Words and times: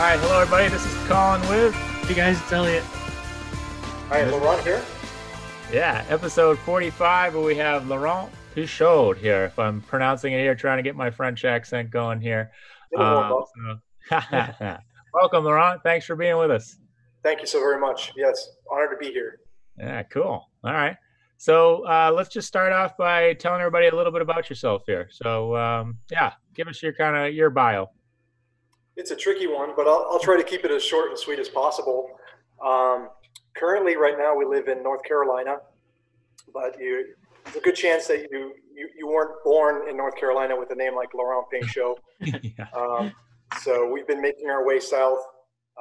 All 0.00 0.06
right, 0.06 0.18
hello 0.18 0.40
everybody. 0.40 0.68
This 0.68 0.86
is 0.86 0.94
Colin 1.06 1.42
with. 1.42 1.74
Hey 2.06 2.14
guys, 2.14 2.40
it's 2.40 2.50
Elliot. 2.50 2.82
All 4.04 4.08
right, 4.12 4.26
Laurent 4.28 4.62
here. 4.62 4.82
Yeah, 5.70 6.06
episode 6.08 6.58
45, 6.60 7.34
where 7.34 7.44
we 7.44 7.54
have 7.56 7.86
Laurent 7.86 8.30
Pichaud 8.56 9.18
here. 9.18 9.44
If 9.44 9.58
I'm 9.58 9.82
pronouncing 9.82 10.32
it 10.32 10.38
here, 10.38 10.54
trying 10.54 10.78
to 10.78 10.82
get 10.82 10.96
my 10.96 11.10
French 11.10 11.44
accent 11.44 11.90
going 11.90 12.18
here. 12.18 12.50
Um, 12.96 13.44
so- 14.10 14.18
Welcome, 15.12 15.44
Laurent. 15.44 15.82
Thanks 15.82 16.06
for 16.06 16.16
being 16.16 16.38
with 16.38 16.50
us. 16.50 16.78
Thank 17.22 17.40
you 17.42 17.46
so 17.46 17.60
very 17.60 17.78
much. 17.78 18.12
Yes, 18.16 18.48
honored 18.72 18.92
to 18.92 18.96
be 18.96 19.12
here. 19.12 19.40
Yeah, 19.78 20.02
cool. 20.04 20.48
All 20.64 20.72
right. 20.72 20.96
So 21.36 21.86
uh, 21.86 22.10
let's 22.16 22.30
just 22.30 22.48
start 22.48 22.72
off 22.72 22.96
by 22.96 23.34
telling 23.34 23.60
everybody 23.60 23.88
a 23.88 23.94
little 23.94 24.12
bit 24.12 24.22
about 24.22 24.48
yourself 24.48 24.82
here. 24.86 25.08
So 25.12 25.54
um, 25.56 25.98
yeah, 26.10 26.32
give 26.54 26.68
us 26.68 26.82
your 26.82 26.94
kind 26.94 27.16
of 27.16 27.34
your 27.34 27.50
bio. 27.50 27.90
It's 28.96 29.10
a 29.10 29.16
tricky 29.16 29.46
one, 29.46 29.70
but 29.76 29.86
I'll, 29.86 30.06
I'll 30.10 30.18
try 30.18 30.36
to 30.36 30.42
keep 30.42 30.64
it 30.64 30.70
as 30.70 30.82
short 30.82 31.10
and 31.10 31.18
sweet 31.18 31.38
as 31.38 31.48
possible. 31.48 32.10
Um, 32.64 33.08
currently, 33.56 33.96
right 33.96 34.16
now, 34.18 34.36
we 34.36 34.44
live 34.44 34.68
in 34.68 34.82
North 34.82 35.02
Carolina, 35.04 35.58
but 36.52 36.78
you, 36.78 37.14
there's 37.44 37.56
a 37.56 37.60
good 37.60 37.76
chance 37.76 38.06
that 38.08 38.28
you, 38.30 38.52
you, 38.74 38.88
you 38.98 39.08
weren't 39.08 39.42
born 39.44 39.88
in 39.88 39.96
North 39.96 40.16
Carolina 40.16 40.58
with 40.58 40.70
a 40.70 40.74
name 40.74 40.94
like 40.94 41.14
Laurent 41.14 41.46
Pinchot. 41.50 41.98
yeah. 42.20 42.66
Um, 42.76 43.12
so 43.62 43.90
we've 43.90 44.06
been 44.06 44.20
making 44.20 44.50
our 44.50 44.66
way 44.66 44.80
south 44.80 45.20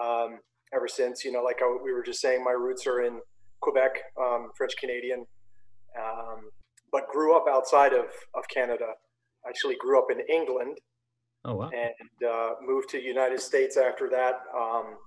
um, 0.01 0.39
ever 0.73 0.87
since. 0.87 1.25
You 1.25 1.31
know, 1.31 1.43
like 1.43 1.59
I, 1.61 1.77
we 1.83 1.91
were 1.91 2.03
just 2.03 2.21
saying, 2.21 2.43
my 2.43 2.51
roots 2.51 2.87
are 2.87 3.03
in 3.03 3.19
Quebec, 3.61 3.91
um, 4.19 4.51
French 4.55 4.73
Canadian, 4.79 5.25
um, 5.99 6.49
but 6.91 7.07
grew 7.11 7.35
up 7.35 7.45
outside 7.49 7.93
of, 7.93 8.05
of 8.35 8.47
Canada. 8.53 8.93
Actually, 9.47 9.75
grew 9.79 9.99
up 9.99 10.07
in 10.11 10.19
England 10.33 10.77
Oh 11.45 11.55
wow. 11.55 11.69
and 11.73 12.29
uh, 12.29 12.55
moved 12.61 12.89
to 12.89 13.01
United 13.01 13.39
States 13.39 13.77
after 13.77 14.09
that. 14.09 14.41
Um, 14.55 14.97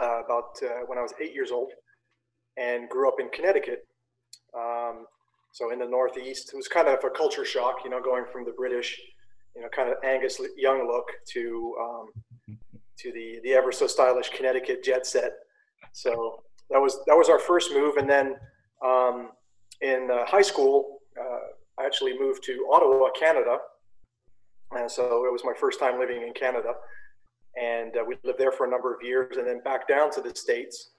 uh, 0.00 0.22
about 0.24 0.56
uh, 0.62 0.84
when 0.86 0.98
I 0.98 1.02
was 1.02 1.12
eight 1.20 1.34
years 1.34 1.50
old, 1.50 1.72
and 2.56 2.88
grew 2.88 3.08
up 3.08 3.20
in 3.20 3.28
Connecticut. 3.30 3.86
Um, 4.56 5.06
so 5.52 5.72
in 5.72 5.78
the 5.80 5.86
Northeast, 5.86 6.50
it 6.52 6.56
was 6.56 6.68
kind 6.68 6.88
of 6.88 7.02
a 7.04 7.10
culture 7.10 7.44
shock, 7.44 7.78
you 7.84 7.90
know, 7.90 8.00
going 8.00 8.24
from 8.32 8.44
the 8.44 8.52
British, 8.52 9.00
you 9.54 9.62
know, 9.62 9.68
kind 9.68 9.88
of 9.88 9.96
Angus 10.04 10.40
Young 10.56 10.86
look 10.86 11.06
to 11.32 11.76
um, 11.80 12.56
to 12.98 13.12
the 13.12 13.40
the 13.42 13.52
ever 13.52 13.72
so 13.72 13.86
stylish 13.86 14.30
Connecticut 14.30 14.84
jet 14.84 15.06
set. 15.06 15.32
So 15.92 16.42
that 16.70 16.78
was 16.80 16.98
that 17.06 17.16
was 17.16 17.28
our 17.28 17.38
first 17.38 17.72
move, 17.72 17.96
and 17.96 18.08
then 18.08 18.36
um, 18.84 19.30
in 19.80 20.08
uh, 20.10 20.24
high 20.26 20.42
school, 20.42 21.00
uh, 21.20 21.82
I 21.82 21.86
actually 21.86 22.18
moved 22.18 22.44
to 22.44 22.68
Ottawa, 22.72 23.10
Canada, 23.18 23.58
and 24.72 24.90
so 24.90 25.24
it 25.26 25.32
was 25.32 25.42
my 25.44 25.54
first 25.58 25.80
time 25.80 25.98
living 25.98 26.22
in 26.22 26.32
Canada. 26.32 26.74
And 27.60 27.96
uh, 27.96 28.04
we 28.06 28.16
lived 28.22 28.38
there 28.38 28.52
for 28.52 28.66
a 28.66 28.70
number 28.70 28.94
of 28.94 29.02
years, 29.02 29.36
and 29.36 29.46
then 29.46 29.60
back 29.62 29.88
down 29.88 30.10
to 30.12 30.20
the 30.20 30.34
states, 30.34 30.90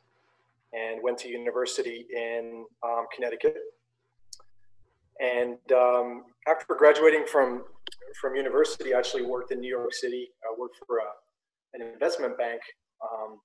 and 0.74 1.02
went 1.02 1.18
to 1.20 1.30
university 1.30 2.06
in 2.14 2.66
um, 2.84 3.06
Connecticut. 3.16 3.56
And 5.22 5.58
um, 5.72 6.26
after 6.48 6.76
graduating 6.76 7.26
from 7.26 7.64
from 8.20 8.36
university, 8.36 8.94
I 8.94 9.00
actually 9.00 9.24
worked 9.24 9.52
in 9.52 9.62
New 9.62 9.70
York 9.70 9.94
City. 9.94 10.30
I 10.44 10.54
worked 10.60 10.78
for 10.86 10.98
a, 10.98 11.10
an 11.74 11.82
investment 11.82 12.38
bank 12.38 12.62
um, 13.02 13.40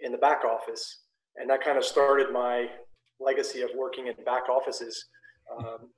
in 0.00 0.12
the 0.12 0.18
back 0.18 0.44
office, 0.44 1.00
and 1.36 1.50
that 1.50 1.64
kind 1.64 1.76
of 1.76 1.84
started 1.84 2.32
my 2.32 2.68
legacy 3.18 3.62
of 3.62 3.70
working 3.76 4.06
in 4.06 4.14
back 4.24 4.48
offices. 4.48 5.06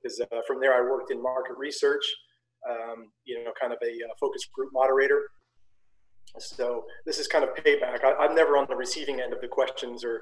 Because 0.01 0.21
uh, 0.21 0.41
from 0.47 0.59
there, 0.59 0.73
I 0.73 0.81
worked 0.81 1.11
in 1.11 1.21
market 1.21 1.57
research, 1.57 2.05
um, 2.69 3.11
you 3.25 3.43
know, 3.43 3.51
kind 3.59 3.73
of 3.73 3.79
a 3.83 3.91
uh, 3.91 4.13
focus 4.19 4.45
group 4.53 4.71
moderator. 4.73 5.21
So 6.37 6.85
this 7.05 7.19
is 7.19 7.27
kind 7.27 7.43
of 7.43 7.51
payback. 7.55 8.03
I, 8.03 8.13
I'm 8.19 8.35
never 8.35 8.57
on 8.57 8.67
the 8.69 8.75
receiving 8.75 9.19
end 9.19 9.33
of 9.33 9.41
the 9.41 9.47
questions 9.47 10.03
or 10.03 10.21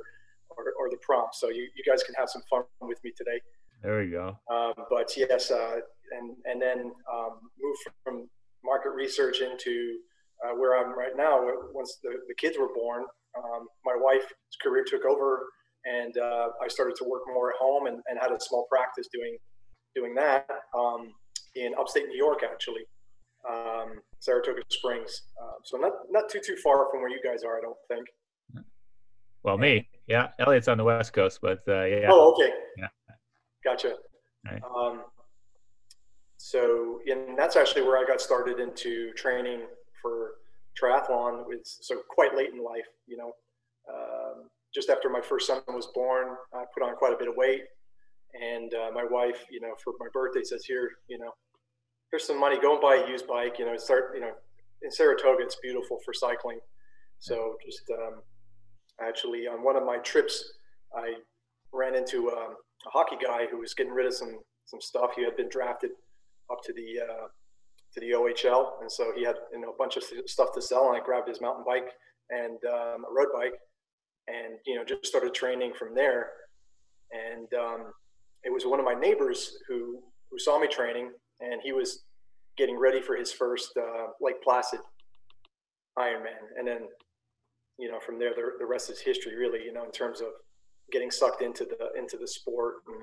or, 0.51 0.73
or 0.79 0.89
the 0.89 0.97
prompts, 1.01 1.39
so 1.39 1.49
you, 1.49 1.67
you 1.75 1.83
guys 1.85 2.01
can 2.03 2.15
have 2.15 2.29
some 2.29 2.41
fun 2.49 2.63
with 2.81 2.97
me 3.03 3.11
today. 3.15 3.39
There 3.83 3.99
we 3.99 4.09
go. 4.09 4.39
Um, 4.49 4.73
but 4.89 5.11
yes, 5.15 5.51
uh, 5.51 5.77
and 6.17 6.35
and 6.45 6.61
then 6.61 6.91
um, 7.13 7.39
move 7.59 7.75
from 8.03 8.29
market 8.63 8.91
research 8.91 9.41
into 9.41 9.99
uh, 10.43 10.55
where 10.55 10.77
I'm 10.77 10.97
right 10.97 11.15
now. 11.15 11.45
Once 11.73 11.99
the, 12.01 12.11
the 12.27 12.35
kids 12.35 12.57
were 12.57 12.73
born, 12.73 13.03
um, 13.37 13.67
my 13.85 13.95
wife's 13.99 14.33
career 14.61 14.83
took 14.87 15.05
over, 15.05 15.43
and 15.85 16.17
uh, 16.17 16.49
I 16.63 16.67
started 16.67 16.95
to 16.97 17.03
work 17.03 17.23
more 17.31 17.49
at 17.49 17.55
home 17.59 17.87
and, 17.87 18.01
and 18.07 18.17
had 18.19 18.31
a 18.31 18.39
small 18.39 18.67
practice 18.69 19.07
doing 19.13 19.37
doing 19.95 20.13
that 20.15 20.47
um, 20.77 21.13
in 21.57 21.73
upstate 21.79 22.07
New 22.07 22.17
York, 22.17 22.41
actually, 22.43 22.85
um, 23.49 23.99
Saratoga 24.19 24.61
Springs. 24.69 25.23
Uh, 25.41 25.57
so 25.63 25.77
not 25.77 25.93
not 26.09 26.29
too 26.29 26.39
too 26.39 26.55
far 26.57 26.87
from 26.91 27.01
where 27.01 27.09
you 27.09 27.21
guys 27.23 27.43
are, 27.43 27.57
I 27.57 27.61
don't 27.61 27.77
think. 27.87 28.07
Well, 29.43 29.57
me, 29.57 29.87
yeah. 30.07 30.29
Elliot's 30.39 30.67
on 30.67 30.77
the 30.77 30.83
West 30.83 31.13
Coast, 31.13 31.39
but 31.41 31.59
uh, 31.67 31.85
yeah. 31.85 32.09
Oh, 32.09 32.33
okay. 32.33 32.51
Yeah. 32.77 32.87
Gotcha. 33.63 33.93
Right. 34.45 34.61
Um, 34.63 35.03
so, 36.37 36.99
and 37.07 37.37
that's 37.37 37.55
actually 37.55 37.83
where 37.83 37.97
I 37.97 38.05
got 38.05 38.19
started 38.21 38.59
into 38.59 39.11
training 39.13 39.61
for 40.01 40.31
triathlon. 40.81 41.45
It's 41.49 41.79
so 41.81 42.01
quite 42.09 42.35
late 42.35 42.49
in 42.51 42.63
life, 42.63 42.87
you 43.07 43.17
know. 43.17 43.31
Um, 43.89 44.49
just 44.73 44.89
after 44.89 45.09
my 45.09 45.21
first 45.21 45.47
son 45.47 45.61
was 45.69 45.87
born, 45.95 46.35
I 46.53 46.65
put 46.73 46.83
on 46.83 46.95
quite 46.95 47.13
a 47.13 47.17
bit 47.17 47.27
of 47.27 47.35
weight, 47.37 47.63
and 48.33 48.73
uh, 48.73 48.91
my 48.93 49.05
wife, 49.09 49.45
you 49.49 49.61
know, 49.61 49.73
for 49.83 49.93
my 49.99 50.07
birthday 50.13 50.43
says, 50.43 50.65
"Here, 50.65 50.91
you 51.07 51.17
know, 51.17 51.31
here's 52.11 52.25
some 52.25 52.39
money. 52.39 52.57
Go 52.59 52.73
and 52.73 52.81
buy 52.81 53.03
a 53.05 53.09
used 53.09 53.27
bike. 53.27 53.55
You 53.59 53.65
know, 53.65 53.77
start. 53.77 54.11
You 54.15 54.21
know, 54.21 54.31
in 54.81 54.91
Saratoga, 54.91 55.43
it's 55.43 55.57
beautiful 55.61 55.99
for 56.05 56.13
cycling. 56.13 56.59
So 57.19 57.57
just 57.65 57.83
um, 57.91 58.21
actually 59.01 59.47
on 59.47 59.63
one 59.63 59.75
of 59.75 59.83
my 59.83 59.97
trips, 59.97 60.53
I 60.95 61.15
ran 61.73 61.95
into 61.95 62.29
um, 62.31 62.55
a 62.85 62.89
hockey 62.89 63.17
guy 63.23 63.47
who 63.49 63.59
was 63.59 63.73
getting 63.73 63.93
rid 63.93 64.05
of 64.05 64.13
some 64.13 64.39
some 64.65 64.81
stuff. 64.81 65.11
He 65.15 65.23
had 65.23 65.35
been 65.35 65.49
drafted 65.49 65.91
up 66.51 66.61
to 66.63 66.73
the 66.73 67.01
uh, 67.01 67.27
to 67.93 67.99
the 67.99 68.11
OHL, 68.11 68.81
and 68.81 68.91
so 68.91 69.11
he 69.15 69.23
had 69.23 69.35
you 69.51 69.61
know 69.61 69.69
a 69.69 69.77
bunch 69.77 69.97
of 69.97 70.03
stuff 70.25 70.53
to 70.53 70.61
sell. 70.61 70.87
And 70.87 70.97
I 71.01 71.03
grabbed 71.03 71.27
his 71.27 71.41
mountain 71.41 71.63
bike 71.65 71.89
and 72.29 72.57
um, 72.65 73.05
a 73.09 73.13
road 73.13 73.29
bike, 73.33 73.53
and 74.27 74.59
you 74.65 74.75
know 74.75 74.83
just 74.83 75.05
started 75.05 75.33
training 75.33 75.73
from 75.77 75.95
there. 75.95 76.31
And 77.11 77.47
um, 77.53 77.93
it 78.43 78.51
was 78.51 78.65
one 78.65 78.79
of 78.79 78.85
my 78.85 78.93
neighbors 78.93 79.57
who 79.67 79.99
who 80.29 80.37
saw 80.37 80.59
me 80.59 80.67
training, 80.67 81.11
and 81.39 81.61
he 81.63 81.71
was 81.71 82.03
getting 82.57 82.77
ready 82.77 83.01
for 83.01 83.15
his 83.15 83.31
first 83.31 83.71
uh, 83.77 84.07
Lake 84.21 84.41
Placid 84.43 84.79
Ironman, 85.97 86.57
and 86.57 86.67
then 86.67 86.87
you 87.77 87.91
know 87.91 87.99
from 87.99 88.19
there 88.19 88.33
the, 88.33 88.51
the 88.59 88.65
rest 88.65 88.89
is 88.89 88.99
history, 88.99 89.35
really. 89.35 89.63
You 89.63 89.73
know 89.73 89.85
in 89.85 89.91
terms 89.91 90.21
of 90.21 90.27
getting 90.91 91.11
sucked 91.11 91.41
into 91.41 91.65
the 91.65 91.99
into 91.99 92.17
the 92.17 92.27
sport. 92.27 92.75
And, 92.87 93.01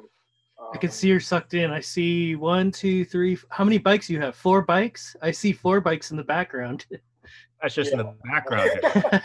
um, 0.61 0.69
I 0.73 0.79
can 0.79 0.91
see 0.91 1.09
you're 1.09 1.21
sucked 1.21 1.55
in. 1.55 1.71
I 1.71 1.81
see 1.81 2.37
one, 2.37 2.71
two, 2.71 3.05
three. 3.05 3.37
How 3.51 3.65
many 3.65 3.79
bikes 3.79 4.09
you 4.09 4.21
have? 4.21 4.37
Four 4.37 4.63
bikes. 4.63 5.17
I 5.21 5.31
see 5.31 5.53
four 5.53 5.81
bikes 5.81 6.11
in 6.11 6.17
the 6.17 6.25
background. 6.25 6.87
That's 7.63 7.75
just 7.75 7.93
in 7.93 7.99
the 7.99 8.15
background. 8.25 8.71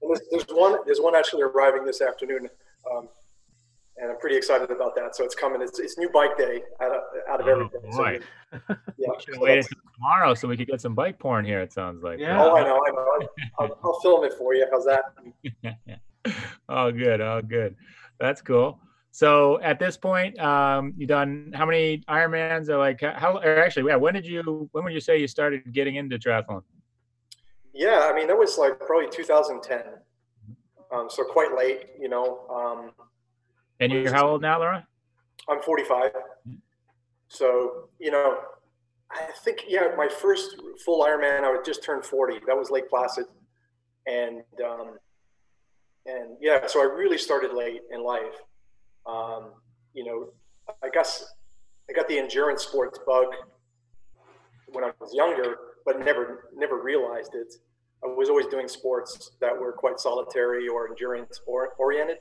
There's, 0.00 0.20
there's 0.30 0.44
one 0.50 0.78
there's 0.84 1.00
one 1.00 1.16
actually 1.16 1.42
arriving 1.42 1.84
this 1.84 2.02
afternoon 2.02 2.48
um, 2.90 3.08
and 4.02 4.10
I'm 4.10 4.18
pretty 4.18 4.36
excited 4.36 4.70
about 4.70 4.96
that. 4.96 5.14
So 5.14 5.24
it's 5.24 5.34
coming. 5.36 5.62
It's, 5.62 5.78
it's 5.78 5.96
new 5.96 6.10
bike 6.10 6.36
day 6.36 6.62
out 6.80 6.90
of, 6.90 7.02
out 7.30 7.40
of 7.40 7.46
Oh, 7.46 7.50
everything. 7.50 7.92
So, 7.92 7.98
boy. 7.98 8.18
yeah. 8.98 9.08
Should 9.20 9.34
so 9.36 9.40
wait 9.40 9.58
until 9.58 9.78
tomorrow 9.94 10.34
so 10.34 10.48
we 10.48 10.56
could 10.56 10.66
get 10.66 10.80
some 10.80 10.94
bike 10.96 11.20
porn 11.20 11.44
here. 11.44 11.60
It 11.60 11.72
sounds 11.72 12.02
like. 12.02 12.18
Yeah. 12.18 12.42
oh, 12.42 12.56
I 12.56 12.64
know, 12.64 12.82
I 12.84 12.90
know. 12.90 13.28
I'll, 13.60 13.78
I'll 13.84 14.00
film 14.02 14.24
it 14.24 14.34
for 14.36 14.54
you. 14.54 14.66
How's 14.72 14.84
that? 14.86 15.04
oh, 16.68 16.90
good. 16.90 17.20
Oh, 17.20 17.40
good. 17.46 17.76
That's 18.18 18.42
cool. 18.42 18.80
So 19.12 19.60
at 19.60 19.78
this 19.78 19.96
point, 19.96 20.36
um, 20.40 20.94
you 20.96 21.06
done 21.06 21.52
how 21.54 21.64
many 21.64 21.98
Ironmans? 22.08 22.68
Or 22.70 22.78
like 22.78 23.00
how? 23.00 23.38
Or 23.38 23.58
actually, 23.58 23.88
yeah. 23.88 23.96
When 23.96 24.14
did 24.14 24.26
you? 24.26 24.68
When 24.72 24.84
would 24.84 24.92
you 24.94 25.00
say 25.00 25.18
you 25.20 25.28
started 25.28 25.72
getting 25.72 25.94
into 25.96 26.18
triathlon? 26.18 26.62
Yeah, 27.74 28.10
I 28.10 28.14
mean 28.14 28.26
that 28.26 28.36
was 28.36 28.58
like 28.58 28.80
probably 28.80 29.10
2010. 29.10 29.82
Um, 30.92 31.08
so 31.08 31.24
quite 31.24 31.54
late, 31.56 31.86
you 32.00 32.08
know. 32.08 32.46
Um, 32.48 32.90
And 33.82 33.92
you're 33.92 34.12
how 34.12 34.28
old 34.28 34.42
now, 34.42 34.60
Laurent? 34.60 34.84
I'm 35.48 35.60
45. 35.60 36.12
So, 37.26 37.88
you 37.98 38.12
know, 38.12 38.36
I 39.10 39.26
think, 39.44 39.64
yeah, 39.66 39.88
my 39.96 40.06
first 40.06 40.54
full 40.84 41.04
Ironman, 41.04 41.42
I 41.42 41.50
would 41.50 41.64
just 41.64 41.82
turn 41.82 42.00
40. 42.00 42.42
That 42.46 42.56
was 42.56 42.70
Lake 42.70 42.88
Placid. 42.88 43.24
And, 44.06 44.42
um, 44.64 44.98
and 46.06 46.36
yeah, 46.40 46.68
so 46.68 46.80
I 46.80 46.84
really 46.84 47.18
started 47.18 47.54
late 47.54 47.80
in 47.92 48.04
life. 48.04 48.36
Um, 49.04 49.50
you 49.94 50.04
know, 50.04 50.28
I 50.84 50.88
guess 50.88 51.24
I 51.90 51.92
got 51.92 52.06
the 52.06 52.18
endurance 52.20 52.62
sports 52.62 53.00
bug 53.04 53.26
when 54.68 54.84
I 54.84 54.92
was 55.00 55.12
younger, 55.12 55.56
but 55.84 55.98
never, 55.98 56.50
never 56.54 56.80
realized 56.80 57.34
it. 57.34 57.52
I 58.04 58.06
was 58.06 58.28
always 58.28 58.46
doing 58.46 58.68
sports 58.68 59.32
that 59.40 59.58
were 59.58 59.72
quite 59.72 59.98
solitary 59.98 60.68
or 60.68 60.88
endurance 60.88 61.40
or 61.46 61.70
oriented, 61.80 62.18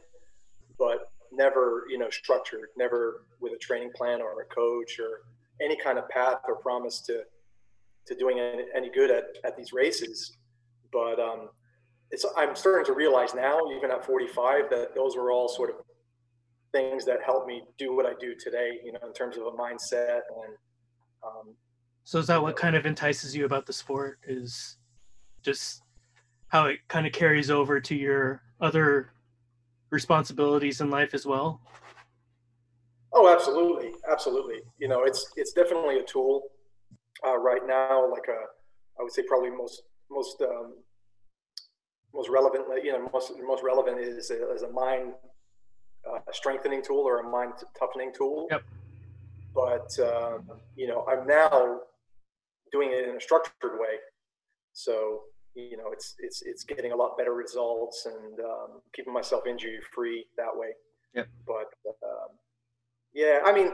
but 0.79 1.11
never 1.31 1.85
you 1.89 1.97
know 1.97 2.09
structured 2.09 2.69
never 2.77 3.23
with 3.39 3.53
a 3.53 3.57
training 3.57 3.91
plan 3.95 4.21
or 4.21 4.41
a 4.41 4.45
coach 4.45 4.99
or 4.99 5.21
any 5.63 5.75
kind 5.75 5.97
of 5.97 6.07
path 6.09 6.39
or 6.47 6.55
promise 6.57 6.99
to 7.01 7.23
to 8.07 8.15
doing 8.15 8.39
any, 8.39 8.89
good 8.89 9.11
at, 9.11 9.25
at 9.43 9.55
these 9.55 9.71
races 9.73 10.37
but 10.91 11.19
um 11.19 11.49
it's 12.09 12.25
i'm 12.35 12.55
starting 12.55 12.85
to 12.85 12.93
realize 12.93 13.33
now 13.33 13.59
even 13.75 13.91
at 13.91 14.05
45 14.05 14.69
that 14.69 14.95
those 14.95 15.15
were 15.15 15.31
all 15.31 15.47
sort 15.47 15.69
of 15.69 15.75
things 16.71 17.05
that 17.05 17.19
help 17.23 17.45
me 17.47 17.63
do 17.77 17.95
what 17.95 18.05
i 18.05 18.13
do 18.19 18.33
today 18.35 18.79
you 18.83 18.91
know 18.91 18.99
in 19.05 19.13
terms 19.13 19.37
of 19.37 19.43
a 19.43 19.51
mindset 19.51 20.21
and 20.43 20.57
um, 21.23 21.55
So 22.03 22.19
is 22.19 22.27
that 22.27 22.41
what 22.41 22.55
kind 22.55 22.75
of 22.75 22.85
entices 22.85 23.35
you 23.35 23.45
about 23.45 23.65
the 23.65 23.73
sport? 23.73 24.19
Is 24.27 24.77
just 25.41 25.83
how 26.47 26.65
it 26.65 26.79
kind 26.87 27.05
of 27.05 27.13
carries 27.13 27.49
over 27.49 27.79
to 27.79 27.95
your 27.95 28.41
other 28.59 29.13
responsibilities 29.91 30.81
in 30.81 30.89
life 30.89 31.13
as 31.13 31.25
well? 31.25 31.61
Oh, 33.13 33.31
absolutely, 33.31 33.91
absolutely. 34.09 34.61
You 34.79 34.87
know, 34.87 35.03
it's 35.03 35.31
it's 35.35 35.51
definitely 35.53 35.99
a 35.99 36.03
tool 36.03 36.43
uh, 37.27 37.37
right 37.37 37.61
now. 37.67 38.09
Like 38.09 38.27
a, 38.29 38.39
I 38.99 39.03
would 39.03 39.11
say 39.11 39.23
probably 39.27 39.51
most 39.51 39.83
most 40.09 40.41
um, 40.41 40.75
most 42.13 42.29
relevant. 42.29 42.65
You 42.83 42.93
know, 42.93 43.09
most 43.13 43.33
most 43.45 43.63
relevant 43.63 43.99
is 43.99 44.31
a, 44.31 44.53
is 44.53 44.63
a 44.63 44.69
mind 44.69 45.13
uh, 46.09 46.19
strengthening 46.31 46.81
tool 46.81 47.01
or 47.01 47.19
a 47.19 47.29
mind 47.29 47.53
toughening 47.77 48.13
tool. 48.17 48.47
Yep. 48.49 48.63
But 49.53 49.99
um, 49.99 50.49
you 50.77 50.87
know, 50.87 51.05
I'm 51.09 51.27
now 51.27 51.81
doing 52.71 52.91
it 52.93 53.09
in 53.09 53.17
a 53.17 53.21
structured 53.21 53.73
way. 53.73 53.99
So 54.71 55.23
you 55.55 55.77
know, 55.77 55.91
it's 55.91 56.15
it's 56.19 56.41
it's 56.43 56.63
getting 56.63 56.91
a 56.91 56.95
lot 56.95 57.17
better 57.17 57.33
results 57.33 58.05
and 58.05 58.39
um, 58.39 58.81
keeping 58.95 59.13
myself 59.13 59.45
injury 59.47 59.79
free 59.93 60.25
that 60.37 60.51
way. 60.53 60.69
Yep. 61.15 61.27
But 61.45 61.73
um, 62.03 62.29
yeah, 63.13 63.39
I 63.45 63.51
mean, 63.51 63.71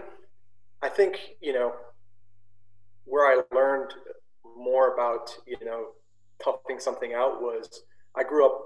I 0.82 0.90
think 0.90 1.20
you 1.42 1.54
know 1.54 1.74
where 3.06 3.26
I 3.26 3.42
learned 3.56 3.94
more 4.58 4.94
about 4.94 5.30
you 5.46 5.58
know 5.64 5.90
toughing 6.44 6.80
something 6.80 7.14
out 7.14 7.42
was 7.42 7.84
I 8.16 8.24
grew 8.24 8.46
up 8.46 8.62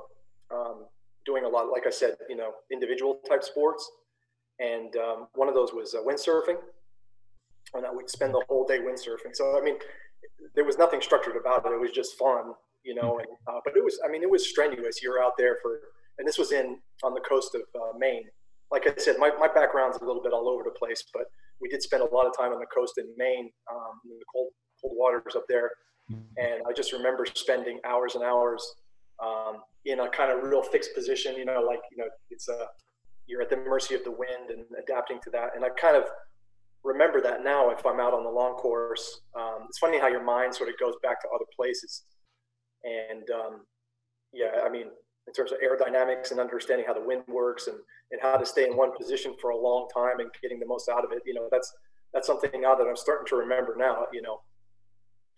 um, 0.52 0.86
doing 1.26 1.46
a 1.46 1.48
lot, 1.48 1.72
like 1.72 1.88
I 1.88 1.90
said, 1.90 2.16
you 2.30 2.36
know, 2.36 2.52
individual 2.72 3.20
type 3.28 3.44
sports, 3.44 3.90
and 4.60 4.96
um, 4.96 5.28
one 5.36 5.48
of 5.48 5.54
those 5.54 5.74
was 5.74 5.94
uh, 5.94 6.02
windsurfing, 6.02 6.58
and 7.74 7.86
I 7.86 7.92
would 7.92 8.10
spend 8.10 8.34
the 8.34 8.44
whole 8.48 8.66
day 8.66 8.80
windsurfing. 8.80 9.34
So 9.34 9.58
I 9.60 9.64
mean, 9.64 9.76
there 10.56 10.66
was 10.66 10.78
nothing 10.78 11.02
structured 11.02 11.36
about 11.36 11.66
it; 11.66 11.72
it 11.72 11.80
was 11.80 11.92
just 11.92 12.18
fun, 12.18 12.54
you 12.84 12.96
know. 12.96 13.20
And 13.20 13.28
uh, 13.48 13.60
but 13.64 13.76
it 13.76 13.84
was, 13.84 14.00
I 14.06 14.12
mean, 14.12 14.24
it 14.24 14.30
was 14.30 14.48
strenuous. 14.48 15.02
You're 15.02 15.22
out 15.22 15.34
there 15.38 15.58
for, 15.62 15.80
and 16.18 16.28
this 16.28 16.38
was 16.38 16.52
in 16.52 16.78
on 17.04 17.14
the 17.14 17.22
coast 17.22 17.56
of 17.56 17.62
uh, 17.76 17.98
Maine. 17.98 18.26
Like 18.72 18.88
I 18.88 18.94
said, 18.98 19.18
my, 19.20 19.32
my 19.38 19.50
background's 19.54 19.98
a 19.98 20.06
little 20.06 20.24
bit 20.24 20.32
all 20.32 20.48
over 20.48 20.64
the 20.64 20.72
place, 20.72 21.04
but 21.14 21.24
we 21.60 21.68
did 21.68 21.82
spend 21.82 22.04
a 22.04 22.16
lot 22.16 22.26
of 22.26 22.36
time 22.38 22.54
on 22.54 22.60
the 22.60 22.66
coast 22.74 22.98
in 22.98 23.06
Maine, 23.18 23.52
um, 23.70 24.00
in 24.06 24.18
the 24.18 24.26
cold 24.32 24.52
cold 24.82 24.94
waters 24.96 25.36
up 25.36 25.44
there, 25.50 25.72
and 26.38 26.64
I 26.68 26.74
just 26.74 26.94
remember 26.94 27.26
spending 27.26 27.80
hours 27.86 28.16
and 28.16 28.24
hours 28.24 28.76
um, 29.22 29.58
in 29.86 30.00
a 30.00 30.10
kind 30.10 30.32
of 30.32 30.44
real 30.44 30.64
fixed 30.64 30.96
position. 30.96 31.36
You 31.36 31.46
know, 31.46 31.62
like 31.62 31.82
you 31.92 31.98
know, 31.98 32.10
it's 32.30 32.48
a 32.48 32.68
you're 33.28 33.42
at 33.42 33.50
the 33.50 33.58
mercy 33.58 33.96
of 33.96 34.04
the 34.04 34.12
wind 34.12 34.50
and 34.50 34.66
adapting 34.78 35.20
to 35.24 35.30
that. 35.32 35.56
And 35.56 35.64
I 35.64 35.70
kind 35.70 35.96
of 35.96 36.04
remember 36.84 37.22
that 37.22 37.44
now 37.44 37.70
if 37.70 37.86
I'm 37.86 38.00
out 38.00 38.14
on 38.14 38.24
the 38.24 38.30
long 38.30 38.56
course. 38.56 39.22
Um, 39.38 39.66
it's 39.70 39.80
funny 39.80 40.00
how 40.00 40.08
your 40.08 40.24
mind 40.24 40.54
sort 40.54 40.70
of 40.70 40.76
goes 40.80 40.96
back 41.02 41.22
to 41.22 41.28
other 41.34 41.46
places, 41.56 42.04
and 42.84 43.30
um, 43.30 43.62
yeah, 44.34 44.62
I 44.66 44.70
mean, 44.70 44.88
in 45.28 45.34
terms 45.34 45.52
of 45.52 45.60
aerodynamics 45.60 46.32
and 46.32 46.40
understanding 46.40 46.86
how 46.86 46.94
the 46.94 47.04
wind 47.04 47.24
works 47.28 47.68
and 47.68 47.78
and 48.12 48.22
how 48.22 48.38
to 48.38 48.46
stay 48.46 48.66
in 48.66 48.76
one 48.76 48.92
position 48.98 49.36
for 49.40 49.52
a 49.52 49.58
long 49.58 49.88
time 49.94 50.20
and 50.20 50.30
getting 50.42 50.60
the 50.60 50.66
most 50.66 50.90
out 50.90 51.04
of 51.04 51.12
it. 51.12 51.22
You 51.26 51.34
know, 51.34 51.48
that's 51.52 51.74
that's 52.14 52.28
something 52.28 52.62
now 52.62 52.76
that 52.76 52.88
I'm 52.88 52.96
starting 52.96 53.28
to 53.28 53.36
remember 53.36 53.76
now. 53.78 54.06
You 54.12 54.22
know, 54.22 54.42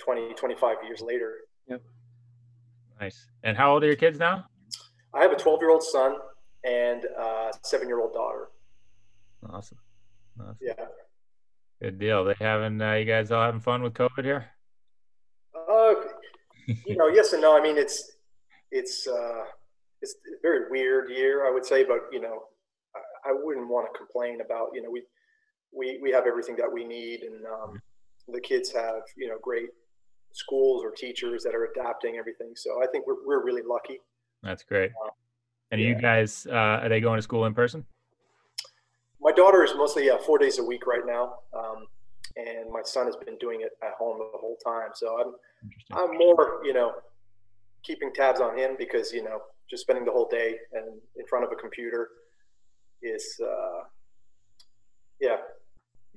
20, 0.03 0.33
25 0.33 0.77
years 0.85 1.01
later. 1.01 1.35
Yep. 1.67 1.81
Nice. 2.99 3.27
And 3.43 3.57
how 3.57 3.73
old 3.73 3.83
are 3.83 3.87
your 3.87 3.95
kids 3.95 4.19
now? 4.19 4.45
I 5.13 5.21
have 5.21 5.31
a 5.31 5.35
12 5.35 5.61
year 5.61 5.69
old 5.69 5.83
son 5.83 6.15
and 6.63 7.05
a 7.05 7.51
seven 7.63 7.87
year 7.87 7.99
old 7.99 8.13
daughter. 8.13 8.49
Awesome. 9.49 9.77
awesome. 10.39 10.57
Yeah. 10.61 10.85
Good 11.81 11.99
deal. 11.99 12.23
They 12.23 12.35
having 12.39 12.81
uh, 12.81 12.93
you 12.93 13.05
guys 13.05 13.29
all 13.29 13.43
having 13.43 13.59
fun 13.59 13.83
with 13.83 13.93
COVID 13.93 14.23
here? 14.23 14.52
You 16.67 16.95
know, 16.95 17.07
yes 17.07 17.33
and 17.33 17.41
no. 17.41 17.57
I 17.57 17.61
mean, 17.61 17.77
it's 17.77 18.13
it's 18.71 19.07
uh, 19.07 19.43
it's 20.01 20.13
a 20.13 20.41
very 20.41 20.69
weird 20.69 21.09
year, 21.09 21.47
I 21.47 21.51
would 21.51 21.65
say, 21.65 21.83
but 21.83 22.01
you 22.11 22.21
know, 22.21 22.43
I, 22.95 23.29
I 23.29 23.33
wouldn't 23.33 23.67
want 23.67 23.87
to 23.91 23.97
complain 23.97 24.41
about. 24.41 24.69
You 24.73 24.81
know, 24.81 24.89
we 24.91 25.03
we 25.75 25.99
we 26.01 26.11
have 26.11 26.25
everything 26.27 26.55
that 26.57 26.71
we 26.71 26.83
need, 26.83 27.21
and 27.23 27.45
um, 27.45 27.81
the 28.27 28.41
kids 28.41 28.71
have 28.71 29.01
you 29.17 29.27
know 29.27 29.37
great 29.41 29.69
schools 30.33 30.83
or 30.83 30.91
teachers 30.91 31.43
that 31.43 31.55
are 31.55 31.65
adapting 31.65 32.17
everything. 32.17 32.53
So 32.55 32.83
I 32.83 32.87
think 32.87 33.07
we're 33.07 33.25
we're 33.25 33.43
really 33.43 33.63
lucky. 33.67 33.99
That's 34.41 34.63
great. 34.63 34.91
And 35.71 35.79
are 35.79 35.83
yeah. 35.83 35.89
you 35.89 36.01
guys 36.01 36.45
uh, 36.49 36.81
are 36.83 36.89
they 36.89 36.99
going 36.99 37.17
to 37.17 37.21
school 37.21 37.45
in 37.45 37.53
person? 37.53 37.85
My 39.21 39.31
daughter 39.31 39.63
is 39.63 39.73
mostly 39.75 40.09
uh, 40.09 40.17
four 40.17 40.37
days 40.37 40.59
a 40.59 40.63
week 40.63 40.85
right 40.85 41.05
now, 41.05 41.35
um, 41.57 41.87
and 42.37 42.71
my 42.71 42.81
son 42.83 43.05
has 43.05 43.15
been 43.15 43.37
doing 43.37 43.61
it 43.61 43.71
at 43.83 43.93
home 43.97 44.17
the 44.19 44.37
whole 44.37 44.57
time. 44.63 44.89
So 44.93 45.17
I'm 45.19 45.33
I'm 45.97 46.17
more, 46.17 46.61
you 46.63 46.73
know, 46.73 46.93
keeping 47.83 48.11
tabs 48.13 48.39
on 48.41 48.57
him 48.57 48.75
because 48.77 49.11
you 49.13 49.23
know 49.23 49.39
just 49.69 49.81
spending 49.83 50.05
the 50.05 50.11
whole 50.11 50.27
day 50.29 50.55
and 50.73 50.99
in 51.17 51.25
front 51.27 51.45
of 51.45 51.51
a 51.51 51.55
computer 51.55 52.09
is, 53.01 53.39
uh, 53.43 53.83
yeah, 55.19 55.37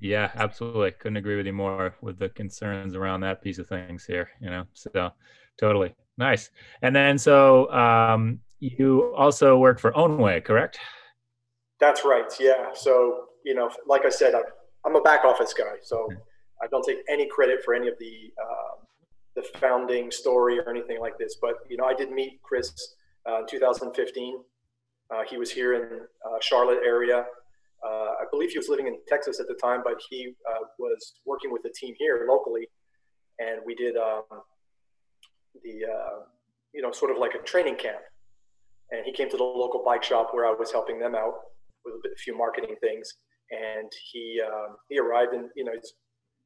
Yeah, 0.01 0.31
absolutely. 0.35 0.93
Couldn't 0.93 1.17
agree 1.17 1.37
with 1.37 1.47
you 1.47 1.53
more 1.53 1.95
with 2.03 2.19
the 2.19 2.29
concerns 2.29 2.95
around 2.95 3.21
that 3.21 3.43
piece 3.43 3.59
of 3.59 3.67
things 3.67 4.05
here, 4.05 4.29
you 4.41 4.51
know. 4.51 4.65
So 4.75 5.11
totally. 5.59 5.95
Nice. 6.19 6.51
And 6.83 6.95
then 6.95 7.19
so 7.19 7.71
um 7.73 8.41
you 8.59 9.15
also 9.17 9.59
work 9.59 9.79
for 9.79 9.93
Ownway, 9.93 10.45
correct? 10.45 10.79
that's 11.79 12.05
right. 12.05 12.33
Yeah. 12.41 12.69
So 12.75 13.27
you 13.45 13.55
know, 13.55 13.71
like 13.87 14.05
I 14.05 14.09
said, 14.11 14.35
I'm, 14.35 14.43
I'm 14.87 14.95
a 14.95 15.01
back 15.01 15.25
office 15.25 15.53
guy, 15.53 15.77
so 15.83 16.09
I 16.63 16.69
don't 16.69 16.85
take 16.85 16.99
any 17.09 17.27
credit 17.29 17.65
for 17.65 17.75
any 17.75 17.89
of 17.89 17.95
the 17.99 18.33
um, 18.41 18.87
the 19.35 19.43
founding 19.59 20.11
story 20.11 20.59
or 20.59 20.71
anything 20.71 21.01
like 21.01 21.19
this. 21.19 21.37
But 21.41 21.57
you 21.69 21.77
know, 21.77 21.85
I 21.85 21.95
did 21.95 22.13
meet 22.13 22.41
Chris 22.43 22.73
uh, 23.29 23.41
in 23.41 23.47
2015. 23.49 24.39
Uh, 25.11 25.23
he 25.29 25.37
was 25.37 25.51
here 25.51 25.75
in 25.75 26.01
uh, 26.25 26.39
Charlotte 26.41 26.81
area. 26.85 27.27
Uh, 27.85 27.89
I 27.89 28.25
believe 28.31 28.51
he 28.51 28.59
was 28.59 28.69
living 28.69 28.87
in 28.87 28.97
Texas 29.07 29.39
at 29.41 29.47
the 29.49 29.55
time, 29.55 29.83
but 29.85 30.01
he 30.09 30.35
uh, 30.51 30.65
was 30.79 31.15
working 31.25 31.53
with 31.53 31.65
a 31.65 31.71
team 31.71 31.95
here 31.99 32.27
locally, 32.29 32.69
and 33.39 33.61
we 33.67 33.75
did 33.75 33.97
um, 33.97 34.23
the 35.63 35.85
uh, 35.85 36.21
you 36.73 36.81
know 36.81 36.93
sort 36.93 37.11
of 37.11 37.19
like 37.19 37.35
a 37.35 37.43
training 37.43 37.77
camp. 37.77 38.01
And 38.93 39.05
he 39.05 39.13
came 39.13 39.29
to 39.31 39.37
the 39.37 39.43
local 39.43 39.83
bike 39.85 40.05
shop 40.05 40.29
where 40.31 40.47
I 40.47 40.55
was 40.57 40.71
helping 40.71 41.01
them 41.01 41.17
out 41.17 41.35
with 41.85 41.95
a, 41.95 41.99
bit, 42.05 42.13
a 42.13 42.17
few 42.17 42.39
marketing 42.39 42.77
things. 42.81 43.15
And 43.51 43.91
he 44.13 44.41
um, 44.45 44.77
he 44.89 44.99
arrived, 44.99 45.33
and 45.35 45.51
you 45.57 45.65
know 45.65 45.73
he's 45.73 45.93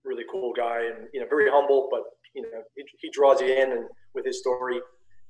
a 0.04 0.08
really 0.08 0.24
cool 0.30 0.52
guy, 0.52 0.84
and 0.84 1.08
you 1.12 1.20
know 1.20 1.26
very 1.28 1.50
humble, 1.50 1.88
but 1.90 2.02
you 2.34 2.42
know 2.42 2.62
he, 2.76 2.84
he 3.00 3.10
draws 3.10 3.40
you 3.40 3.48
in 3.48 3.72
and 3.72 3.86
with 4.14 4.26
his 4.26 4.38
story 4.40 4.80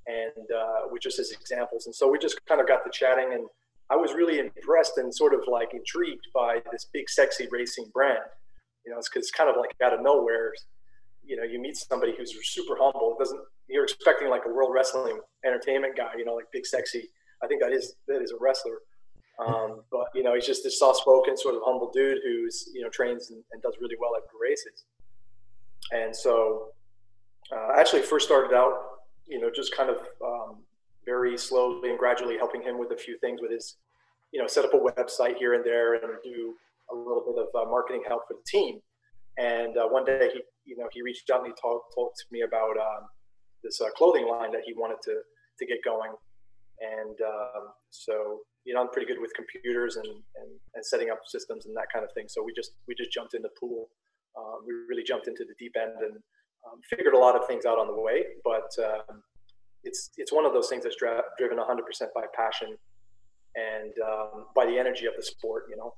and 0.06 0.46
uh, 0.50 0.88
with 0.90 1.02
just 1.02 1.18
his 1.18 1.30
examples. 1.30 1.86
And 1.86 1.94
so 1.94 2.10
we 2.10 2.18
just 2.18 2.44
kind 2.46 2.60
of 2.60 2.66
got 2.66 2.84
to 2.84 2.90
chatting, 2.90 3.32
and 3.32 3.46
I 3.90 3.96
was 3.96 4.14
really 4.14 4.38
impressed 4.38 4.98
and 4.98 5.14
sort 5.14 5.34
of 5.34 5.40
like 5.50 5.74
intrigued 5.74 6.26
by 6.34 6.60
this 6.72 6.86
big, 6.92 7.08
sexy 7.08 7.46
racing 7.50 7.90
brand. 7.92 8.18
You 8.84 8.92
know, 8.92 8.98
it's, 8.98 9.10
it's 9.14 9.30
kind 9.30 9.50
of 9.50 9.56
like 9.56 9.74
out 9.82 9.92
of 9.92 10.00
nowhere. 10.02 10.52
You 11.22 11.36
know, 11.36 11.44
you 11.44 11.60
meet 11.60 11.76
somebody 11.76 12.14
who's 12.16 12.34
super 12.42 12.74
humble. 12.80 13.14
It 13.16 13.22
doesn't 13.22 13.40
you're 13.70 13.84
expecting 13.84 14.28
like 14.28 14.42
a 14.46 14.48
world 14.48 14.72
wrestling 14.74 15.20
entertainment 15.44 15.96
guy, 15.96 16.10
you 16.18 16.24
know, 16.24 16.34
like 16.34 16.46
big, 16.52 16.66
sexy. 16.66 17.08
I 17.42 17.46
think 17.46 17.62
that 17.62 17.72
is 17.72 17.94
that 18.08 18.20
is 18.20 18.32
a 18.32 18.36
wrestler. 18.40 18.78
Um, 19.40 19.82
but 19.90 20.08
you 20.14 20.22
know, 20.22 20.34
he's 20.34 20.46
just 20.46 20.62
this 20.64 20.78
soft-spoken, 20.78 21.36
sort 21.36 21.54
of 21.54 21.62
humble 21.64 21.90
dude 21.92 22.18
who's 22.24 22.68
you 22.74 22.82
know 22.82 22.88
trains 22.90 23.30
and, 23.30 23.42
and 23.52 23.62
does 23.62 23.76
really 23.80 23.96
well 23.98 24.14
at 24.16 24.22
races. 24.40 24.84
And 25.92 26.14
so, 26.14 26.68
uh, 27.52 27.74
I 27.74 27.80
actually, 27.80 28.02
first 28.02 28.26
started 28.26 28.54
out, 28.54 28.74
you 29.26 29.40
know, 29.40 29.50
just 29.50 29.74
kind 29.74 29.90
of 29.90 29.98
um, 30.24 30.58
very 31.04 31.36
slowly 31.36 31.90
and 31.90 31.98
gradually 31.98 32.36
helping 32.36 32.62
him 32.62 32.78
with 32.78 32.92
a 32.92 32.96
few 32.96 33.18
things 33.18 33.40
with 33.40 33.50
his, 33.50 33.76
you 34.32 34.40
know, 34.40 34.46
set 34.46 34.64
up 34.64 34.74
a 34.74 34.78
website 34.78 35.36
here 35.36 35.54
and 35.54 35.64
there 35.64 35.94
and 35.94 36.02
do 36.22 36.54
a 36.92 36.94
little 36.94 37.24
bit 37.26 37.42
of 37.42 37.48
uh, 37.60 37.68
marketing 37.70 38.02
help 38.06 38.22
for 38.28 38.34
the 38.34 38.44
team. 38.46 38.80
And 39.38 39.76
uh, 39.76 39.86
one 39.88 40.04
day, 40.04 40.30
he, 40.32 40.40
you 40.64 40.76
know, 40.76 40.88
he 40.92 41.02
reached 41.02 41.30
out 41.30 41.40
and 41.40 41.48
he 41.48 41.52
talked, 41.60 41.94
talked 41.94 42.18
to 42.18 42.24
me 42.30 42.42
about 42.42 42.76
um, 42.76 43.08
this 43.64 43.80
uh, 43.80 43.90
clothing 43.96 44.28
line 44.28 44.52
that 44.52 44.62
he 44.64 44.74
wanted 44.74 44.98
to 45.04 45.20
to 45.58 45.66
get 45.66 45.78
going. 45.84 46.12
And 46.80 47.16
um, 47.20 47.68
so, 47.90 48.40
you 48.64 48.74
know, 48.74 48.80
I'm 48.80 48.90
pretty 48.90 49.06
good 49.06 49.20
with 49.20 49.32
computers 49.34 49.96
and, 49.96 50.06
and, 50.06 50.50
and 50.74 50.84
setting 50.84 51.10
up 51.10 51.20
systems 51.26 51.66
and 51.66 51.76
that 51.76 51.86
kind 51.92 52.04
of 52.04 52.12
thing. 52.12 52.26
So 52.28 52.42
we 52.42 52.52
just 52.52 52.72
we 52.86 52.94
just 52.94 53.12
jumped 53.12 53.34
in 53.34 53.42
the 53.42 53.50
pool. 53.58 53.88
Um, 54.36 54.60
we 54.66 54.74
really 54.88 55.02
jumped 55.02 55.28
into 55.28 55.44
the 55.44 55.54
deep 55.58 55.74
end 55.80 55.92
and 56.00 56.14
um, 56.66 56.80
figured 56.88 57.14
a 57.14 57.18
lot 57.18 57.36
of 57.36 57.46
things 57.46 57.64
out 57.66 57.78
on 57.78 57.86
the 57.86 58.00
way. 58.00 58.24
But 58.44 58.70
um, 58.84 59.22
it's 59.82 60.10
it's 60.16 60.32
one 60.32 60.44
of 60.44 60.52
those 60.52 60.68
things 60.68 60.84
that's 60.84 60.96
dra- 60.96 61.22
driven 61.38 61.58
100% 61.58 61.64
by 62.14 62.24
passion 62.36 62.76
and 63.56 63.92
um, 64.06 64.46
by 64.54 64.66
the 64.66 64.78
energy 64.78 65.06
of 65.06 65.14
the 65.16 65.22
sport. 65.22 65.64
You 65.70 65.76
know. 65.76 65.94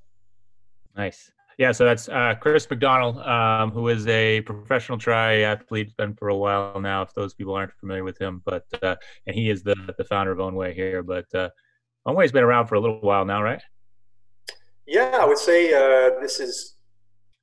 Nice. 0.97 1.33
Yeah, 1.59 1.73
so 1.73 1.85
that's 1.85 2.09
uh, 2.09 2.35
Chris 2.41 2.69
McDonald, 2.69 3.19
um, 3.19 3.71
who 3.71 3.89
is 3.89 4.07
a 4.07 4.41
professional 4.41 4.97
triathlete, 4.97 5.95
been 5.97 6.15
for 6.15 6.29
a 6.29 6.37
while 6.37 6.81
now. 6.81 7.03
If 7.03 7.13
those 7.13 7.35
people 7.35 7.55
aren't 7.55 7.75
familiar 7.75 8.05
with 8.05 8.19
him, 8.19 8.41
but 8.47 8.65
uh, 8.83 8.97
and 9.27 9.37
he 9.37 9.51
is 9.51 9.63
the 9.63 9.77
the 9.99 10.05
founder 10.05 10.33
of 10.33 10.39
Ownway 10.39 10.75
here. 10.75 11.03
But 11.03 11.27
Ownway's 12.07 12.33
been 12.33 12.43
around 12.43 12.67
for 12.67 12.75
a 12.75 12.81
little 12.81 13.01
while 13.01 13.25
now, 13.25 13.43
right? 13.43 13.63
Yeah, 14.87 15.19
I 15.21 15.25
would 15.25 15.39
say 15.39 15.73
uh, 15.73 16.21
this 16.21 16.41
is 16.41 16.77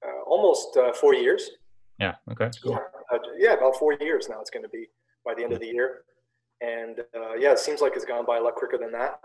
uh, 0.06 0.22
almost 0.28 0.76
uh, 0.76 0.92
four 0.94 1.14
years. 1.14 1.50
Yeah. 2.00 2.16
Okay. 2.32 2.50
Cool. 2.62 2.74
Yeah, 2.74 3.18
uh, 3.18 3.20
yeah, 3.38 3.54
about 3.54 3.76
four 3.78 3.94
years 3.94 4.28
now. 4.30 4.40
It's 4.42 4.50
going 4.50 4.64
to 4.64 4.70
be 4.70 4.88
by 5.26 5.34
the 5.34 5.44
end 5.44 5.54
of 5.54 5.60
the 5.60 5.68
year, 5.68 6.04
and 6.62 7.00
uh, 7.16 7.36
yeah, 7.38 7.52
it 7.52 7.60
seems 7.60 7.82
like 7.82 7.94
it's 7.96 8.06
gone 8.06 8.26
by 8.26 8.38
a 8.38 8.42
lot 8.42 8.56
quicker 8.56 8.78
than 8.78 8.92
that. 8.92 9.20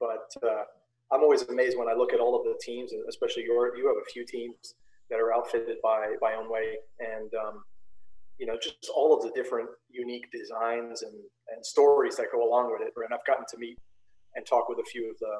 But 0.00 0.34
uh, 0.42 0.64
I'm 1.12 1.22
always 1.22 1.42
amazed 1.42 1.78
when 1.78 1.88
I 1.88 1.94
look 1.94 2.12
at 2.12 2.20
all 2.20 2.36
of 2.36 2.44
the 2.44 2.58
teams, 2.60 2.92
and 2.92 3.02
especially 3.08 3.44
your 3.44 3.76
you 3.76 3.86
have 3.86 3.96
a 3.96 4.10
few 4.12 4.26
teams 4.26 4.74
that 5.10 5.20
are 5.20 5.32
outfitted 5.32 5.76
by 5.82 6.14
by 6.20 6.32
Ownway, 6.32 6.74
and 6.98 7.32
um, 7.34 7.64
you 8.38 8.46
know 8.46 8.56
just 8.60 8.90
all 8.94 9.16
of 9.16 9.22
the 9.22 9.30
different 9.30 9.68
unique 9.90 10.26
designs 10.32 11.02
and 11.02 11.14
and 11.54 11.64
stories 11.64 12.16
that 12.16 12.26
go 12.32 12.48
along 12.48 12.72
with 12.72 12.82
it. 12.86 12.92
And 12.96 13.14
I've 13.14 13.26
gotten 13.26 13.44
to 13.50 13.58
meet 13.58 13.78
and 14.36 14.46
talk 14.46 14.68
with 14.68 14.78
a 14.78 14.84
few 14.84 15.10
of 15.10 15.18
the 15.18 15.34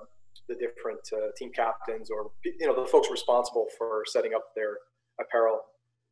the 0.48 0.54
different 0.56 1.00
uh, 1.12 1.30
team 1.36 1.50
captains 1.54 2.10
or 2.10 2.30
you 2.44 2.66
know 2.66 2.74
the 2.74 2.86
folks 2.90 3.08
responsible 3.10 3.66
for 3.78 4.02
setting 4.06 4.34
up 4.34 4.44
their 4.56 4.78
apparel, 5.20 5.60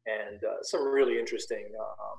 and 0.06 0.42
uh, 0.44 0.62
some 0.62 0.86
really 0.86 1.18
interesting 1.18 1.66
um, 1.80 2.18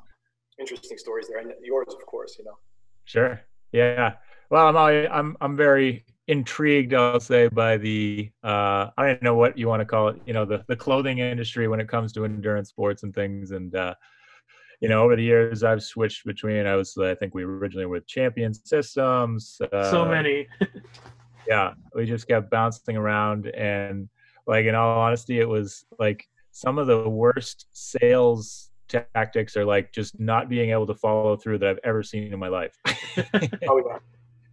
interesting 0.60 0.98
stories 0.98 1.28
there, 1.28 1.40
and 1.40 1.52
yours, 1.62 1.88
of 1.90 2.06
course, 2.06 2.36
you 2.38 2.46
know. 2.46 2.58
Sure. 3.06 3.42
Yeah. 3.72 4.14
Well, 4.50 4.78
I'm 4.78 5.08
I'm 5.12 5.38
I'm 5.42 5.58
very 5.58 6.06
intrigued, 6.28 6.94
I'll 6.94 7.20
say, 7.20 7.48
by 7.48 7.78
the 7.78 8.30
uh, 8.44 8.90
I 8.98 9.08
don't 9.08 9.24
know 9.24 9.36
what 9.36 9.58
you 9.58 9.68
want 9.68 9.82
to 9.82 9.86
call 9.86 10.10
it, 10.10 10.22
you 10.26 10.34
know, 10.34 10.46
the 10.46 10.64
the 10.68 10.76
clothing 10.76 11.20
industry 11.20 11.68
when 11.68 11.80
it 11.80 11.90
comes 11.90 12.14
to 12.14 12.26
endurance 12.26 12.70
sports 12.70 13.04
and 13.04 13.14
things. 13.14 13.52
And 13.52 13.76
uh, 13.76 13.96
you 14.84 14.90
know, 14.90 15.02
over 15.02 15.16
the 15.16 15.24
years, 15.24 15.64
I've 15.64 15.82
switched 15.82 16.26
between. 16.26 16.66
I 16.66 16.76
was, 16.76 16.98
I 16.98 17.16
think, 17.16 17.34
we 17.34 17.46
originally 17.46 17.86
were 17.86 17.94
with 17.94 18.06
Champion 18.06 18.54
Systems. 18.54 19.62
Uh, 19.72 19.90
so 19.90 20.04
many. 20.04 20.46
yeah, 21.48 21.72
we 21.96 22.06
just 22.06 22.28
kept 22.28 22.52
bouncing 22.52 22.98
around, 22.98 23.48
and 23.48 24.10
like 24.46 24.66
in 24.66 24.76
all 24.76 25.00
honesty, 25.00 25.40
it 25.40 25.48
was 25.48 25.86
like 26.00 26.28
some 26.52 26.78
of 26.78 26.88
the 26.88 27.08
worst 27.10 27.68
sales 27.72 28.72
tactics 28.90 29.56
are 29.56 29.64
like 29.64 29.94
just 29.94 30.20
not 30.20 30.50
being 30.50 30.72
able 30.72 30.86
to 30.88 30.96
follow 30.96 31.38
through 31.38 31.60
that 31.60 31.70
I've 31.70 31.80
ever 31.86 32.04
seen 32.04 32.34
in 32.34 32.38
my 32.38 32.50
life. 32.50 32.78
oh 33.70 33.82
yeah 33.88 34.00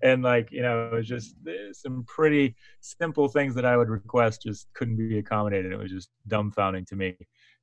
and 0.03 0.23
like 0.23 0.51
you 0.51 0.63
know 0.63 0.89
it 0.91 0.95
was 0.95 1.07
just 1.07 1.35
some 1.73 2.05
pretty 2.05 2.55
simple 2.81 3.29
things 3.29 3.55
that 3.55 3.65
i 3.65 3.77
would 3.77 3.89
request 3.89 4.43
just 4.43 4.67
couldn't 4.73 4.97
be 4.97 5.19
accommodated 5.19 5.73
it 5.73 5.79
was 5.79 5.91
just 5.91 6.09
dumbfounding 6.29 6.87
to 6.87 6.97
me 6.97 7.15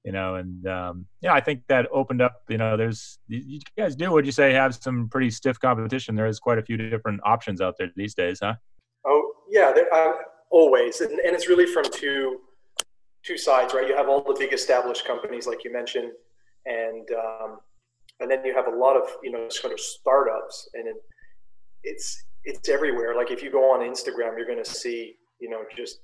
you 0.08 0.14
know 0.14 0.36
and 0.36 0.66
um 0.68 1.06
yeah 1.22 1.34
i 1.34 1.42
think 1.48 1.62
that 1.68 1.88
opened 1.92 2.22
up 2.22 2.36
you 2.48 2.58
know 2.58 2.78
there's 2.78 3.20
you 3.28 3.60
guys 3.78 3.96
do 3.96 4.12
would 4.12 4.26
you 4.26 4.32
say 4.32 4.54
have 4.54 4.74
some 4.74 5.10
pretty 5.10 5.30
stiff 5.30 5.60
competition 5.60 6.16
there 6.16 6.28
is 6.28 6.40
quite 6.40 6.58
a 6.58 6.66
few 6.70 6.78
different 6.78 7.20
options 7.26 7.60
out 7.60 7.76
there 7.78 7.90
these 7.96 8.16
days 8.16 8.40
huh 8.42 8.56
oh 9.06 9.22
yeah 9.50 9.72
there, 9.76 9.94
uh, 9.94 10.14
always 10.50 11.02
and, 11.02 11.12
and 11.26 11.36
it's 11.36 11.48
really 11.50 11.68
from 11.68 11.84
two 11.92 12.40
two 13.24 13.38
sides 13.38 13.74
right 13.74 13.88
you 13.88 13.96
have 13.96 14.08
all 14.08 14.24
the 14.24 14.36
big 14.40 14.54
established 14.54 15.06
companies 15.06 15.46
like 15.46 15.64
you 15.66 15.74
mentioned 15.74 16.12
and 16.66 17.08
um 17.12 17.60
and 18.20 18.32
then 18.32 18.44
you 18.46 18.54
have 18.56 18.68
a 18.68 18.76
lot 18.86 18.96
of 18.96 19.04
you 19.24 19.32
know 19.32 19.48
sort 19.50 19.74
of 19.74 19.80
startups 19.80 20.70
and 20.74 20.88
it, 20.88 20.96
it's 21.84 22.24
it's 22.48 22.70
everywhere. 22.70 23.16
Like 23.16 23.30
if 23.30 23.44
you 23.44 23.52
go 23.52 23.74
on 23.74 23.82
Instagram, 23.82 24.38
you're 24.38 24.48
going 24.48 24.64
to 24.64 24.70
see, 24.70 25.16
you 25.40 25.50
know, 25.50 25.64
just 25.76 26.00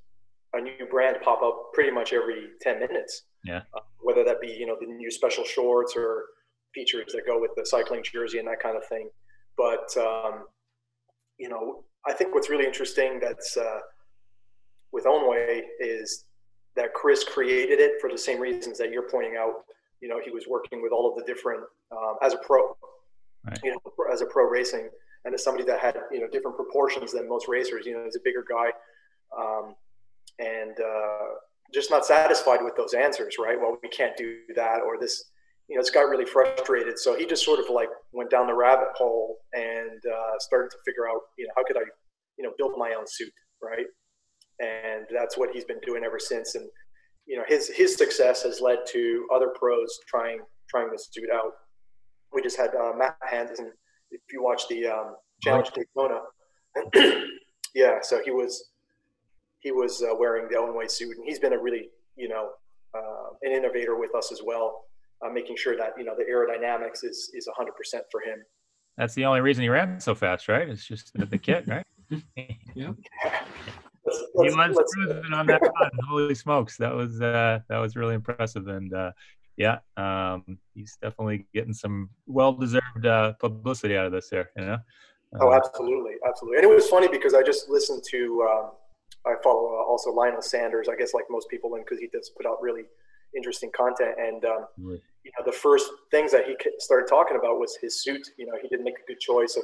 a 0.54 0.60
new 0.60 0.86
brand 0.92 1.18
pop 1.24 1.42
up 1.42 1.72
pretty 1.74 1.90
much 1.90 2.12
every 2.12 2.50
10 2.62 2.80
minutes. 2.80 3.24
Yeah. 3.44 3.62
Uh, 3.74 3.82
whether 4.02 4.24
that 4.24 4.42
be, 4.42 4.48
you 4.48 4.66
know, 4.66 4.78
the 4.80 4.88
new 4.88 5.12
special 5.12 5.44
shorts 5.44 5.94
or 5.96 6.26
features 6.74 7.14
that 7.14 7.26
go 7.26 7.40
with 7.40 7.52
the 7.56 7.66
cycling 7.66 8.04
jersey 8.04 8.40
and 8.40 8.48
that 8.48 8.60
kind 8.60 8.78
of 8.78 8.86
thing. 8.88 9.10
But, 9.58 9.96
um, 9.98 10.46
you 11.38 11.50
know, 11.50 11.84
I 12.06 12.14
think 12.14 12.34
what's 12.34 12.50
really 12.50 12.66
interesting 12.66 13.20
that's 13.20 13.56
uh, 13.58 13.80
with 14.92 15.06
Ownway 15.06 15.62
is 15.80 16.26
that 16.76 16.94
Chris 16.94 17.24
created 17.24 17.80
it 17.80 17.94
for 18.02 18.10
the 18.10 18.18
same 18.18 18.40
reasons 18.40 18.78
that 18.80 18.92
you're 18.92 19.10
pointing 19.10 19.36
out. 19.38 19.66
You 20.02 20.10
know, 20.10 20.20
he 20.24 20.32
was 20.32 20.46
working 20.48 20.82
with 20.82 20.92
all 20.92 21.10
of 21.10 21.16
the 21.16 21.24
different, 21.24 21.62
um, 21.92 22.16
as 22.22 22.34
a 22.34 22.38
pro, 22.38 22.76
right. 23.46 23.60
you 23.64 23.72
know, 23.72 23.80
as 24.12 24.22
a 24.22 24.26
pro 24.26 24.50
racing 24.50 24.90
and 25.26 25.34
as 25.34 25.44
somebody 25.44 25.66
that 25.66 25.80
had 25.80 25.98
you 26.12 26.20
know 26.20 26.28
different 26.28 26.58
proportions 26.58 27.14
than 27.14 27.28
most 27.28 27.48
racers. 27.48 27.86
You 27.86 27.94
know, 27.94 28.04
he's 28.04 28.16
a 28.16 28.24
bigger 28.24 28.46
guy, 28.50 28.72
um, 29.38 29.76
and 30.40 30.78
uh, 30.80 31.28
just 31.74 31.90
not 31.90 32.06
satisfied 32.06 32.60
with 32.64 32.76
those 32.76 32.94
answers. 32.94 33.36
Right? 33.40 33.60
Well, 33.60 33.78
we 33.82 33.90
can't 33.90 34.16
do 34.18 34.38
that, 34.56 34.82
or 34.82 34.98
this. 35.00 35.32
You 35.70 35.78
know, 35.78 35.80
it's 35.80 35.90
got 35.90 36.10
really 36.10 36.26
frustrated. 36.26 37.00
So 37.00 37.18
he 37.18 37.26
just 37.26 37.46
sort 37.46 37.60
of 37.60 37.70
like 37.70 37.88
went 38.12 38.30
down 38.30 38.48
the 38.48 38.54
rabbit 38.54 38.90
hole 38.96 39.38
and 39.54 40.02
uh, 40.06 40.38
started 40.40 40.70
to 40.72 40.78
figure 40.86 41.08
out, 41.08 41.22
you 41.38 41.48
know, 41.48 41.54
how 41.56 41.64
could 41.64 41.78
I, 41.78 41.84
you 42.38 42.44
know, 42.44 42.52
build 42.58 42.74
my 42.78 42.94
own 43.00 43.06
suit, 43.08 43.32
right? 43.62 43.86
And 44.60 45.06
that's 45.10 45.38
what 45.38 45.52
he's 45.54 45.64
been 45.64 45.80
doing 45.86 46.04
ever 46.04 46.20
since. 46.20 46.56
And 46.56 46.68
you 47.26 47.38
know, 47.38 47.44
his 47.48 47.70
his 47.70 47.96
success 47.96 48.44
has 48.44 48.60
led 48.60 48.80
to 48.90 49.28
other 49.34 49.54
pros 49.58 50.00
trying 50.08 50.42
trying 50.70 50.92
this 50.92 51.08
suit 51.12 51.30
out. 51.34 51.54
We 52.34 52.42
just 52.42 52.58
had 52.58 52.76
uh, 52.76 52.92
Matt 52.98 53.16
Hanson 53.22 53.72
if 54.14 54.22
you 54.32 54.44
watch 54.44 54.68
the 54.70 54.88
um, 54.88 55.16
Challenge 55.42 55.70
Daytona, 55.72 56.22
yeah, 57.76 58.00
so 58.02 58.22
he 58.24 58.32
was 58.32 58.70
he 59.64 59.72
was 59.72 60.04
uh, 60.04 60.14
wearing 60.16 60.48
the 60.50 60.56
Ownway 60.56 60.92
suit, 60.92 61.18
and 61.18 61.26
he's 61.26 61.40
been 61.40 61.54
a 61.54 61.58
really 61.58 61.90
you 62.16 62.28
know 62.28 62.52
uh, 62.96 63.30
an 63.42 63.52
innovator 63.52 63.98
with 63.98 64.14
us 64.14 64.32
as 64.32 64.42
well, 64.46 64.84
uh, 65.26 65.30
making 65.30 65.56
sure 65.56 65.76
that 65.78 65.94
you 65.98 66.04
know 66.04 66.14
the 66.16 66.26
aerodynamics 66.26 67.04
is 67.04 67.32
is 67.34 67.48
100% 67.48 67.68
for 68.12 68.22
him. 68.22 68.44
That's 68.98 69.16
the 69.16 69.26
only 69.26 69.42
reason 69.42 69.64
he 69.64 69.70
ran 69.70 70.00
so 70.00 70.14
fast, 70.14 70.48
right? 70.48 70.70
It's 70.70 70.86
just 70.86 71.12
the, 71.16 71.26
the 71.26 71.38
kit, 71.38 71.68
right? 71.68 71.86
yeah. 72.76 72.92
Let's, 74.06 74.24
let's, 74.36 74.54
he 74.54 74.60
was 74.60 74.94
cruising 74.94 75.34
on 75.34 75.48
that 75.48 75.62
run. 75.62 75.92
Holy 76.08 76.36
smokes, 76.36 76.78
that 76.78 76.94
was 76.94 77.22
uh, 77.22 77.60
that 77.70 77.78
was 77.78 77.96
really 77.96 78.16
impressive, 78.16 78.68
and 78.68 78.94
uh, 78.94 79.12
yeah, 79.56 79.80
um, 79.98 80.60
he's 80.76 80.98
definitely 81.02 81.48
getting 81.54 81.74
some 81.74 82.10
well-deserved 82.28 83.06
uh, 83.06 83.34
publicity 83.40 83.96
out 83.96 84.06
of 84.06 84.12
this 84.12 84.30
here. 84.30 84.50
You 84.58 84.66
know. 84.66 84.78
oh, 85.40 85.52
um, 85.52 85.54
absolutely, 85.54 86.16
absolutely. 86.28 86.58
And 86.58 86.70
it 86.70 86.76
was 86.76 86.90
funny 86.90 87.08
because 87.08 87.34
I 87.34 87.42
just 87.42 87.70
listened 87.70 88.04
to. 88.12 88.48
Um, 88.52 88.72
I 89.26 89.36
follow 89.44 89.80
uh, 89.80 89.84
also 89.84 90.12
Lionel 90.12 90.42
Sanders. 90.42 90.88
I 90.90 90.96
guess 90.96 91.14
like 91.14 91.26
most 91.30 91.50
people, 91.50 91.76
and 91.76 91.86
because 91.86 92.00
he 92.00 92.08
does 92.08 92.30
put 92.36 92.46
out 92.46 92.62
really 92.62 92.84
interesting 93.36 93.72
content. 93.76 94.16
And 94.18 94.44
um, 94.46 94.66
right. 94.78 95.02
you 95.24 95.32
know, 95.38 95.46
the 95.46 95.52
first 95.52 95.90
things 96.12 96.32
that 96.32 96.46
he 96.46 96.56
started 96.80 97.08
talking 97.08 97.38
about 97.38 97.60
was 97.60 97.78
his 97.82 98.02
suit. 98.04 98.28
You 98.38 98.46
know, 98.46 98.54
he 98.62 98.68
didn't 98.68 98.86
make 98.86 98.96
a 98.96 99.08
good 99.08 99.20
choice 99.20 99.56
of. 99.58 99.64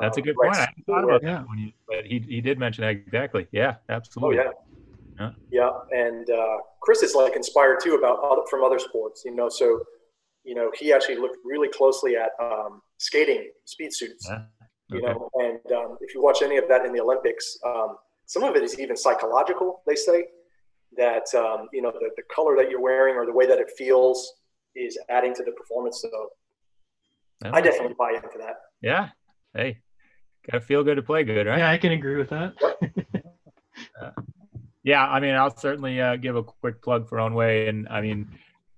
That's 0.00 0.16
a 0.16 0.20
um, 0.20 0.24
good 0.24 0.36
point. 0.36 0.56
I 0.56 0.66
thought 0.86 1.04
about 1.04 1.22
that 1.22 1.48
when 1.48 1.58
he, 1.58 1.74
but 1.86 2.04
he 2.04 2.18
he 2.18 2.40
did 2.40 2.58
mention 2.58 2.82
that 2.82 2.90
exactly. 2.90 3.46
Yeah, 3.52 3.76
absolutely. 3.88 4.38
Oh, 4.38 4.42
yeah. 4.42 4.50
Yeah. 5.18 5.30
Yeah, 5.50 5.70
and 5.92 6.28
uh, 6.28 6.56
Chris 6.80 7.02
is 7.02 7.14
like 7.14 7.36
inspired 7.36 7.78
too 7.80 7.94
about 7.94 8.18
other, 8.24 8.42
from 8.50 8.64
other 8.64 8.80
sports. 8.80 9.22
You 9.24 9.34
know, 9.34 9.48
so 9.48 9.82
you 10.42 10.56
know 10.56 10.72
he 10.76 10.92
actually 10.92 11.16
looked 11.16 11.38
really 11.44 11.68
closely 11.68 12.16
at 12.16 12.30
um, 12.40 12.82
skating 12.98 13.50
speed 13.64 13.94
suits. 13.94 14.26
Yeah. 14.28 14.42
Okay. 14.92 15.00
You 15.00 15.02
know, 15.02 15.30
and 15.34 15.72
um, 15.72 15.96
if 16.00 16.14
you 16.14 16.22
watch 16.22 16.42
any 16.42 16.56
of 16.56 16.68
that 16.68 16.84
in 16.84 16.92
the 16.92 17.00
Olympics, 17.00 17.58
um, 17.64 17.96
some 18.26 18.42
of 18.42 18.56
it 18.56 18.62
is 18.62 18.78
even 18.78 18.96
psychological. 18.96 19.82
They 19.86 19.94
say 19.94 20.26
that 20.96 21.34
um, 21.34 21.68
you 21.72 21.82
know 21.82 21.92
the, 21.92 22.10
the 22.16 22.22
color 22.34 22.56
that 22.56 22.70
you're 22.70 22.80
wearing 22.80 23.16
or 23.16 23.26
the 23.26 23.32
way 23.32 23.46
that 23.46 23.58
it 23.58 23.70
feels 23.76 24.32
is 24.74 24.98
adding 25.08 25.34
to 25.34 25.44
the 25.44 25.52
performance. 25.52 26.02
So 26.02 26.30
I 27.52 27.60
definitely 27.60 27.94
buy 27.98 28.12
into 28.12 28.38
that. 28.38 28.56
Yeah. 28.80 29.10
Hey, 29.54 29.78
gotta 30.50 30.64
feel 30.64 30.82
good 30.82 30.96
to 30.96 31.02
play 31.02 31.24
good, 31.24 31.46
right? 31.46 31.58
Yeah, 31.58 31.70
I 31.70 31.78
can 31.78 31.92
agree 31.92 32.16
with 32.16 32.30
that. 32.30 32.54
uh, 34.02 34.10
yeah, 34.82 35.06
I 35.06 35.20
mean, 35.20 35.34
I'll 35.34 35.56
certainly 35.56 36.00
uh, 36.00 36.16
give 36.16 36.36
a 36.36 36.42
quick 36.42 36.82
plug 36.82 37.08
for 37.08 37.20
Own 37.20 37.34
Way, 37.34 37.68
and 37.68 37.88
I 37.88 38.00
mean, 38.00 38.28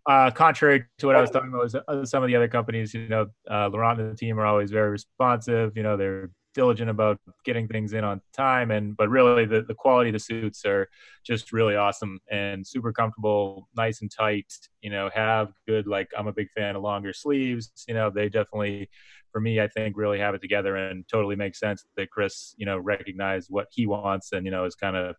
uh, 0.07 0.31
contrary 0.31 0.85
to 0.99 1.07
what 1.07 1.17
I 1.17 1.21
was 1.21 1.31
talking 1.31 1.49
about, 1.49 1.63
was 1.63 1.75
uh, 1.75 2.05
some 2.05 2.23
of 2.23 2.29
the 2.29 2.37
other 2.37 2.49
companies, 2.49 2.95
you 2.95 3.09
know, 3.09 3.27
uh, 3.51 3.69
Laurent 3.69 4.01
and 4.01 4.13
the 4.13 4.17
team 4.17 4.39
are 4.39 4.47
always 4.47 4.71
very 4.71 4.91
responsive. 4.91 5.77
You 5.77 5.83
know, 5.83 5.97
they're 5.97 6.31
diligent 6.57 6.91
about 6.91 7.21
getting 7.45 7.69
things 7.69 7.93
in 7.93 8.03
on 8.03 8.21
time, 8.33 8.73
and 8.73 8.97
but 8.97 9.09
really 9.09 9.45
the 9.45 9.63
the 9.63 9.75
quality 9.75 10.11
of 10.11 10.15
the 10.15 10.19
suits 10.19 10.65
are 10.65 10.89
just 11.25 11.53
really 11.53 11.77
awesome 11.77 12.19
and 12.31 12.67
super 12.67 12.93
comfortable, 12.93 13.69
nice 13.77 14.01
and 14.01 14.11
tight. 14.11 14.53
You 14.81 14.91
know, 14.91 15.11
have 15.15 15.53
good 15.69 15.87
like 15.87 16.09
I'm 16.19 16.27
a 16.27 16.33
big 16.33 16.51
fan 16.51 16.75
of 16.75 16.83
longer 16.83 17.13
sleeves. 17.13 17.71
You 17.87 17.95
know, 17.95 18.11
they 18.11 18.29
definitely 18.29 18.89
for 19.31 19.41
me, 19.41 19.61
I 19.61 19.69
think 19.69 19.97
really 19.97 20.19
have 20.19 20.35
it 20.35 20.41
together 20.41 20.77
and 20.77 21.07
totally 21.07 21.37
makes 21.37 21.61
sense 21.61 21.85
that 21.97 22.11
Chris, 22.11 22.55
you 22.57 22.65
know, 22.65 22.79
recognized 22.79 23.49
what 23.51 23.67
he 23.71 23.87
wants 23.87 24.33
and 24.33 24.45
you 24.47 24.51
know 24.51 24.65
is 24.65 24.75
kind 24.75 24.97
of 24.97 25.15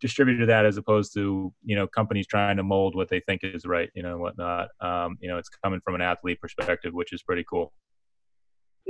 distributed 0.00 0.48
that 0.48 0.64
as 0.64 0.78
opposed 0.78 1.12
to 1.12 1.52
you 1.62 1.76
know 1.76 1.86
companies 1.86 2.26
trying 2.26 2.56
to 2.56 2.62
mold 2.62 2.94
what 2.96 3.08
they 3.10 3.20
think 3.20 3.42
is 3.44 3.66
right 3.66 3.90
you 3.94 4.02
know 4.02 4.16
whatnot 4.16 4.68
um, 4.80 5.18
you 5.20 5.28
know 5.28 5.36
it's 5.36 5.50
coming 5.62 5.80
from 5.84 5.94
an 5.94 6.00
athlete 6.00 6.40
perspective 6.40 6.94
which 6.94 7.12
is 7.12 7.22
pretty 7.22 7.44
cool 7.48 7.72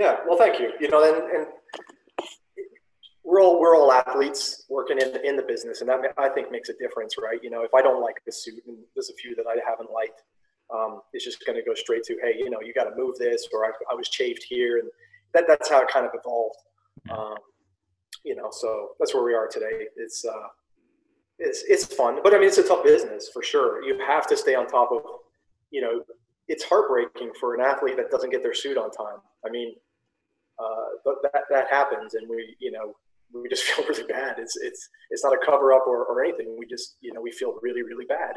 yeah 0.01 0.17
well 0.27 0.39
thank 0.39 0.59
you. 0.59 0.73
You 0.81 0.89
know 0.89 1.05
and, 1.05 1.23
and 1.33 1.47
we're 3.23 3.43
all 3.43 3.61
we're 3.61 3.77
all 3.77 3.93
athletes 3.93 4.65
working 4.69 4.99
in 4.99 5.25
in 5.25 5.37
the 5.37 5.43
business 5.43 5.81
and 5.81 5.89
that 5.91 6.01
i 6.19 6.29
think 6.29 6.51
makes 6.51 6.69
a 6.69 6.75
difference 6.75 7.15
right? 7.23 7.39
You 7.43 7.51
know 7.51 7.63
if 7.63 7.73
i 7.75 7.83
don't 7.83 8.03
like 8.03 8.17
the 8.27 8.33
suit 8.33 8.63
and 8.67 8.79
there's 8.95 9.11
a 9.11 9.15
few 9.15 9.37
that 9.37 9.45
i 9.47 9.57
haven't 9.69 9.91
liked 9.93 10.23
um, 10.73 11.01
it's 11.13 11.25
just 11.25 11.45
going 11.45 11.59
to 11.59 11.65
go 11.65 11.75
straight 11.75 12.05
to 12.05 12.17
hey 12.23 12.35
you 12.39 12.51
know 12.51 12.59
you 12.61 12.73
got 12.73 12.85
to 12.85 12.97
move 12.97 13.17
this 13.19 13.49
or 13.53 13.65
I, 13.65 13.71
I, 13.91 13.95
was 13.95 14.09
chafed 14.09 14.45
here 14.45 14.79
and 14.79 14.89
that 15.35 15.45
that's 15.47 15.69
how 15.69 15.81
it 15.83 15.89
kind 15.89 16.07
of 16.07 16.13
evolved. 16.15 16.57
Um, 17.11 17.35
you 18.25 18.37
know 18.37 18.49
so 18.51 18.91
that's 18.99 19.15
where 19.15 19.25
we 19.25 19.35
are 19.35 19.49
today. 19.49 19.87
It's 19.97 20.25
uh, 20.25 20.49
it's 21.39 21.65
it's 21.69 21.85
fun, 21.85 22.19
but 22.23 22.35
I 22.35 22.39
mean 22.39 22.49
it's 22.49 22.59
a 22.59 22.67
tough 22.67 22.85
business 22.85 23.31
for 23.33 23.43
sure. 23.43 23.83
You 23.83 23.99
have 24.07 24.27
to 24.29 24.37
stay 24.37 24.55
on 24.55 24.67
top 24.67 24.91
of, 24.93 25.03
you 25.71 25.81
know, 25.81 26.03
it's 26.49 26.65
heartbreaking 26.65 27.33
for 27.41 27.55
an 27.55 27.61
athlete 27.61 27.97
that 27.97 28.11
doesn't 28.11 28.31
get 28.31 28.43
their 28.43 28.55
suit 28.55 28.77
on 28.77 28.91
time. 28.91 29.19
I 29.47 29.51
mean, 29.51 29.75
uh, 30.61 30.87
but 31.05 31.17
that 31.23 31.43
that 31.51 31.69
happens, 31.71 32.15
and 32.15 32.29
we 32.29 32.57
you 32.59 32.71
know 32.71 32.95
we 33.33 33.49
just 33.49 33.65
feel 33.69 33.87
really 33.87 34.05
bad. 34.05 34.37
It's 34.39 34.57
it's 34.57 34.89
it's 35.11 35.25
not 35.25 35.33
a 35.33 35.39
cover 35.45 35.73
up 35.73 35.87
or, 35.87 36.05
or 36.05 36.23
anything. 36.23 36.57
We 36.59 36.67
just 36.67 36.97
you 37.01 37.13
know 37.13 37.21
we 37.21 37.33
feel 37.33 37.55
really 37.63 37.83
really 37.83 38.07
bad. 38.07 38.35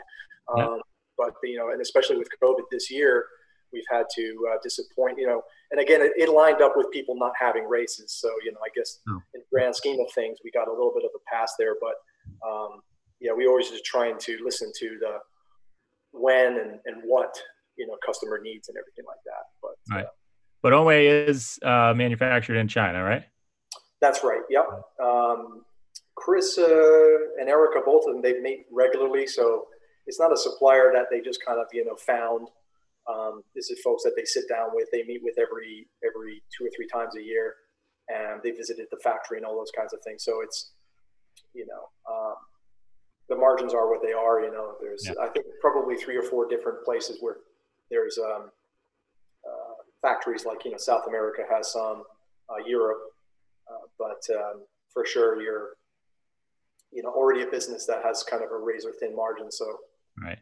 Yeah. 0.58 0.66
Um, 0.66 0.82
but 1.18 1.34
you 1.44 1.58
know, 1.58 1.70
and 1.70 1.82
especially 1.82 2.18
with 2.18 2.30
COVID 2.42 2.64
this 2.72 2.90
year, 2.90 3.26
we've 3.72 3.84
had 3.92 4.06
to 4.16 4.48
uh, 4.52 4.58
disappoint. 4.64 5.18
You 5.18 5.28
know, 5.28 5.42
and 5.72 5.80
again, 5.80 6.02
it, 6.02 6.12
it, 6.16 6.30
lined 6.30 6.62
up 6.62 6.74
with 6.76 6.90
people 6.92 7.16
not 7.18 7.34
having 7.40 7.66
races. 7.68 8.14
So 8.14 8.30
you 8.44 8.52
know, 8.52 8.60
I 8.64 8.70
guess 8.76 9.00
oh. 9.10 9.22
in 9.34 9.42
grand 9.52 9.76
scheme 9.76 10.00
of 10.00 10.12
things, 10.14 10.40
we 10.44 10.52
got 10.52 10.68
a 10.68 10.72
little 10.72 10.94
bit 10.94 11.04
of 11.04 11.12
a 11.16 11.22
pass 11.32 11.54
there. 11.60 11.76
But 11.80 11.96
um, 12.48 12.82
yeah, 13.20 13.34
we 13.34 13.48
always 13.48 13.70
just 13.70 13.86
trying 13.86 14.18
to 14.20 14.38
listen 14.44 14.72
to 14.80 14.98
the 15.00 15.18
when 16.12 16.58
and, 16.58 16.80
and 16.86 17.02
what 17.04 17.36
you 17.78 17.88
know 17.88 17.98
customer 18.06 18.40
needs 18.42 18.70
and 18.70 18.78
everything 18.78 19.06
like 19.08 19.22
that. 19.26 19.46
But 19.62 19.96
right. 19.96 20.06
Uh, 20.06 20.10
but 20.64 20.72
Own 20.72 20.86
Way 20.86 21.08
is 21.08 21.60
uh, 21.62 21.94
manufactured 21.96 22.56
in 22.56 22.68
China, 22.68 23.04
right? 23.04 23.24
That's 24.02 24.24
right. 24.24 24.42
Yep. 24.50 24.66
Um, 25.04 25.62
Chris 26.16 26.58
uh, 26.58 27.18
and 27.40 27.50
Erica, 27.50 27.82
both 27.86 28.06
of 28.08 28.14
them, 28.14 28.22
they 28.22 28.40
meet 28.40 28.66
regularly, 28.72 29.28
so 29.28 29.68
it's 30.08 30.20
not 30.20 30.32
a 30.32 30.38
supplier 30.38 30.92
that 30.94 31.06
they 31.12 31.22
just 31.22 31.40
kind 31.46 31.60
of 31.60 31.68
you 31.74 31.86
know 31.86 31.96
found. 31.96 32.48
Um, 33.10 33.44
this 33.54 33.70
is 33.70 33.82
folks 33.82 34.04
that 34.04 34.14
they 34.16 34.24
sit 34.24 34.46
down 34.48 34.70
with. 34.74 34.88
They 34.92 35.04
meet 35.04 35.22
with 35.22 35.36
every 35.38 35.88
every 36.04 36.42
two 36.58 36.66
or 36.66 36.70
three 36.76 36.88
times 36.88 37.16
a 37.18 37.22
year, 37.22 37.56
and 38.08 38.42
they 38.42 38.52
visited 38.52 38.88
the 38.90 38.98
factory 39.04 39.38
and 39.38 39.46
all 39.46 39.58
those 39.58 39.72
kinds 39.76 39.94
of 39.94 40.00
things. 40.04 40.24
So 40.24 40.42
it's 40.42 40.72
you 41.54 41.66
know 41.66 42.14
um, 42.14 42.36
the 43.28 43.36
margins 43.36 43.74
are 43.74 43.90
what 43.90 44.02
they 44.02 44.14
are. 44.14 44.42
You 44.42 44.52
know, 44.52 44.76
there's 44.82 45.06
yeah. 45.06 45.22
I 45.22 45.28
think 45.28 45.46
probably 45.60 45.96
three 45.98 46.16
or 46.16 46.24
four 46.24 46.48
different 46.48 46.86
places 46.86 47.18
where 47.20 47.38
there's 47.90 48.18
um, 48.18 48.50
factories 50.04 50.46
like 50.46 50.64
you 50.66 50.72
know 50.72 50.78
South 50.78 51.08
America 51.08 51.42
has 51.50 51.72
some, 51.74 52.04
uh, 52.50 52.64
Europe, 52.68 53.02
uh, 53.68 53.88
but 53.98 54.22
um, 54.36 54.62
for 54.94 55.04
sure 55.06 55.42
you're 55.42 55.70
you 56.92 57.02
know 57.02 57.10
already 57.10 57.42
a 57.42 57.48
business 57.48 57.88
that 57.88 58.04
has 58.04 58.22
kind 58.22 58.44
of 58.44 58.52
a 58.52 58.58
razor 58.58 58.92
thin 59.00 59.16
margin. 59.16 59.52
So 59.52 59.66
right. 60.24 60.38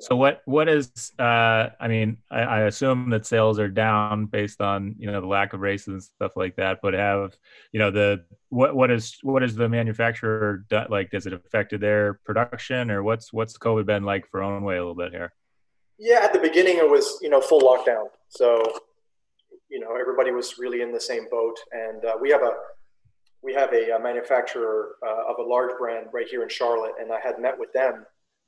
So 0.00 0.16
what 0.16 0.40
what 0.46 0.68
is 0.70 1.12
uh 1.18 1.68
I 1.78 1.86
mean 1.86 2.16
I, 2.30 2.40
I, 2.40 2.60
assume 2.62 3.10
that 3.10 3.26
sales 3.26 3.58
are 3.58 3.68
down 3.68 4.24
based 4.24 4.62
on 4.62 4.94
you 4.98 5.10
know 5.10 5.20
the 5.20 5.26
lack 5.26 5.52
of 5.52 5.60
races 5.60 5.88
and 5.88 6.02
stuff 6.02 6.32
like 6.34 6.56
that 6.56 6.78
but 6.82 6.94
have 6.94 7.36
you 7.72 7.78
know 7.78 7.90
the 7.90 8.24
what 8.48 8.74
what 8.74 8.90
is 8.90 9.18
what 9.22 9.42
is 9.42 9.54
the 9.54 9.68
manufacturer 9.68 10.64
done, 10.70 10.86
like 10.88 11.10
does 11.10 11.26
it 11.26 11.34
affected 11.34 11.82
their 11.82 12.14
production 12.24 12.90
or 12.90 13.02
what's 13.02 13.34
what's 13.34 13.58
COVID 13.58 13.84
been 13.84 14.02
like 14.02 14.26
for 14.28 14.42
Own 14.42 14.64
Way 14.64 14.76
a 14.76 14.78
little 14.78 14.94
bit 14.94 15.12
here? 15.12 15.34
Yeah, 15.98 16.20
at 16.22 16.32
the 16.32 16.38
beginning 16.38 16.78
it 16.78 16.88
was 16.88 17.18
you 17.20 17.28
know 17.28 17.42
full 17.42 17.60
lockdown 17.60 18.06
so 18.32 18.62
you 19.68 19.80
know 19.80 19.96
everybody 20.00 20.30
was 20.30 20.58
really 20.58 20.80
in 20.82 20.92
the 20.92 21.00
same 21.00 21.26
boat 21.30 21.56
and 21.72 22.04
uh, 22.04 22.14
we 22.20 22.30
have 22.30 22.42
a 22.42 22.52
we 23.42 23.52
have 23.52 23.72
a, 23.72 23.96
a 23.96 24.00
manufacturer 24.00 24.96
uh, 25.06 25.30
of 25.30 25.36
a 25.38 25.42
large 25.42 25.76
brand 25.78 26.06
right 26.12 26.28
here 26.28 26.42
in 26.42 26.48
Charlotte 26.48 26.92
and 27.00 27.12
I 27.12 27.20
had 27.20 27.38
met 27.38 27.58
with 27.58 27.72
them 27.72 28.04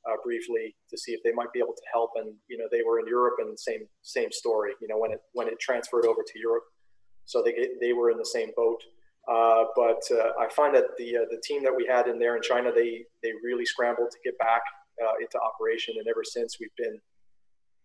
uh, 0.07 0.17
briefly 0.23 0.75
to 0.91 0.99
see 0.99 1.13
if 1.13 1.23
they 1.23 1.33
might 1.33 1.53
be 1.53 1.59
able 1.59 1.75
to 1.75 1.83
help. 1.93 2.11
And 2.17 2.35
you 2.49 2.59
know, 2.59 2.67
they 2.71 2.83
were 2.87 3.01
in 3.01 3.07
Europe, 3.07 3.37
and 3.39 3.59
same 3.59 3.87
same 4.03 4.31
story. 4.31 4.73
You 4.81 4.89
know, 4.89 4.99
when 4.99 5.13
it 5.13 5.21
when 5.33 5.49
it 5.49 5.59
transferred 5.61 6.07
over 6.07 6.23
to 6.27 6.39
Europe, 6.39 6.65
so 7.25 7.43
they 7.43 7.55
they 7.81 7.93
were 7.93 8.11
in 8.11 8.19
the 8.19 8.27
same 8.27 8.51
boat. 8.57 8.83
Uh, 9.27 9.65
but 9.75 10.03
uh, 10.13 10.33
I 10.39 10.49
find 10.51 10.75
that 10.75 10.85
the 10.99 11.17
uh, 11.17 11.21
the 11.31 11.41
team 11.43 11.63
that 11.65 11.75
we 11.75 11.87
had 11.87 12.07
in 12.07 12.19
there 12.19 12.37
in 12.37 12.43
China, 12.43 12.71
they 12.73 13.05
they 13.23 13.33
really 13.43 13.65
scrambled 13.65 14.11
to 14.11 14.19
get 14.25 14.39
back 14.39 14.63
uh, 15.03 15.15
into 15.21 15.39
operation, 15.41 15.95
and 15.99 16.07
ever 16.09 16.23
since 16.25 16.59
we've 16.61 16.77
been 16.77 16.99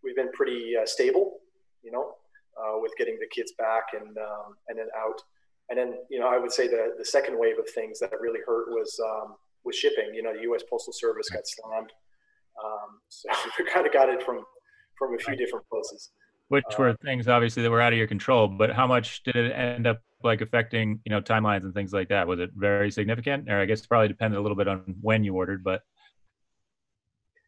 we've 0.03 0.15
been 0.15 0.31
pretty 0.33 0.75
stable. 0.85 1.39
You 1.83 1.91
know, 1.91 2.15
with 2.81 2.91
getting 2.97 3.17
the 3.19 3.27
kids 3.27 3.53
back 3.57 3.83
and 3.93 4.17
um, 4.17 4.55
and 4.67 4.77
then 4.77 4.87
out. 4.97 5.21
And 5.69 5.77
then, 5.77 5.93
you 6.09 6.19
know, 6.19 6.27
I 6.27 6.39
would 6.39 6.51
say 6.51 6.67
the, 6.67 6.95
the 6.97 7.05
second 7.05 7.37
wave 7.37 7.59
of 7.59 7.69
things 7.69 7.99
that 7.99 8.19
really 8.19 8.39
hurt 8.43 8.69
was 8.69 8.99
um, 9.05 9.35
was 9.63 9.75
shipping. 9.75 10.15
You 10.15 10.23
know, 10.23 10.33
the 10.33 10.41
U.S. 10.43 10.63
Postal 10.67 10.91
Service 10.91 11.29
got 11.29 11.43
slammed 11.45 11.91
um, 12.63 12.99
so 13.09 13.29
we 13.59 13.65
kind 13.65 13.85
of 13.85 13.93
got 13.93 14.09
it 14.09 14.23
from 14.23 14.43
from 14.97 15.15
a 15.15 15.17
few 15.17 15.35
different 15.35 15.67
places. 15.69 16.09
Which 16.49 16.65
were 16.77 16.89
uh, 16.89 16.95
things 17.03 17.27
obviously 17.27 17.63
that 17.63 17.69
were 17.69 17.81
out 17.81 17.93
of 17.93 17.99
your 17.99 18.07
control, 18.07 18.47
but 18.47 18.71
how 18.71 18.87
much 18.87 19.23
did 19.23 19.35
it 19.35 19.51
end 19.51 19.85
up 19.85 20.01
like 20.23 20.41
affecting 20.41 20.99
you 21.05 21.11
know 21.11 21.21
timelines 21.21 21.63
and 21.63 21.73
things 21.73 21.93
like 21.93 22.09
that? 22.09 22.27
Was 22.27 22.39
it 22.39 22.51
very 22.55 22.91
significant, 22.91 23.49
or 23.49 23.59
I 23.59 23.65
guess 23.65 23.81
it 23.81 23.87
probably 23.87 24.07
depended 24.07 24.37
a 24.37 24.41
little 24.41 24.57
bit 24.57 24.67
on 24.67 24.95
when 25.01 25.23
you 25.23 25.35
ordered, 25.35 25.63
but 25.63 25.81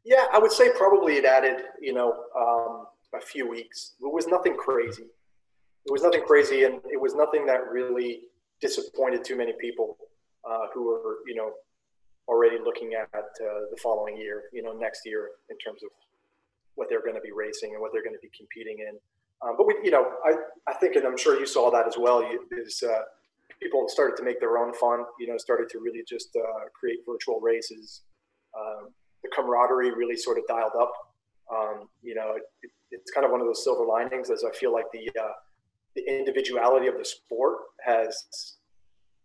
yeah, 0.04 0.26
I 0.32 0.40
would 0.40 0.52
say 0.52 0.70
probably 0.78 1.16
it 1.18 1.26
added 1.26 1.64
you 1.82 1.94
know 1.94 2.12
um, 2.40 2.86
a 3.16 3.22
few 3.22 3.50
weeks. 3.50 3.94
It 4.02 4.12
was 4.12 4.28
nothing 4.28 4.56
crazy. 4.56 5.08
It 5.86 5.92
was 5.92 6.04
nothing 6.04 6.24
crazy, 6.26 6.64
and 6.64 6.76
it 6.92 7.00
was 7.00 7.16
nothing 7.16 7.46
that 7.48 7.68
really 7.72 8.22
disappointed 8.62 9.24
too 9.24 9.36
many 9.36 9.54
people 9.60 9.98
uh, 10.50 10.68
who 10.74 10.86
were 10.86 11.18
you 11.26 11.36
know 11.36 11.52
already 12.28 12.58
looking 12.64 12.94
at 12.94 13.10
uh, 13.14 13.68
the 13.70 13.78
following 13.82 14.18
year, 14.18 14.44
you 14.54 14.64
know, 14.64 14.72
next 14.74 15.02
year 15.06 15.32
in 15.50 15.58
terms 15.58 15.84
of 15.84 15.90
what 16.76 16.88
they're 16.90 17.02
going 17.02 17.16
to 17.16 17.22
be 17.22 17.32
racing 17.32 17.74
and 17.74 17.82
what 17.82 17.92
they're 17.92 18.04
going 18.04 18.16
to 18.16 18.22
be 18.22 18.32
competing 18.36 18.78
in. 18.80 18.96
Um, 19.44 19.56
but 19.58 19.68
we, 19.68 19.76
you 19.84 19.92
know, 19.92 20.06
I, 20.24 20.36
I 20.68 20.74
think, 20.76 20.96
and 20.96 21.06
I'm 21.06 21.18
sure 21.18 21.40
you 21.40 21.46
saw 21.46 21.70
that 21.72 21.88
as 21.88 21.96
well, 21.98 22.22
you, 22.22 22.48
is 22.52 22.84
uh, 22.84 23.02
people 23.62 23.88
started 23.90 24.16
to 24.18 24.24
make 24.24 24.40
their 24.40 24.58
own 24.58 24.74
fun, 24.74 25.04
you 25.20 25.28
know, 25.28 25.38
started 25.38 25.68
to 25.72 25.80
really 25.80 26.04
just 26.08 26.30
uh, 26.36 26.66
create 26.74 27.00
virtual 27.08 27.42
races. 27.42 28.02
Um, 28.58 28.90
the 29.24 29.30
camaraderie 29.36 29.92
really 29.94 30.16
sort 30.16 30.38
of 30.38 30.46
dialed 30.48 30.74
up. 30.80 30.94
Um, 31.54 31.90
you 32.02 32.16
know, 32.16 32.36
it, 32.36 32.72
it's 32.92 33.12
kind 33.12 33.26
of 33.26 33.32
one 33.32 33.42
of 33.42 33.48
those 33.48 33.64
silver 33.64 33.86
linings 33.86 34.30
as 34.30 34.44
I 34.44 34.52
feel 34.52 34.72
like 34.74 34.86
the, 34.92 35.10
uh, 35.20 35.34
the 35.96 36.04
individuality 36.08 36.88
of 36.88 36.98
the 36.98 37.06
sport 37.06 37.58
has 37.84 38.58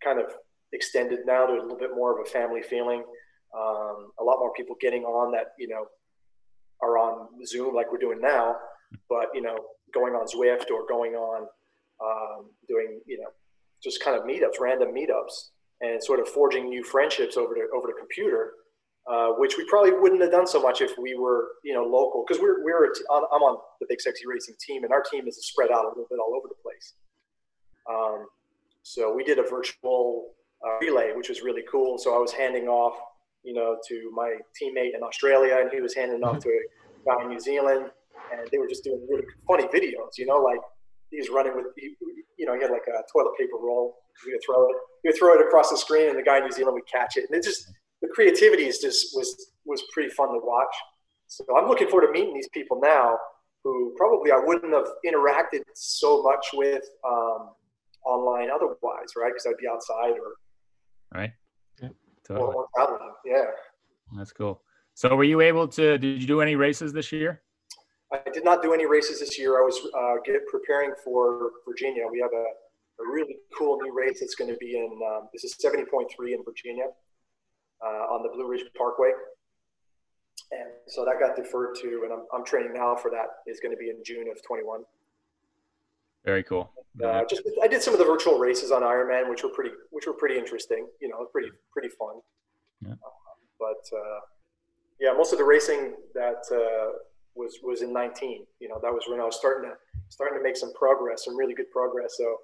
kind 0.03 0.21
of 0.21 0.33
extended 0.73 1.21
now. 1.27 1.47
to 1.47 1.53
a 1.53 1.63
little 1.63 1.79
bit 1.79 1.91
more 1.95 2.19
of 2.19 2.27
a 2.27 2.31
family 2.31 2.63
feeling. 2.63 3.03
Um, 3.57 4.11
a 4.21 4.25
lot 4.25 4.39
more 4.39 4.53
people 4.55 4.77
getting 4.81 5.05
on 5.05 5.33
that, 5.33 5.53
you 5.59 5.69
know, 5.69 5.87
are 6.83 6.99
on 6.99 7.29
Zoom 7.47 7.75
like 7.75 7.91
we're 7.91 7.99
doing 7.99 8.21
now, 8.21 8.57
but, 9.09 9.29
you 9.35 9.41
know, 9.41 9.57
going 9.95 10.15
on 10.15 10.27
Zwift 10.27 10.71
or 10.71 10.87
going 10.87 11.15
on 11.15 11.47
um, 12.05 12.51
doing, 12.69 13.01
you 13.07 13.19
know, 13.19 13.29
just 13.83 14.03
kind 14.03 14.17
of 14.17 14.25
meetups, 14.25 14.61
random 14.61 14.89
meetups, 14.95 15.51
and 15.81 16.03
sort 16.03 16.21
of 16.21 16.29
forging 16.29 16.69
new 16.69 16.83
friendships 16.85 17.37
over 17.37 17.55
the, 17.55 17.67
over 17.75 17.87
the 17.87 17.95
computer. 17.99 18.53
Uh, 19.09 19.29
which 19.39 19.57
we 19.57 19.65
probably 19.67 19.93
wouldn't 19.93 20.21
have 20.21 20.33
done 20.33 20.49
so 20.49 20.61
much 20.61 20.81
if 20.81 20.99
we 20.99 21.15
were, 21.15 21.51
you 21.63 21.73
know, 21.73 21.85
local. 21.85 22.25
Because 22.27 22.43
we're 22.43 22.65
we're 22.65 22.93
I'm 23.09 23.23
on 23.23 23.59
the 23.81 23.87
Big 23.89 24.01
Sexy 24.01 24.27
Racing 24.27 24.57
team, 24.59 24.83
and 24.83 24.93
our 24.93 25.01
team 25.01 25.29
is 25.29 25.37
spread 25.47 25.71
out 25.71 25.85
a 25.85 25.89
little 25.89 26.09
bit 26.11 26.19
all 26.19 26.35
over 26.35 26.49
the 26.49 26.61
place. 26.61 26.95
Um, 27.89 28.27
so 28.83 29.15
we 29.15 29.23
did 29.23 29.39
a 29.39 29.43
virtual 29.43 30.35
uh, 30.67 30.79
relay, 30.81 31.13
which 31.15 31.29
was 31.29 31.43
really 31.43 31.63
cool. 31.71 31.99
So 31.99 32.17
I 32.17 32.19
was 32.19 32.33
handing 32.33 32.67
off, 32.67 32.99
you 33.45 33.55
know, 33.55 33.77
to 33.89 34.11
my 34.13 34.39
teammate 34.61 34.97
in 34.97 35.05
Australia, 35.05 35.59
and 35.61 35.71
he 35.71 35.81
was 35.81 35.95
handing 35.95 36.25
off 36.25 36.41
to 36.41 36.49
a 36.49 36.63
guy 37.05 37.23
in 37.23 37.29
New 37.29 37.39
Zealand, 37.39 37.91
and 38.33 38.49
they 38.51 38.59
were 38.59 38.67
just 38.67 38.83
doing 38.83 39.07
really 39.09 39.27
funny 39.47 39.65
videos. 39.69 40.19
You 40.19 40.27
know, 40.27 40.39
like 40.39 40.59
he 41.11 41.19
was 41.19 41.31
running 41.31 41.55
with, 41.55 41.67
you 41.77 42.47
know, 42.47 42.55
he 42.55 42.61
had 42.61 42.73
like 42.73 42.89
a 42.89 43.03
toilet 43.13 43.39
paper 43.39 43.57
roll. 43.61 43.99
He 44.25 44.33
would 44.33 44.41
throw 44.45 44.69
it, 44.69 44.77
he 45.03 45.09
would 45.11 45.17
throw 45.17 45.35
it 45.35 45.47
across 45.47 45.71
the 45.71 45.77
screen, 45.77 46.09
and 46.09 46.19
the 46.19 46.25
guy 46.25 46.39
in 46.39 46.45
New 46.45 46.51
Zealand 46.51 46.75
would 46.75 46.91
catch 46.91 47.17
it. 47.17 47.27
And 47.31 47.39
it 47.39 47.45
just 47.45 47.71
the 48.03 48.09
creativity 48.09 48.67
is 48.67 48.79
just 48.79 49.17
was 49.17 49.51
was 49.65 49.83
pretty 49.93 50.11
fun 50.11 50.29
to 50.29 50.41
watch. 50.43 50.75
So 51.27 51.45
I'm 51.57 51.69
looking 51.69 51.89
forward 51.89 52.07
to 52.07 52.13
meeting 52.13 52.35
these 52.35 52.49
people 52.51 52.81
now, 52.83 53.19
who 53.65 53.95
probably 53.97 54.31
I 54.31 54.39
wouldn't 54.39 54.73
have 54.73 54.87
interacted 55.05 55.63
so 55.75 56.23
much 56.23 56.47
with 56.55 56.85
um, 57.07 57.51
online 58.07 58.49
otherwise, 58.51 59.11
right? 59.17 59.33
Because 59.33 59.47
I'd 59.47 59.59
be 59.61 59.69
outside 59.69 60.13
or 60.13 60.35
right. 61.15 61.33
Yeah, 61.83 61.89
totally. 62.27 62.55
or, 62.55 62.69
or 62.77 63.17
Yeah, 63.25 63.47
that's 64.17 64.33
cool. 64.33 64.63
So, 64.95 65.15
were 65.15 65.25
you 65.25 65.41
able 65.41 65.69
to? 65.69 65.99
Did 65.99 66.21
you 66.21 66.27
do 66.27 66.41
any 66.41 66.57
races 66.57 66.93
this 66.93 67.13
year? 67.13 67.43
I 68.13 68.21
did 68.33 68.45
not 68.45 68.63
do 68.63 68.73
any 68.73 68.87
races 68.87 69.19
this 69.19 69.37
year. 69.37 69.61
I 69.61 69.65
was 69.65 69.81
uh, 69.99 70.15
get, 70.25 70.47
preparing 70.47 70.93
for 71.03 71.51
Virginia. 71.69 72.05
We 72.11 72.21
have 72.21 72.31
a, 72.33 73.03
a 73.03 73.13
really 73.13 73.37
cool 73.59 73.79
new 73.83 73.93
race 73.93 74.21
that's 74.21 74.37
going 74.37 74.51
to 74.51 74.57
be 74.59 74.77
in. 74.77 75.01
Um, 75.11 75.29
this 75.33 75.43
is 75.43 75.57
seventy 75.59 75.85
point 75.85 76.09
three 76.17 76.35
in 76.35 76.45
Virginia 76.45 76.87
uh, 77.85 78.13
on 78.13 78.23
the 78.23 78.29
Blue 78.29 78.49
Ridge 78.49 78.65
Parkway. 78.77 79.11
And 80.53 80.71
so 80.87 81.05
that 81.05 81.19
got 81.19 81.35
deferred 81.35 81.75
to, 81.83 82.03
and 82.05 82.13
I'm, 82.13 82.27
I'm 82.33 82.45
training 82.45 82.75
now 82.75 82.95
for 82.95 83.11
that. 83.11 83.27
Is 83.51 83.59
going 83.61 83.73
to 83.73 83.79
be 83.79 83.91
in 83.91 84.03
June 84.05 84.29
of 84.31 84.41
21. 84.43 84.83
Very 86.25 86.43
cool. 86.43 86.71
Uh, 87.05 87.25
just 87.29 87.43
I 87.63 87.69
did 87.69 87.83
some 87.83 87.95
of 87.95 87.99
the 87.99 88.05
virtual 88.05 88.39
races 88.39 88.71
on 88.71 88.83
Ironman, 88.83 89.29
which 89.29 89.43
were 89.43 89.49
pretty, 89.51 89.71
which 89.91 90.07
were 90.07 90.13
pretty 90.13 90.39
interesting. 90.39 90.87
You 91.01 91.09
know, 91.09 91.27
pretty, 91.33 91.51
pretty 91.73 91.89
fun. 91.89 92.21
Yeah. 92.85 92.93
Uh, 92.93 93.35
but 93.59 93.97
uh, 93.97 94.21
yeah, 95.01 95.13
most 95.13 95.33
of 95.33 95.39
the 95.39 95.45
racing 95.45 95.95
that 96.15 96.43
uh, 96.53 96.99
was 97.35 97.59
was 97.63 97.83
in 97.83 97.93
19. 97.93 98.45
You 98.61 98.69
know, 98.69 98.79
that 98.83 98.93
was 98.93 99.05
when 99.09 99.21
I 99.21 99.25
was 99.25 99.37
starting 99.37 99.71
to 99.71 99.77
starting 100.09 100.39
to 100.39 100.43
make 100.43 100.57
some 100.57 100.73
progress, 100.75 101.25
some 101.25 101.37
really 101.37 101.55
good 101.55 101.71
progress. 101.71 102.15
So 102.17 102.37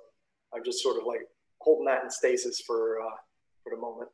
I'm 0.55 0.65
just 0.65 0.83
sort 0.83 0.97
of 0.97 1.05
like 1.07 1.21
holding 1.59 1.87
that 1.87 2.03
in 2.05 2.11
stasis 2.11 2.61
for 2.61 3.01
uh, 3.01 3.17
for 3.63 3.71
the 3.75 3.81
moment. 3.81 4.11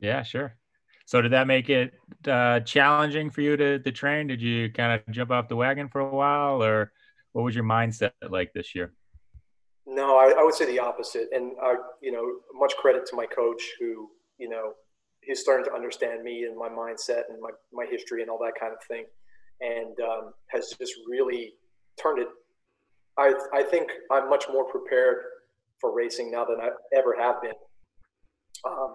Yeah, 0.00 0.22
sure. 0.22 0.56
So 1.06 1.20
did 1.20 1.32
that 1.32 1.46
make 1.46 1.68
it 1.68 1.92
uh, 2.26 2.60
challenging 2.60 3.30
for 3.30 3.42
you 3.42 3.56
to, 3.56 3.78
to 3.78 3.92
train? 3.92 4.26
Did 4.26 4.40
you 4.40 4.70
kind 4.70 4.92
of 4.92 5.14
jump 5.14 5.30
off 5.30 5.48
the 5.48 5.56
wagon 5.56 5.88
for 5.88 6.00
a 6.00 6.14
while 6.14 6.62
or 6.62 6.92
what 7.32 7.42
was 7.42 7.54
your 7.54 7.64
mindset 7.64 8.12
like 8.28 8.52
this 8.52 8.74
year? 8.74 8.92
No, 9.86 10.16
I, 10.16 10.34
I 10.38 10.42
would 10.42 10.54
say 10.54 10.64
the 10.64 10.78
opposite. 10.78 11.28
And 11.32 11.52
I, 11.62 11.74
you 12.00 12.10
know, 12.10 12.24
much 12.54 12.74
credit 12.76 13.04
to 13.06 13.16
my 13.16 13.26
coach 13.26 13.62
who, 13.78 14.08
you 14.38 14.48
know, 14.48 14.72
he's 15.20 15.40
starting 15.40 15.64
to 15.66 15.74
understand 15.74 16.22
me 16.22 16.44
and 16.44 16.56
my 16.56 16.68
mindset 16.68 17.22
and 17.28 17.40
my, 17.40 17.50
my 17.72 17.84
history 17.90 18.22
and 18.22 18.30
all 18.30 18.38
that 18.38 18.58
kind 18.58 18.72
of 18.72 18.82
thing. 18.86 19.04
And 19.60 19.94
um, 20.00 20.32
has 20.48 20.74
just 20.78 20.94
really 21.08 21.52
turned 22.00 22.18
it. 22.18 22.28
I, 23.18 23.34
I 23.52 23.62
think 23.62 23.90
I'm 24.10 24.30
much 24.30 24.46
more 24.50 24.64
prepared 24.64 25.18
for 25.80 25.94
racing 25.94 26.30
now 26.30 26.44
than 26.44 26.60
I 26.60 26.70
ever 26.96 27.14
have 27.18 27.42
been. 27.42 27.52
Um, 28.66 28.93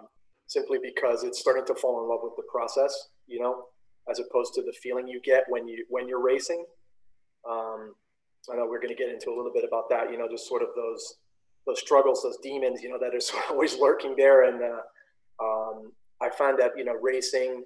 simply 0.50 0.80
because 0.82 1.24
it's 1.24 1.40
starting 1.40 1.66
to 1.66 1.76
fall 1.76 2.04
in 2.04 2.10
love 2.10 2.20
with 2.24 2.34
the 2.36 2.44
process, 2.52 3.10
you 3.28 3.40
know, 3.40 3.66
as 4.10 4.20
opposed 4.20 4.54
to 4.56 4.64
the 4.64 4.74
feeling 4.84 5.08
you 5.08 5.22
get 5.22 5.46
when 5.48 5.68
you 5.68 5.86
when 5.90 6.08
you're 6.08 6.22
racing. 6.22 6.66
Um, 7.50 7.94
I 8.52 8.56
know 8.56 8.66
we're 8.68 8.82
going 8.82 8.96
to 8.96 9.02
get 9.02 9.10
into 9.10 9.30
a 9.30 9.36
little 9.36 9.54
bit 9.54 9.64
about 9.64 9.90
that, 9.90 10.12
you 10.12 10.18
know, 10.18 10.28
just 10.28 10.48
sort 10.48 10.64
of 10.64 10.70
those 10.76 11.18
those 11.68 11.80
struggles, 11.80 12.24
those 12.24 12.38
demons, 12.42 12.82
you 12.82 12.90
know, 12.90 12.98
that 13.00 13.16
are 13.16 13.20
sort 13.30 13.46
of 13.46 13.52
always 13.52 13.78
lurking 13.78 14.16
there. 14.16 14.44
And 14.44 14.62
uh, 14.62 15.44
um, 15.44 15.92
I 16.22 16.30
find 16.30 16.60
that 16.60 16.72
you 16.76 16.84
know 16.84 16.96
racing 17.00 17.64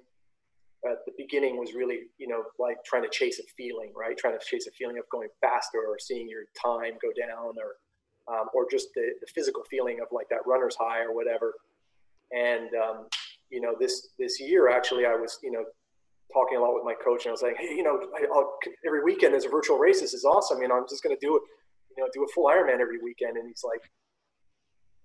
at 0.84 0.98
the 1.06 1.12
beginning 1.16 1.56
was 1.56 1.72
really 1.72 2.00
you 2.18 2.28
know 2.28 2.44
like 2.58 2.76
trying 2.84 3.02
to 3.02 3.08
chase 3.08 3.38
a 3.38 3.44
feeling, 3.56 3.92
right? 3.96 4.16
Trying 4.16 4.38
to 4.38 4.44
chase 4.44 4.66
a 4.66 4.72
feeling 4.72 4.98
of 4.98 5.08
going 5.10 5.28
faster 5.40 5.78
or 5.78 5.98
seeing 5.98 6.28
your 6.28 6.44
time 6.62 6.98
go 7.00 7.10
down 7.18 7.54
or 7.56 7.80
um, 8.28 8.48
or 8.54 8.66
just 8.70 8.88
the, 8.94 9.12
the 9.20 9.26
physical 9.34 9.62
feeling 9.70 10.00
of 10.00 10.08
like 10.12 10.28
that 10.28 10.40
runner's 10.46 10.76
high 10.78 11.02
or 11.02 11.14
whatever. 11.14 11.54
And 12.34 12.68
um, 12.74 13.06
you 13.50 13.60
know, 13.60 13.74
this 13.78 14.08
this 14.18 14.40
year 14.40 14.68
actually, 14.68 15.06
I 15.06 15.14
was 15.14 15.38
you 15.42 15.52
know 15.52 15.64
talking 16.32 16.58
a 16.58 16.60
lot 16.60 16.74
with 16.74 16.84
my 16.84 16.94
coach, 16.94 17.24
and 17.24 17.30
I 17.30 17.32
was 17.32 17.42
like, 17.42 17.56
hey, 17.56 17.74
you 17.76 17.82
know, 17.82 18.00
I'll, 18.34 18.58
every 18.86 19.04
weekend 19.04 19.32
there's 19.32 19.44
a 19.44 19.48
virtual 19.48 19.78
race. 19.78 20.00
This 20.00 20.14
is 20.14 20.24
awesome. 20.24 20.60
You 20.60 20.68
know, 20.68 20.76
I'm 20.76 20.88
just 20.88 21.02
going 21.02 21.16
to 21.16 21.26
do 21.26 21.36
it. 21.36 21.42
You 21.96 22.02
know, 22.02 22.10
do 22.12 22.24
a 22.24 22.28
full 22.34 22.46
Ironman 22.46 22.80
every 22.80 22.98
weekend. 22.98 23.36
And 23.36 23.46
he's 23.46 23.62
like, 23.64 23.80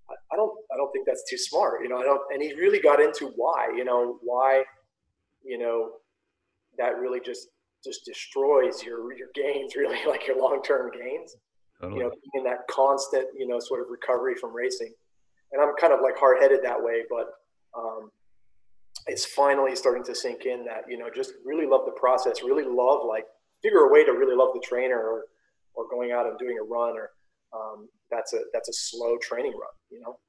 I 0.10 0.36
don't, 0.36 0.52
I 0.74 0.78
don't 0.78 0.92
think 0.92 1.06
that's 1.06 1.24
too 1.30 1.38
smart. 1.38 1.84
You 1.84 1.90
know, 1.90 2.00
I 2.00 2.04
don't. 2.04 2.22
And 2.34 2.42
he 2.42 2.54
really 2.56 2.80
got 2.80 3.00
into 3.00 3.32
why. 3.36 3.70
You 3.76 3.86
know, 3.86 4.18
why. 4.24 4.64
You 5.44 5.60
know, 5.60 5.92
that 6.78 6.98
really 6.98 7.20
just 7.24 7.50
just 7.84 8.06
destroys 8.06 8.84
your 8.84 9.14
your 9.14 9.30
gains, 9.36 9.76
really 9.78 10.00
like 10.08 10.26
your 10.26 10.42
long 10.42 10.64
term 10.64 10.90
gains. 10.92 11.36
Totally. 11.80 12.00
You 12.00 12.06
know, 12.06 12.12
in 12.34 12.44
that 12.44 12.68
constant, 12.70 13.28
you 13.38 13.48
know, 13.48 13.60
sort 13.60 13.82
of 13.82 13.88
recovery 13.90 14.36
from 14.36 14.54
racing 14.54 14.92
and 15.52 15.62
I'm 15.62 15.74
kind 15.80 15.94
of 15.94 16.00
like 16.02 16.18
hard 16.18 16.42
headed 16.42 16.60
that 16.64 16.82
way, 16.82 17.04
but 17.10 17.28
um, 17.78 18.12
it's 19.08 19.26
finally 19.26 19.76
starting 19.76 20.04
to 20.04 20.16
sink 20.16 20.46
in 20.46 20.66
that 20.66 20.84
you 20.88 20.98
know 20.98 21.10
just 21.14 21.34
really 21.46 21.66
love 21.66 21.82
the 21.86 21.92
process, 21.92 22.44
really 22.44 22.66
love 22.66 23.02
like 23.08 23.26
figure 23.62 23.80
a 23.80 23.92
way 23.92 24.04
to 24.06 24.12
really 24.12 24.36
love 24.36 24.50
the 24.54 24.62
trainer 24.62 24.98
or 24.98 25.26
or 25.74 25.88
going 25.90 26.12
out 26.12 26.26
and 26.26 26.38
doing 26.40 26.58
a 26.60 26.64
run 26.64 26.98
or 26.98 27.12
um, 27.54 27.88
that's 28.12 28.34
a 28.34 28.40
that's 28.54 28.70
a 28.70 28.74
slow 28.74 29.18
training 29.18 29.52
run, 29.52 29.72
you 29.90 30.02
know. 30.02 30.20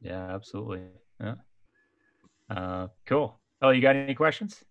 Yeah, 0.00 0.34
absolutely. 0.34 0.82
Yeah. 1.20 1.34
Uh, 2.50 2.88
cool. 3.06 3.40
Oh, 3.62 3.70
you 3.70 3.80
got 3.80 3.96
any 3.96 4.14
questions? 4.14 4.62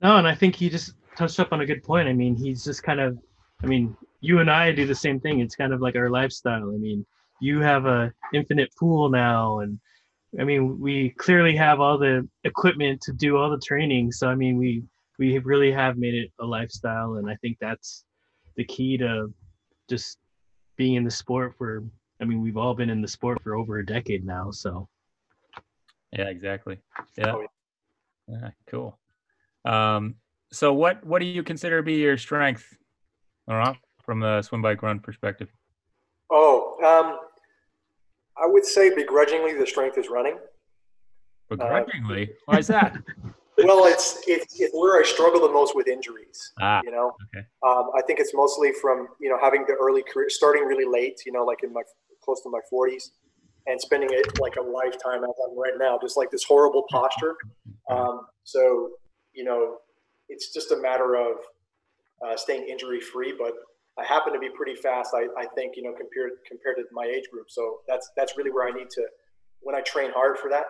No, 0.00 0.16
and 0.16 0.26
I 0.26 0.34
think 0.34 0.56
he 0.56 0.70
just 0.70 0.94
touched 1.16 1.38
up 1.40 1.52
on 1.52 1.60
a 1.60 1.66
good 1.66 1.82
point. 1.82 2.08
I 2.08 2.12
mean, 2.12 2.34
he's 2.34 2.64
just 2.64 2.82
kind 2.82 3.00
of, 3.00 3.18
I 3.62 3.66
mean, 3.66 3.94
you 4.20 4.38
and 4.38 4.50
I 4.50 4.72
do 4.72 4.86
the 4.86 4.94
same 4.94 5.20
thing. 5.20 5.40
It's 5.40 5.54
kind 5.54 5.74
of 5.74 5.82
like 5.82 5.96
our 5.96 6.08
lifestyle. 6.08 6.70
I 6.70 6.78
mean, 6.78 7.04
you 7.40 7.60
have 7.60 7.86
a 7.86 8.12
infinite 8.32 8.70
pool 8.78 9.08
now 9.08 9.60
and 9.60 9.78
i 10.38 10.44
mean 10.44 10.78
we 10.78 11.10
clearly 11.10 11.56
have 11.56 11.80
all 11.80 11.98
the 11.98 12.26
equipment 12.44 13.00
to 13.00 13.12
do 13.12 13.36
all 13.36 13.50
the 13.50 13.58
training 13.58 14.12
so 14.12 14.28
i 14.28 14.34
mean 14.34 14.56
we 14.56 14.82
we 15.18 15.38
really 15.38 15.72
have 15.72 15.96
made 15.98 16.14
it 16.14 16.30
a 16.40 16.44
lifestyle 16.44 17.14
and 17.14 17.30
i 17.30 17.36
think 17.36 17.56
that's 17.60 18.04
the 18.56 18.64
key 18.64 18.96
to 18.96 19.32
just 19.88 20.18
being 20.76 20.94
in 20.94 21.04
the 21.04 21.10
sport 21.10 21.54
for 21.56 21.82
i 22.20 22.24
mean 22.24 22.40
we've 22.40 22.56
all 22.56 22.74
been 22.74 22.90
in 22.90 23.02
the 23.02 23.08
sport 23.08 23.42
for 23.42 23.54
over 23.54 23.78
a 23.78 23.86
decade 23.86 24.24
now 24.24 24.50
so. 24.50 24.88
Yeah 26.12 26.28
exactly. 26.28 26.78
Yeah. 27.16 27.34
Oh, 27.34 27.46
yeah. 28.28 28.50
Cool. 28.66 28.98
Um 29.64 30.16
so 30.52 30.72
what 30.72 31.04
what 31.04 31.20
do 31.20 31.26
you 31.26 31.42
consider 31.42 31.78
to 31.78 31.82
be 31.82 31.94
your 31.94 32.16
strength 32.16 32.76
from 33.46 34.20
the 34.20 34.42
swim 34.42 34.62
bike 34.62 34.82
run 34.82 34.98
perspective? 34.98 35.48
Oh 36.30 36.76
um 36.84 37.29
I 38.42 38.46
would 38.46 38.64
say 38.64 38.94
begrudgingly 38.94 39.54
the 39.54 39.66
strength 39.66 39.98
is 39.98 40.08
running. 40.08 40.38
Begrudgingly? 41.48 42.30
Uh, 42.30 42.34
Why 42.46 42.58
is 42.58 42.66
that? 42.68 42.96
well, 43.58 43.84
it's, 43.86 44.22
it's, 44.26 44.58
it's 44.58 44.74
where 44.74 45.00
I 45.00 45.04
struggle 45.04 45.40
the 45.40 45.52
most 45.52 45.74
with 45.74 45.88
injuries. 45.88 46.52
Ah, 46.60 46.80
you 46.84 46.90
know, 46.90 47.12
okay. 47.34 47.46
um, 47.66 47.90
I 47.96 48.02
think 48.06 48.20
it's 48.20 48.32
mostly 48.34 48.72
from 48.80 49.08
you 49.20 49.28
know 49.28 49.38
having 49.40 49.64
the 49.66 49.74
early 49.74 50.02
career, 50.02 50.30
starting 50.30 50.64
really 50.64 50.86
late. 50.86 51.20
You 51.26 51.32
know, 51.32 51.44
like 51.44 51.62
in 51.62 51.72
my 51.72 51.82
close 52.24 52.40
to 52.42 52.50
my 52.50 52.60
forties, 52.68 53.12
and 53.66 53.80
spending 53.80 54.10
it 54.12 54.38
like 54.40 54.56
a 54.56 54.62
lifetime 54.62 55.24
as 55.24 55.34
I'm 55.44 55.58
right 55.58 55.74
now, 55.78 55.98
just 56.00 56.16
like 56.16 56.30
this 56.30 56.44
horrible 56.44 56.84
posture. 56.88 57.36
Um, 57.90 58.22
so 58.44 58.90
you 59.34 59.44
know, 59.44 59.76
it's 60.28 60.52
just 60.52 60.70
a 60.72 60.76
matter 60.76 61.16
of 61.16 61.36
uh, 62.24 62.36
staying 62.36 62.68
injury 62.68 63.00
free, 63.00 63.34
but 63.36 63.52
I 63.98 64.04
happen 64.04 64.32
to 64.32 64.38
be 64.38 64.48
pretty 64.56 64.74
fast. 64.74 65.14
I, 65.14 65.26
I 65.38 65.46
think 65.54 65.76
you 65.76 65.82
know 65.82 65.92
compared 65.92 66.32
compared 66.46 66.76
to 66.76 66.84
my 66.92 67.04
age 67.04 67.24
group. 67.32 67.46
So 67.50 67.80
that's 67.88 68.10
that's 68.16 68.36
really 68.36 68.50
where 68.50 68.68
I 68.68 68.72
need 68.72 68.90
to. 68.90 69.02
When 69.60 69.74
I 69.74 69.80
train 69.82 70.10
hard 70.12 70.38
for 70.38 70.48
that, 70.50 70.64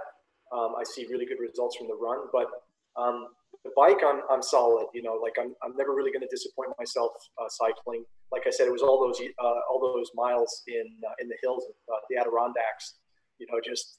um, 0.53 0.75
I 0.79 0.83
see 0.85 1.07
really 1.11 1.27
good 1.27 1.39
results 1.41 1.77
from 1.77 1.87
the 1.87 1.95
run. 1.95 2.27
But 2.33 2.49
um, 2.97 3.29
the 3.65 3.71
bike, 3.77 3.99
I'm, 4.05 4.23
I'm 4.31 4.43
solid. 4.43 4.87
You 4.95 5.03
know, 5.03 5.15
like 5.23 5.35
I'm, 5.39 5.55
I'm 5.63 5.77
never 5.77 5.95
really 5.95 6.11
going 6.11 6.23
to 6.23 6.29
disappoint 6.31 6.71
myself 6.79 7.13
uh, 7.39 7.49
cycling. 7.49 8.05
Like 8.33 8.43
I 8.47 8.51
said, 8.51 8.67
it 8.67 8.73
was 8.73 8.83
all 8.83 9.01
those 9.01 9.21
uh, 9.21 9.61
all 9.71 9.81
those 9.81 10.11
miles 10.15 10.63
in 10.67 10.87
uh, 11.07 11.15
in 11.21 11.29
the 11.29 11.37
hills, 11.43 11.65
uh, 11.93 11.97
the 12.09 12.17
Adirondacks. 12.17 12.95
You 13.39 13.47
know, 13.51 13.61
just 13.65 13.99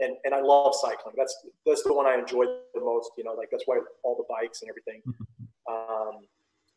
and 0.00 0.16
and 0.24 0.34
I 0.34 0.40
love 0.40 0.74
cycling. 0.74 1.14
That's 1.16 1.34
that's 1.64 1.82
the 1.82 1.94
one 1.94 2.06
I 2.06 2.14
enjoy 2.14 2.44
the 2.74 2.80
most. 2.80 3.10
You 3.16 3.24
know, 3.24 3.32
like 3.32 3.48
that's 3.50 3.64
why 3.66 3.78
all 4.02 4.16
the 4.16 4.26
bikes 4.28 4.62
and 4.62 4.70
everything. 4.70 5.02
Um, 5.68 6.26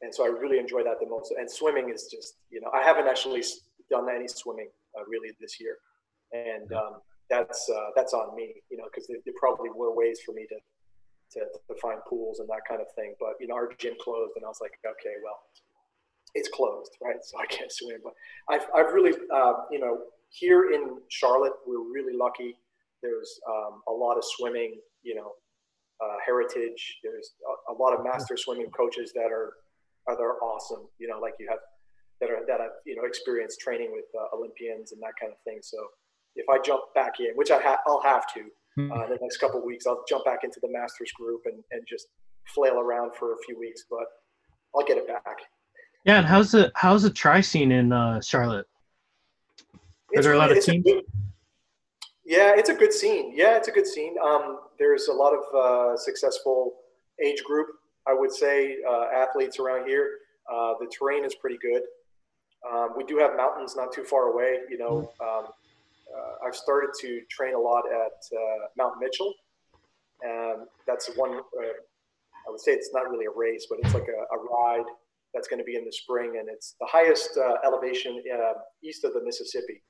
and 0.02 0.14
so 0.14 0.24
I 0.24 0.28
really 0.28 0.60
enjoy 0.60 0.84
that 0.84 1.00
the 1.00 1.08
most. 1.08 1.34
And 1.38 1.50
swimming 1.50 1.90
is 1.90 2.08
just, 2.12 2.36
you 2.50 2.62
know, 2.62 2.70
I 2.74 2.84
haven't 2.84 3.08
actually 3.08 3.44
done 3.90 4.08
any 4.14 4.28
swimming 4.28 4.70
uh, 4.98 5.04
really 5.08 5.32
this 5.40 5.60
year, 5.60 5.78
and 6.32 6.72
um, 6.74 7.02
that's 7.30 7.70
uh, 7.70 7.90
that's 7.96 8.14
on 8.14 8.36
me, 8.36 8.56
you 8.70 8.78
know, 8.78 8.86
because 8.86 9.08
there, 9.08 9.18
there, 9.26 9.34
probably 9.40 9.70
were 9.70 9.94
ways 9.94 10.20
for 10.26 10.34
me 10.34 10.46
to, 10.48 11.40
to, 11.40 11.46
to 11.68 11.80
find 11.82 12.00
pools 12.08 12.40
and 12.40 12.48
that 12.50 12.62
kind 12.68 12.82
of 12.82 12.88
thing. 12.94 13.14
But 13.20 13.34
you 13.40 13.48
know, 13.48 13.56
our 13.56 13.70
gym 13.78 13.94
closed, 14.02 14.34
and 14.36 14.46
I 14.46 14.48
was 14.48 14.60
like, 14.62 14.74
okay, 14.86 15.16
well, 15.24 15.40
it's 16.34 16.50
closed, 16.50 16.96
right? 17.02 17.18
So 17.22 17.40
I 17.40 17.46
can't 17.48 17.72
swim. 17.72 18.00
But 18.04 18.14
I've 18.50 18.68
I've 18.76 18.94
really, 18.94 19.14
uh, 19.34 19.54
you 19.72 19.80
know, 19.80 20.00
here 20.30 20.72
in 20.72 20.98
Charlotte, 21.10 21.54
we're 21.68 21.92
really 21.92 22.16
lucky. 22.16 22.56
There's 23.02 23.40
um, 23.48 23.82
a 23.88 23.92
lot 23.92 24.18
of 24.18 24.24
swimming, 24.26 24.80
you 25.04 25.16
know, 25.16 25.34
uh, 26.02 26.18
heritage. 26.26 27.00
There's 27.04 27.34
a, 27.70 27.74
a, 27.74 27.76
lot 27.76 27.94
of 27.94 28.04
master 28.04 28.38
swimming 28.38 28.70
coaches 28.72 29.12
that 29.14 29.32
are 29.32 29.54
are 30.10 30.16
that 30.16 30.24
are 30.24 30.42
awesome. 30.44 30.88
You 30.98 31.08
know, 31.08 31.20
like 31.20 31.34
you 31.40 31.48
have 31.50 31.60
that 32.22 32.30
are 32.30 32.46
that 32.48 32.60
have 32.60 32.72
you 32.86 32.96
know 32.96 33.04
experienced 33.06 33.60
training 33.60 33.92
with 33.92 34.06
uh, 34.20 34.36
Olympians 34.36 34.92
and 34.92 35.02
that 35.02 35.14
kind 35.20 35.32
of 35.32 35.40
thing. 35.44 35.60
So 35.62 35.78
if 36.36 36.48
I 36.50 36.60
jump 36.60 36.84
back 36.96 37.20
in, 37.20 37.32
which 37.36 37.52
I 37.52 37.62
ha- 37.62 37.80
I'll 37.86 38.02
have 38.02 38.26
to 38.34 38.42
hmm. 38.76 38.92
uh, 38.92 39.06
in 39.06 39.10
the 39.12 39.18
next 39.22 39.38
couple 39.38 39.64
weeks, 39.66 39.86
I'll 39.88 40.04
jump 40.08 40.26
back 40.26 40.40
into 40.44 40.60
the 40.62 40.70
masters 40.72 41.12
group 41.12 41.42
and 41.46 41.64
and 41.72 41.84
just 41.88 42.08
flail 42.54 42.80
around 42.80 43.12
for 43.18 43.34
a 43.34 43.38
few 43.46 43.60
weeks, 43.60 43.86
but 43.90 44.06
I'll 44.76 44.86
get 44.86 44.98
it 44.98 45.08
back. 45.08 45.38
Yeah, 46.06 46.18
and 46.18 46.26
how's 46.26 46.52
the 46.52 46.72
how's 46.76 47.04
the 47.04 47.10
tri 47.10 47.42
scene 47.42 47.72
in 47.72 47.92
uh, 47.92 48.22
Charlotte? 48.22 48.68
Are 50.16 50.24
there 50.24 50.34
a 50.34 50.38
lot 50.38 50.52
of 50.52 50.64
teams? 50.64 50.84
Good, 50.84 51.04
yeah, 52.26 52.54
it's 52.56 52.70
a 52.70 52.76
good 52.76 52.94
scene. 52.94 53.34
Yeah, 53.36 53.58
it's 53.58 53.68
a 53.68 53.72
good 53.72 53.88
scene. 53.88 54.16
Um, 54.24 54.60
there's 54.78 55.08
a 55.08 55.14
lot 55.14 55.34
of 55.34 55.56
uh, 55.56 55.98
successful 55.98 56.76
age 57.24 57.44
group, 57.44 57.68
I 58.10 58.14
would 58.14 58.32
say, 58.32 58.78
uh, 58.90 59.06
athletes 59.14 59.60
around 59.60 59.88
here. 59.88 60.10
Uh, 60.52 60.74
the 60.80 60.88
terrain 60.88 61.24
is 61.24 61.36
pretty 61.36 61.60
good. 61.62 61.84
Um, 62.70 62.90
we 62.98 63.04
do 63.04 63.18
have 63.20 63.38
mountains 63.38 63.76
not 63.76 63.94
too 63.94 64.04
far 64.04 64.34
away. 64.34 64.60
You 64.70 64.80
know, 64.80 65.14
um, 65.22 65.46
uh, 65.46 66.46
I've 66.48 66.56
started 66.56 66.90
to 67.02 67.22
train 67.30 67.54
a 67.54 67.60
lot 67.60 67.84
at 67.86 68.18
uh, 68.36 68.66
Mount 68.78 68.96
Mitchell, 69.00 69.34
and 70.24 70.68
that's 70.88 71.12
one. 71.16 71.36
Uh, 71.38 71.78
I 72.48 72.52
would 72.52 72.60
say 72.60 72.72
it's 72.72 72.90
not 72.94 73.10
really 73.10 73.26
a 73.26 73.36
race, 73.36 73.68
but 73.70 73.78
it's 73.84 73.94
like 73.94 74.08
a, 74.08 74.36
a 74.36 74.38
ride 74.40 74.90
that's 75.34 75.48
going 75.48 75.60
to 75.60 75.64
be 75.64 75.76
in 75.76 75.86
the 75.86 75.92
spring, 75.92 76.38
and 76.40 76.50
it's 76.50 76.76
the 76.80 76.88
highest 76.88 77.38
elevation 77.64 78.24
east 78.84 79.04
of 79.04 79.14
the 79.14 79.22
Mississippi. 79.24 79.84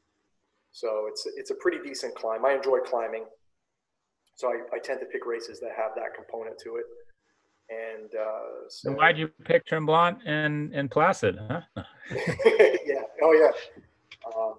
So 0.71 1.05
it's 1.07 1.25
it's 1.37 1.51
a 1.51 1.55
pretty 1.55 1.79
decent 1.83 2.15
climb. 2.15 2.45
I 2.45 2.53
enjoy 2.53 2.79
climbing, 2.79 3.23
so 4.35 4.49
I, 4.49 4.75
I 4.75 4.79
tend 4.79 4.99
to 4.99 5.05
pick 5.05 5.25
races 5.25 5.59
that 5.61 5.71
have 5.77 5.91
that 5.95 6.13
component 6.13 6.59
to 6.65 6.75
it. 6.75 6.85
And 7.69 8.09
uh, 8.15 8.67
so, 8.67 8.91
why'd 8.91 9.17
you 9.17 9.29
pick 9.45 9.65
Tremblant 9.67 10.19
and 10.25 10.73
and 10.73 10.89
Placid? 10.89 11.37
Huh? 11.47 11.61
yeah. 12.09 13.03
Oh 13.21 13.33
yeah. 13.33 13.51
Um, 14.35 14.55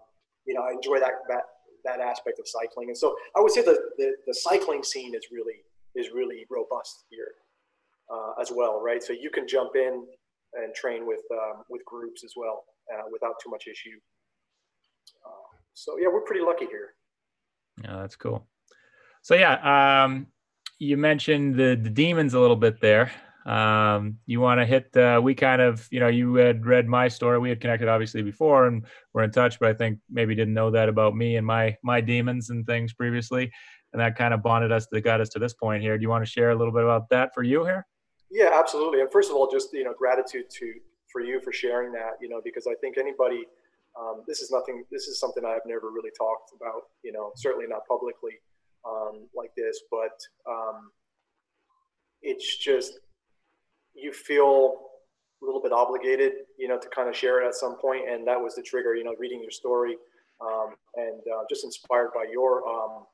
you 0.46 0.54
know, 0.54 0.62
I 0.62 0.72
enjoy 0.72 1.00
that 1.00 1.14
that 1.28 1.42
that 1.84 2.00
aspect 2.00 2.38
of 2.38 2.46
cycling, 2.46 2.88
and 2.88 2.96
so 2.96 3.16
I 3.36 3.40
would 3.40 3.50
say 3.50 3.62
the 3.62 3.78
the, 3.98 4.12
the 4.26 4.34
cycling 4.34 4.82
scene 4.84 5.14
is 5.14 5.26
really 5.32 5.64
is 5.94 6.10
really 6.14 6.46
robust 6.50 7.04
here 7.10 7.32
uh, 8.12 8.40
as 8.40 8.52
well, 8.54 8.80
right? 8.80 9.02
So 9.02 9.12
you 9.12 9.30
can 9.30 9.48
jump 9.48 9.72
in 9.74 10.06
and 10.54 10.74
train 10.74 11.06
with 11.06 11.22
um, 11.32 11.64
with 11.68 11.84
groups 11.84 12.24
as 12.24 12.34
well 12.36 12.64
uh, 12.92 13.02
without 13.10 13.34
too 13.42 13.50
much 13.50 13.66
issue. 13.66 13.98
Uh, 15.24 15.56
so 15.74 15.98
yeah, 15.98 16.08
we're 16.08 16.22
pretty 16.22 16.44
lucky 16.44 16.66
here. 16.66 16.94
Yeah, 17.82 17.96
that's 18.00 18.16
cool. 18.16 18.46
So 19.22 19.34
yeah, 19.34 20.04
um, 20.04 20.26
you 20.80 20.96
mentioned 20.96 21.54
the 21.54 21.78
the 21.80 21.90
demons 21.90 22.34
a 22.34 22.40
little 22.40 22.56
bit 22.56 22.80
there. 22.80 23.12
Um, 23.46 24.18
you 24.26 24.40
want 24.40 24.60
to 24.60 24.66
hit? 24.66 24.94
Uh, 24.96 25.20
we 25.22 25.34
kind 25.34 25.62
of, 25.62 25.86
you 25.90 26.00
know, 26.00 26.08
you 26.08 26.34
had 26.34 26.66
read 26.66 26.88
my 26.88 27.08
story. 27.08 27.38
We 27.38 27.50
had 27.50 27.60
connected 27.60 27.88
obviously 27.88 28.22
before, 28.22 28.66
and 28.66 28.84
we're 29.12 29.22
in 29.22 29.30
touch. 29.30 29.60
But 29.60 29.68
I 29.68 29.74
think 29.74 29.98
maybe 30.10 30.34
didn't 30.34 30.54
know 30.54 30.70
that 30.70 30.88
about 30.88 31.14
me 31.14 31.36
and 31.36 31.46
my 31.46 31.76
my 31.84 32.00
demons 32.00 32.50
and 32.50 32.66
things 32.66 32.94
previously, 32.94 33.50
and 33.92 34.00
that 34.00 34.16
kind 34.16 34.34
of 34.34 34.42
bonded 34.42 34.72
us 34.72 34.86
that 34.90 35.02
got 35.02 35.20
us 35.20 35.28
to 35.30 35.38
this 35.38 35.54
point 35.54 35.82
here. 35.82 35.96
Do 35.96 36.02
you 36.02 36.08
want 36.08 36.24
to 36.24 36.30
share 36.30 36.50
a 36.50 36.56
little 36.56 36.72
bit 36.72 36.82
about 36.82 37.08
that 37.10 37.30
for 37.34 37.42
you 37.42 37.64
here? 37.64 37.86
Yeah, 38.30 38.50
absolutely. 38.54 39.00
And 39.00 39.12
first 39.12 39.30
of 39.30 39.36
all, 39.36 39.50
just 39.50 39.72
you 39.72 39.84
know, 39.84 39.94
gratitude 39.96 40.46
to 40.58 40.74
for 41.12 41.20
you 41.20 41.40
for 41.40 41.52
sharing 41.52 41.92
that. 41.92 42.12
You 42.22 42.30
know, 42.30 42.40
because 42.42 42.66
I 42.66 42.74
think 42.80 42.96
anybody 42.96 43.44
um, 44.00 44.22
this 44.26 44.40
is 44.40 44.50
nothing. 44.50 44.84
This 44.90 45.08
is 45.08 45.20
something 45.20 45.44
I've 45.44 45.66
never 45.66 45.90
really 45.90 46.12
talked 46.16 46.52
about. 46.58 46.82
You 47.02 47.12
know, 47.12 47.32
certainly 47.36 47.66
not 47.68 47.86
publicly 47.86 48.40
um, 48.88 49.28
like 49.34 49.50
this, 49.56 49.80
but 49.90 50.18
um, 50.48 50.90
it's 52.22 52.58
just 52.58 53.00
you 53.94 54.12
feel 54.12 54.76
a 55.42 55.44
little 55.44 55.62
bit 55.62 55.72
obligated, 55.72 56.32
you 56.58 56.68
know, 56.68 56.78
to 56.78 56.88
kind 56.88 57.08
of 57.08 57.16
share 57.16 57.42
it 57.42 57.46
at 57.46 57.54
some 57.54 57.76
point, 57.76 58.08
and 58.08 58.26
that 58.26 58.40
was 58.40 58.54
the 58.54 58.62
trigger. 58.62 58.94
You 58.94 59.04
know, 59.04 59.14
reading 59.18 59.40
your 59.42 59.50
story 59.50 59.96
um, 60.40 60.74
and 60.96 61.20
uh, 61.34 61.44
just 61.48 61.64
inspired 61.64 62.10
by 62.14 62.26
your 62.30 62.66
um, 62.68 63.04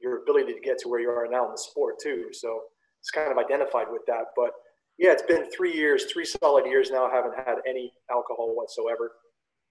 your 0.00 0.22
ability 0.22 0.52
to 0.54 0.60
get 0.60 0.78
to 0.78 0.88
where 0.88 1.00
you 1.00 1.10
are 1.10 1.26
now 1.30 1.46
in 1.46 1.52
the 1.52 1.58
sport 1.58 1.96
too. 2.02 2.28
So 2.32 2.62
it's 3.00 3.10
kind 3.10 3.30
of 3.30 3.38
identified 3.38 3.86
with 3.90 4.02
that, 4.06 4.26
but 4.36 4.50
yeah, 4.98 5.10
it's 5.10 5.22
been 5.22 5.50
three 5.50 5.74
years, 5.74 6.04
three 6.12 6.24
solid 6.24 6.66
years 6.66 6.90
now. 6.90 7.06
I 7.06 7.14
haven't 7.14 7.34
had 7.34 7.56
any 7.66 7.92
alcohol 8.10 8.54
whatsoever. 8.54 9.12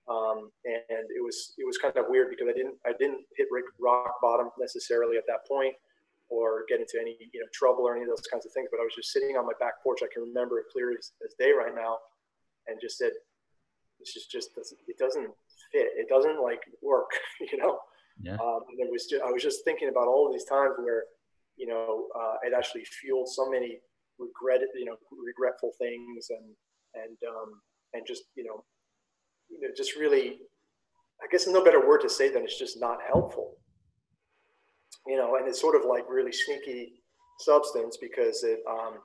Um, 0.09 0.49
and 0.65 1.05
it 1.13 1.21
was 1.21 1.53
it 1.57 1.65
was 1.65 1.77
kind 1.77 1.95
of 1.95 2.05
weird 2.09 2.29
because 2.29 2.47
I 2.49 2.53
didn't 2.53 2.75
I 2.85 2.93
didn't 2.97 3.21
hit 3.37 3.47
rock 3.79 4.19
bottom 4.21 4.49
necessarily 4.59 5.17
at 5.17 5.27
that 5.27 5.47
point 5.47 5.75
or 6.31 6.63
get 6.67 6.79
into 6.79 6.97
any 6.99 7.17
you 7.19 7.39
know 7.39 7.47
trouble 7.53 7.85
or 7.85 7.93
any 7.93 8.03
of 8.03 8.09
those 8.09 8.25
kinds 8.31 8.45
of 8.45 8.51
things. 8.51 8.69
But 8.71 8.79
I 8.79 8.83
was 8.83 8.95
just 8.95 9.11
sitting 9.11 9.37
on 9.37 9.45
my 9.45 9.53
back 9.59 9.83
porch. 9.83 9.99
I 10.01 10.09
can 10.11 10.23
remember 10.23 10.59
it 10.59 10.65
clear 10.71 10.91
as, 10.91 11.11
as 11.23 11.35
day 11.37 11.51
right 11.51 11.75
now, 11.75 11.99
and 12.67 12.79
just 12.81 12.97
said, 12.97 13.11
"This 13.99 14.15
is 14.15 14.25
just 14.25 14.51
it 14.57 14.97
doesn't 14.97 15.29
fit. 15.71 15.87
It 15.95 16.09
doesn't 16.09 16.41
like 16.41 16.61
work." 16.81 17.11
you 17.51 17.57
know. 17.57 17.79
Yeah. 18.21 18.37
Um, 18.37 18.61
and 18.69 18.79
it 18.79 18.91
was 18.91 19.07
just, 19.09 19.23
I 19.23 19.31
was 19.31 19.41
just 19.41 19.63
thinking 19.65 19.89
about 19.89 20.07
all 20.07 20.27
of 20.27 20.33
these 20.33 20.45
times 20.45 20.75
where 20.77 21.05
you 21.57 21.67
know 21.67 22.07
uh, 22.15 22.35
it 22.43 22.53
actually 22.55 22.85
fueled 22.85 23.29
so 23.29 23.49
many 23.49 23.79
regret 24.19 24.61
you 24.75 24.85
know 24.85 24.97
regretful 25.11 25.71
things 25.77 26.29
and 26.29 26.53
and 26.95 27.17
um, 27.27 27.61
and 27.93 28.03
just 28.05 28.23
you 28.35 28.43
know 28.43 28.63
you 29.51 29.61
know, 29.61 29.73
just 29.75 29.95
really, 29.95 30.39
I 31.21 31.27
guess 31.31 31.47
no 31.47 31.63
better 31.63 31.85
word 31.85 32.01
to 32.01 32.09
say 32.09 32.31
than 32.31 32.43
it's 32.43 32.57
just 32.57 32.79
not 32.79 32.99
helpful. 33.05 33.57
You 35.07 35.17
know, 35.17 35.35
and 35.35 35.47
it's 35.47 35.59
sort 35.59 35.75
of 35.75 35.87
like 35.87 36.05
really 36.09 36.31
sneaky 36.31 37.01
substance 37.39 37.97
because 37.99 38.43
it, 38.43 38.59
um, 38.69 38.99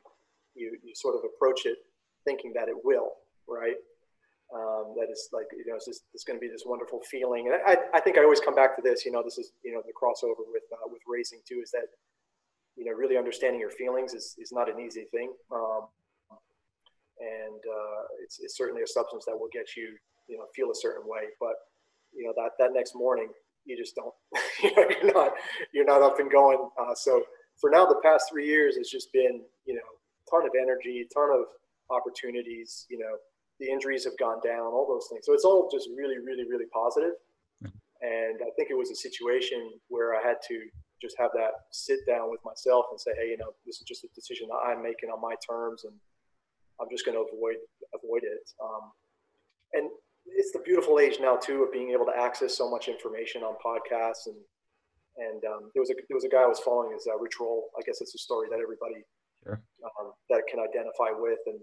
you, 0.54 0.76
you 0.82 0.94
sort 0.94 1.14
of 1.14 1.22
approach 1.24 1.66
it 1.66 1.78
thinking 2.24 2.52
that 2.54 2.68
it 2.68 2.76
will, 2.84 3.12
right? 3.48 3.76
Um, 4.54 4.94
that 4.96 5.08
is 5.10 5.28
like, 5.32 5.46
you 5.56 5.64
know, 5.66 5.74
it's, 5.76 5.86
just, 5.86 6.02
it's 6.14 6.22
going 6.22 6.38
to 6.38 6.40
be 6.40 6.48
this 6.48 6.64
wonderful 6.66 7.00
feeling. 7.10 7.48
And 7.48 7.56
I, 7.66 7.76
I 7.96 8.00
think 8.00 8.18
I 8.18 8.22
always 8.22 8.40
come 8.40 8.54
back 8.54 8.76
to 8.76 8.82
this, 8.82 9.04
you 9.04 9.10
know, 9.10 9.22
this 9.22 9.38
is, 9.38 9.52
you 9.64 9.72
know, 9.72 9.82
the 9.84 9.92
crossover 9.92 10.44
with, 10.52 10.62
uh, 10.72 10.86
with 10.86 11.02
racing 11.06 11.40
too, 11.48 11.60
is 11.62 11.70
that, 11.72 11.86
you 12.76 12.84
know, 12.84 12.92
really 12.92 13.16
understanding 13.16 13.60
your 13.60 13.70
feelings 13.70 14.12
is, 14.12 14.36
is 14.38 14.52
not 14.52 14.70
an 14.70 14.78
easy 14.78 15.04
thing. 15.10 15.32
Um, 15.50 15.88
and 17.18 17.58
uh, 17.58 18.02
it's, 18.22 18.38
it's 18.40 18.56
certainly 18.56 18.82
a 18.82 18.86
substance 18.86 19.24
that 19.24 19.38
will 19.38 19.50
get 19.52 19.74
you 19.76 19.96
you 20.28 20.36
know 20.36 20.44
feel 20.54 20.70
a 20.70 20.74
certain 20.74 21.02
way 21.06 21.22
but 21.40 21.54
you 22.14 22.24
know 22.24 22.32
that 22.36 22.50
that 22.58 22.72
next 22.72 22.94
morning 22.94 23.28
you 23.64 23.76
just 23.76 23.94
don't 23.94 24.14
you 24.62 24.74
know 24.74 24.88
you're 24.88 25.12
not 25.12 25.32
you're 25.72 25.84
not 25.84 26.02
up 26.02 26.20
and 26.20 26.30
going. 26.30 26.58
Uh, 26.80 26.94
so 26.94 27.22
for 27.60 27.70
now 27.70 27.84
the 27.84 28.00
past 28.02 28.26
three 28.30 28.46
years 28.46 28.76
has 28.76 28.88
just 28.88 29.12
been 29.12 29.42
you 29.64 29.74
know 29.74 29.88
ton 30.30 30.46
of 30.46 30.52
energy 30.60 31.06
ton 31.12 31.30
of 31.32 31.44
opportunities 31.90 32.86
you 32.88 32.98
know 32.98 33.16
the 33.58 33.68
injuries 33.68 34.04
have 34.04 34.16
gone 34.18 34.40
down 34.44 34.66
all 34.66 34.86
those 34.88 35.08
things. 35.10 35.24
So 35.26 35.32
it's 35.32 35.44
all 35.44 35.68
just 35.72 35.88
really 35.96 36.18
really 36.18 36.48
really 36.48 36.66
positive. 36.72 37.14
positive 37.62 37.72
and 38.02 38.36
i 38.44 38.50
think 38.56 38.68
it 38.68 38.76
was 38.76 38.90
a 38.90 38.94
situation 38.94 39.72
where 39.88 40.14
i 40.14 40.20
had 40.20 40.36
to 40.46 40.68
just 41.00 41.16
have 41.18 41.30
that 41.32 41.52
sit 41.72 41.98
down 42.06 42.30
with 42.30 42.40
myself 42.44 42.84
and 42.90 43.00
say 43.00 43.10
hey 43.16 43.28
you 43.30 43.38
know 43.38 43.56
this 43.64 43.80
is 43.80 43.86
just 43.88 44.04
a 44.04 44.08
decision 44.14 44.46
that 44.48 44.60
i'm 44.68 44.82
making 44.82 45.08
on 45.08 45.18
my 45.20 45.34
terms 45.40 45.84
and 45.84 45.94
i'm 46.78 46.88
just 46.92 47.06
going 47.06 47.16
to 47.16 47.24
avoid 47.32 47.56
avoid 47.96 48.22
it. 48.24 48.50
Um, 48.62 48.92
and 49.72 49.90
it's 50.26 50.52
the 50.52 50.60
beautiful 50.60 50.98
age 50.98 51.18
now 51.20 51.36
too 51.36 51.62
of 51.62 51.72
being 51.72 51.90
able 51.90 52.06
to 52.06 52.16
access 52.16 52.56
so 52.56 52.70
much 52.70 52.88
information 52.88 53.42
on 53.42 53.54
podcasts 53.64 54.26
and 54.26 54.36
and 55.16 55.42
um, 55.44 55.70
there 55.72 55.80
was 55.80 55.90
a 55.90 55.96
there 56.08 56.16
was 56.16 56.24
a 56.24 56.28
guy 56.28 56.42
I 56.42 56.46
was 56.46 56.60
following 56.60 56.92
his 56.92 57.08
uh, 57.08 57.16
Roll. 57.16 57.68
I 57.78 57.82
guess 57.86 58.00
it's 58.00 58.14
a 58.14 58.18
story 58.18 58.48
that 58.50 58.60
everybody 58.60 59.00
sure. 59.42 59.62
um, 59.80 60.12
that 60.28 60.42
can 60.50 60.60
identify 60.60 61.08
with, 61.16 61.40
and 61.46 61.58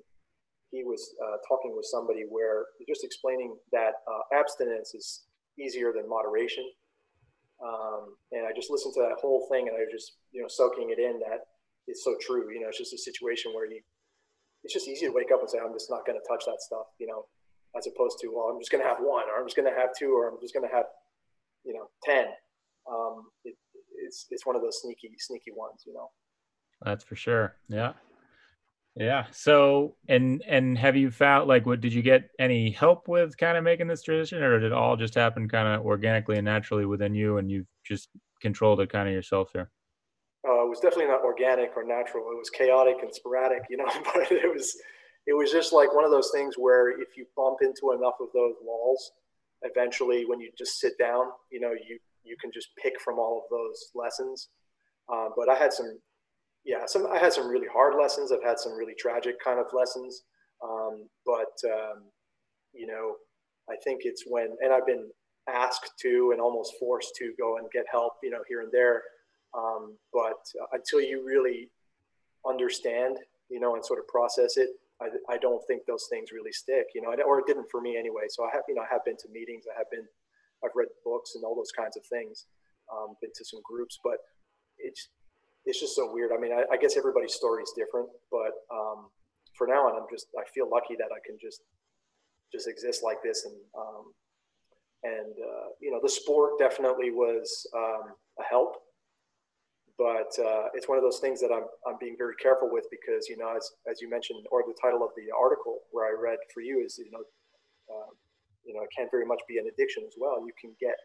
he 0.71 0.83
was 0.83 1.13
uh, 1.21 1.37
talking 1.47 1.75
with 1.75 1.85
somebody 1.85 2.25
where 2.27 2.65
just 2.89 3.03
explaining 3.03 3.55
that 3.71 4.01
uh, 4.09 4.25
abstinence 4.33 4.95
is 4.95 5.25
easier 5.59 5.93
than 5.93 6.09
moderation. 6.09 6.65
Um, 7.61 8.17
and 8.31 8.47
I 8.47 8.51
just 8.55 8.71
listened 8.71 8.95
to 8.95 9.01
that 9.01 9.21
whole 9.21 9.45
thing, 9.51 9.69
and 9.69 9.77
I 9.77 9.85
was 9.85 9.93
just 9.93 10.17
you 10.31 10.41
know 10.41 10.49
soaking 10.49 10.89
it 10.89 10.97
in 10.97 11.19
that 11.21 11.45
it's 11.87 12.03
so 12.03 12.15
true. 12.19 12.49
You 12.51 12.61
know, 12.61 12.69
it's 12.69 12.77
just 12.77 12.93
a 12.93 12.97
situation 12.97 13.53
where 13.53 13.69
you 13.69 13.81
it's 14.63 14.73
just 14.73 14.87
easy 14.87 15.05
to 15.05 15.11
wake 15.11 15.31
up 15.31 15.41
and 15.41 15.49
say, 15.49 15.59
I'm 15.59 15.73
just 15.73 15.91
not 15.91 16.05
going 16.05 16.17
to 16.17 16.25
touch 16.25 16.45
that 16.45 16.61
stuff. 16.61 16.87
You 16.97 17.07
know, 17.07 17.25
as 17.77 17.87
opposed 17.87 18.17
to 18.19 18.27
well 18.33 18.49
i'm 18.53 18.59
just 18.59 18.71
going 18.71 18.83
to 18.83 18.87
have 18.87 18.97
one 18.99 19.25
or 19.29 19.39
i'm 19.39 19.45
just 19.45 19.55
going 19.55 19.71
to 19.71 19.79
have 19.79 19.89
two 19.97 20.13
or 20.13 20.29
i'm 20.29 20.41
just 20.41 20.53
going 20.53 20.67
to 20.67 20.73
have 20.73 20.85
you 21.63 21.73
know 21.73 21.89
10 22.03 22.25
um, 22.91 23.27
it, 23.45 23.55
it's 24.03 24.27
it's 24.29 24.45
one 24.45 24.55
of 24.55 24.61
those 24.61 24.81
sneaky 24.81 25.11
sneaky 25.17 25.51
ones 25.55 25.83
you 25.85 25.93
know? 25.93 26.09
That's 26.83 27.03
for 27.03 27.15
sure. 27.15 27.55
Yeah. 27.69 27.93
Yeah. 28.95 29.25
So 29.31 29.95
and 30.07 30.43
and 30.47 30.77
have 30.77 30.95
you 30.95 31.09
found 31.09 31.47
like 31.47 31.65
what 31.65 31.81
did 31.81 31.93
you 31.93 32.01
get 32.01 32.29
any 32.39 32.71
help 32.71 33.07
with 33.07 33.37
kind 33.37 33.57
of 33.57 33.63
making 33.63 33.87
this 33.87 34.03
transition 34.03 34.43
or 34.43 34.59
did 34.59 34.67
it 34.67 34.73
all 34.73 34.95
just 34.95 35.15
happen 35.15 35.49
kind 35.49 35.67
of 35.67 35.85
organically 35.85 36.37
and 36.37 36.45
naturally 36.45 36.85
within 36.85 37.15
you 37.15 37.37
and 37.37 37.49
you've 37.49 37.67
just 37.83 38.09
controlled 38.41 38.81
it 38.81 38.91
kind 38.91 39.07
of 39.07 39.13
yourself 39.13 39.49
here? 39.53 39.71
Uh, 40.47 40.65
it 40.65 40.69
was 40.69 40.79
definitely 40.79 41.07
not 41.07 41.23
organic 41.23 41.71
or 41.75 41.83
natural. 41.83 42.25
It 42.31 42.37
was 42.37 42.49
chaotic 42.49 42.97
and 43.01 43.13
sporadic 43.13 43.63
you 43.69 43.77
know 43.77 43.85
but 44.13 44.31
it 44.31 44.53
was 44.53 44.77
it 45.25 45.33
was 45.33 45.51
just 45.51 45.73
like 45.73 45.93
one 45.93 46.05
of 46.05 46.11
those 46.11 46.31
things 46.33 46.55
where 46.57 46.89
if 46.99 47.17
you 47.17 47.25
bump 47.35 47.59
into 47.61 47.91
enough 47.97 48.15
of 48.19 48.27
those 48.33 48.55
walls, 48.63 49.11
eventually 49.61 50.25
when 50.25 50.39
you 50.39 50.49
just 50.57 50.79
sit 50.79 50.97
down, 50.97 51.27
you 51.51 51.59
know, 51.59 51.71
you 51.71 51.99
you 52.23 52.37
can 52.39 52.51
just 52.53 52.69
pick 52.81 52.93
from 53.01 53.19
all 53.19 53.43
of 53.43 53.49
those 53.49 53.89
lessons. 53.95 54.49
Uh, 55.11 55.27
but 55.35 55.49
I 55.49 55.55
had 55.55 55.73
some, 55.73 55.99
yeah, 56.63 56.85
some 56.85 57.07
I 57.07 57.17
had 57.17 57.33
some 57.33 57.47
really 57.47 57.67
hard 57.71 57.95
lessons. 57.99 58.31
I've 58.31 58.43
had 58.43 58.59
some 58.59 58.73
really 58.73 58.95
tragic 58.97 59.35
kind 59.43 59.59
of 59.59 59.65
lessons. 59.73 60.23
Um, 60.63 61.07
but 61.25 61.53
um, 61.65 62.03
you 62.73 62.87
know, 62.87 63.15
I 63.69 63.75
think 63.83 64.01
it's 64.03 64.23
when, 64.27 64.49
and 64.61 64.73
I've 64.73 64.85
been 64.85 65.09
asked 65.49 65.91
to 66.01 66.31
and 66.31 66.41
almost 66.41 66.73
forced 66.79 67.15
to 67.17 67.33
go 67.37 67.57
and 67.57 67.69
get 67.71 67.85
help, 67.91 68.13
you 68.23 68.29
know, 68.29 68.43
here 68.47 68.61
and 68.61 68.71
there. 68.71 69.01
Um, 69.55 69.97
but 70.11 70.39
until 70.71 71.01
you 71.01 71.23
really 71.25 71.69
understand, 72.47 73.17
you 73.49 73.59
know, 73.59 73.75
and 73.75 73.85
sort 73.85 73.99
of 73.99 74.07
process 74.07 74.57
it, 74.57 74.69
I, 75.03 75.35
I 75.35 75.37
don't 75.37 75.61
think 75.67 75.83
those 75.83 76.07
things 76.09 76.31
really 76.31 76.55
stick, 76.55 76.87
you 76.95 77.01
know, 77.01 77.11
or 77.27 77.39
it 77.39 77.47
didn't 77.47 77.67
for 77.69 77.81
me 77.81 77.97
anyway. 77.99 78.31
So 78.31 78.45
I 78.47 78.49
have, 78.53 78.63
you 78.67 78.75
know, 78.75 78.83
I 78.87 78.91
have 78.91 79.03
been 79.03 79.19
to 79.19 79.29
meetings, 79.31 79.65
I 79.67 79.75
have 79.77 79.91
been, 79.91 80.07
I've 80.63 80.75
read 80.75 80.87
books 81.03 81.35
and 81.35 81.43
all 81.43 81.55
those 81.55 81.75
kinds 81.75 81.97
of 81.99 82.03
things, 82.07 82.47
um, 82.87 83.19
been 83.19 83.35
to 83.35 83.45
some 83.45 83.59
groups, 83.63 83.99
but 84.03 84.17
it's, 84.79 85.09
it's 85.65 85.79
just 85.79 85.95
so 85.95 86.11
weird. 86.11 86.31
I 86.31 86.39
mean, 86.39 86.51
I, 86.51 86.63
I 86.71 86.77
guess 86.77 86.95
everybody's 86.95 87.35
story 87.35 87.63
is 87.63 87.73
different, 87.75 88.07
but 88.31 88.53
um, 88.71 89.11
for 89.57 89.67
now 89.67 89.87
on, 89.87 89.95
I'm 89.99 90.07
just, 90.11 90.27
I 90.39 90.43
feel 90.55 90.69
lucky 90.69 90.95
that 90.95 91.11
I 91.11 91.19
can 91.25 91.37
just, 91.39 91.61
just 92.51 92.67
exist 92.67 93.03
like 93.03 93.19
this. 93.23 93.45
And, 93.45 93.55
um, 93.77 94.05
and, 95.03 95.35
uh, 95.35 95.67
you 95.81 95.91
know, 95.91 95.99
the 96.01 96.09
sport 96.09 96.59
definitely 96.59 97.11
was 97.11 97.67
um, 97.75 98.15
a 98.39 98.43
help 98.43 98.75
but 99.97 100.33
uh, 100.41 100.73
it's 100.73 100.89
one 100.89 100.97
of 100.97 101.03
those 101.03 101.19
things 101.19 101.39
that 101.41 101.51
I'm, 101.53 101.69
I'm 101.85 101.97
being 101.99 102.15
very 102.17 102.35
careful 102.41 102.69
with 102.71 102.85
because 102.89 103.29
you 103.29 103.37
know 103.37 103.53
as, 103.55 103.69
as 103.89 104.01
you 104.01 104.09
mentioned 104.09 104.45
or 104.51 104.63
the 104.65 104.75
title 104.81 105.03
of 105.03 105.11
the 105.15 105.29
article 105.29 105.79
where 105.91 106.05
I 106.05 106.13
read 106.19 106.39
for 106.53 106.61
you 106.61 106.81
is 106.83 106.97
you 106.97 107.11
know 107.11 107.21
uh, 107.93 108.11
you 108.65 108.73
know 108.73 108.81
it 108.81 108.89
can 108.95 109.07
very 109.11 109.25
much 109.25 109.41
be 109.47 109.57
an 109.57 109.65
addiction 109.71 110.03
as 110.07 110.15
well. 110.17 110.41
You 110.45 110.53
can 110.59 110.73
get 110.79 110.95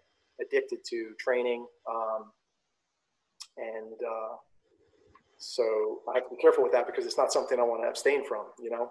addicted 0.40 0.78
to 0.88 1.12
training 1.18 1.66
um, 1.90 2.32
and 3.58 3.98
uh, 4.00 4.36
so 5.36 6.00
I 6.08 6.18
have 6.18 6.24
to 6.24 6.36
be 6.36 6.40
careful 6.40 6.62
with 6.62 6.72
that 6.72 6.86
because 6.86 7.04
it's 7.04 7.18
not 7.18 7.32
something 7.32 7.58
I 7.58 7.64
want 7.64 7.82
to 7.82 7.88
abstain 7.88 8.24
from 8.24 8.46
you 8.58 8.70
know? 8.70 8.90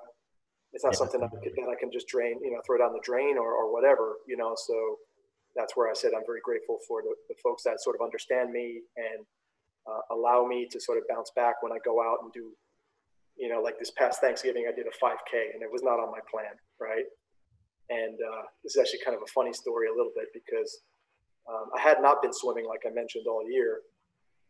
It's 0.74 0.84
not 0.84 0.94
yeah. 0.94 1.00
something 1.00 1.22
that 1.22 1.32
I, 1.34 1.40
can, 1.42 1.54
that 1.56 1.72
I 1.72 1.80
can 1.80 1.92
just 1.92 2.08
drain 2.08 2.38
you 2.44 2.52
know 2.52 2.62
throw 2.68 2.78
down 2.78 2.94
the 2.94 3.02
drain 3.02 3.38
or, 3.38 3.50
or 3.50 3.74
whatever 3.74 4.18
you 4.28 4.38
know? 4.38 4.54
So 4.56 4.98
that's 5.56 5.76
where 5.76 5.90
I 5.90 5.94
said 5.94 6.12
I'm 6.14 6.28
very 6.28 6.42
grateful 6.44 6.78
for 6.88 7.02
the, 7.02 7.16
the 7.30 7.36
folks 7.42 7.64
that 7.64 7.82
sort 7.82 7.96
of 7.96 8.06
understand 8.06 8.52
me 8.52 8.84
and 8.96 9.26
uh, 9.88 10.15
allow 10.15 10.45
me 10.45 10.67
to 10.71 10.80
sort 10.80 10.97
of 10.97 11.06
bounce 11.10 11.32
back 11.36 11.63
when 11.63 11.71
I 11.71 11.78
go 11.84 12.02
out 12.02 12.19
and 12.23 12.32
do, 12.34 12.52
you 13.38 13.50
know, 13.50 13.62
like 13.62 13.80
this 13.80 13.91
past 13.91 14.19
Thanksgiving, 14.19 14.65
I 14.67 14.76
did 14.76 14.86
a 14.86 14.95
5K 15.04 15.54
and 15.54 15.63
it 15.63 15.71
was 15.71 15.84
not 15.84 16.00
on 16.00 16.12
my 16.12 16.19
plan, 16.30 16.54
right? 16.80 17.06
And 17.89 18.19
uh, 18.19 18.43
this 18.63 18.76
is 18.76 18.82
actually 18.82 19.00
kind 19.06 19.15
of 19.15 19.23
a 19.23 19.32
funny 19.32 19.54
story 19.54 19.88
a 19.88 19.95
little 19.95 20.12
bit 20.15 20.28
because 20.34 20.82
um, 21.47 21.71
I 21.76 21.80
had 21.80 22.02
not 22.02 22.21
been 22.21 22.34
swimming, 22.34 22.67
like 22.67 22.82
I 22.86 22.93
mentioned, 22.93 23.26
all 23.28 23.50
year. 23.50 23.80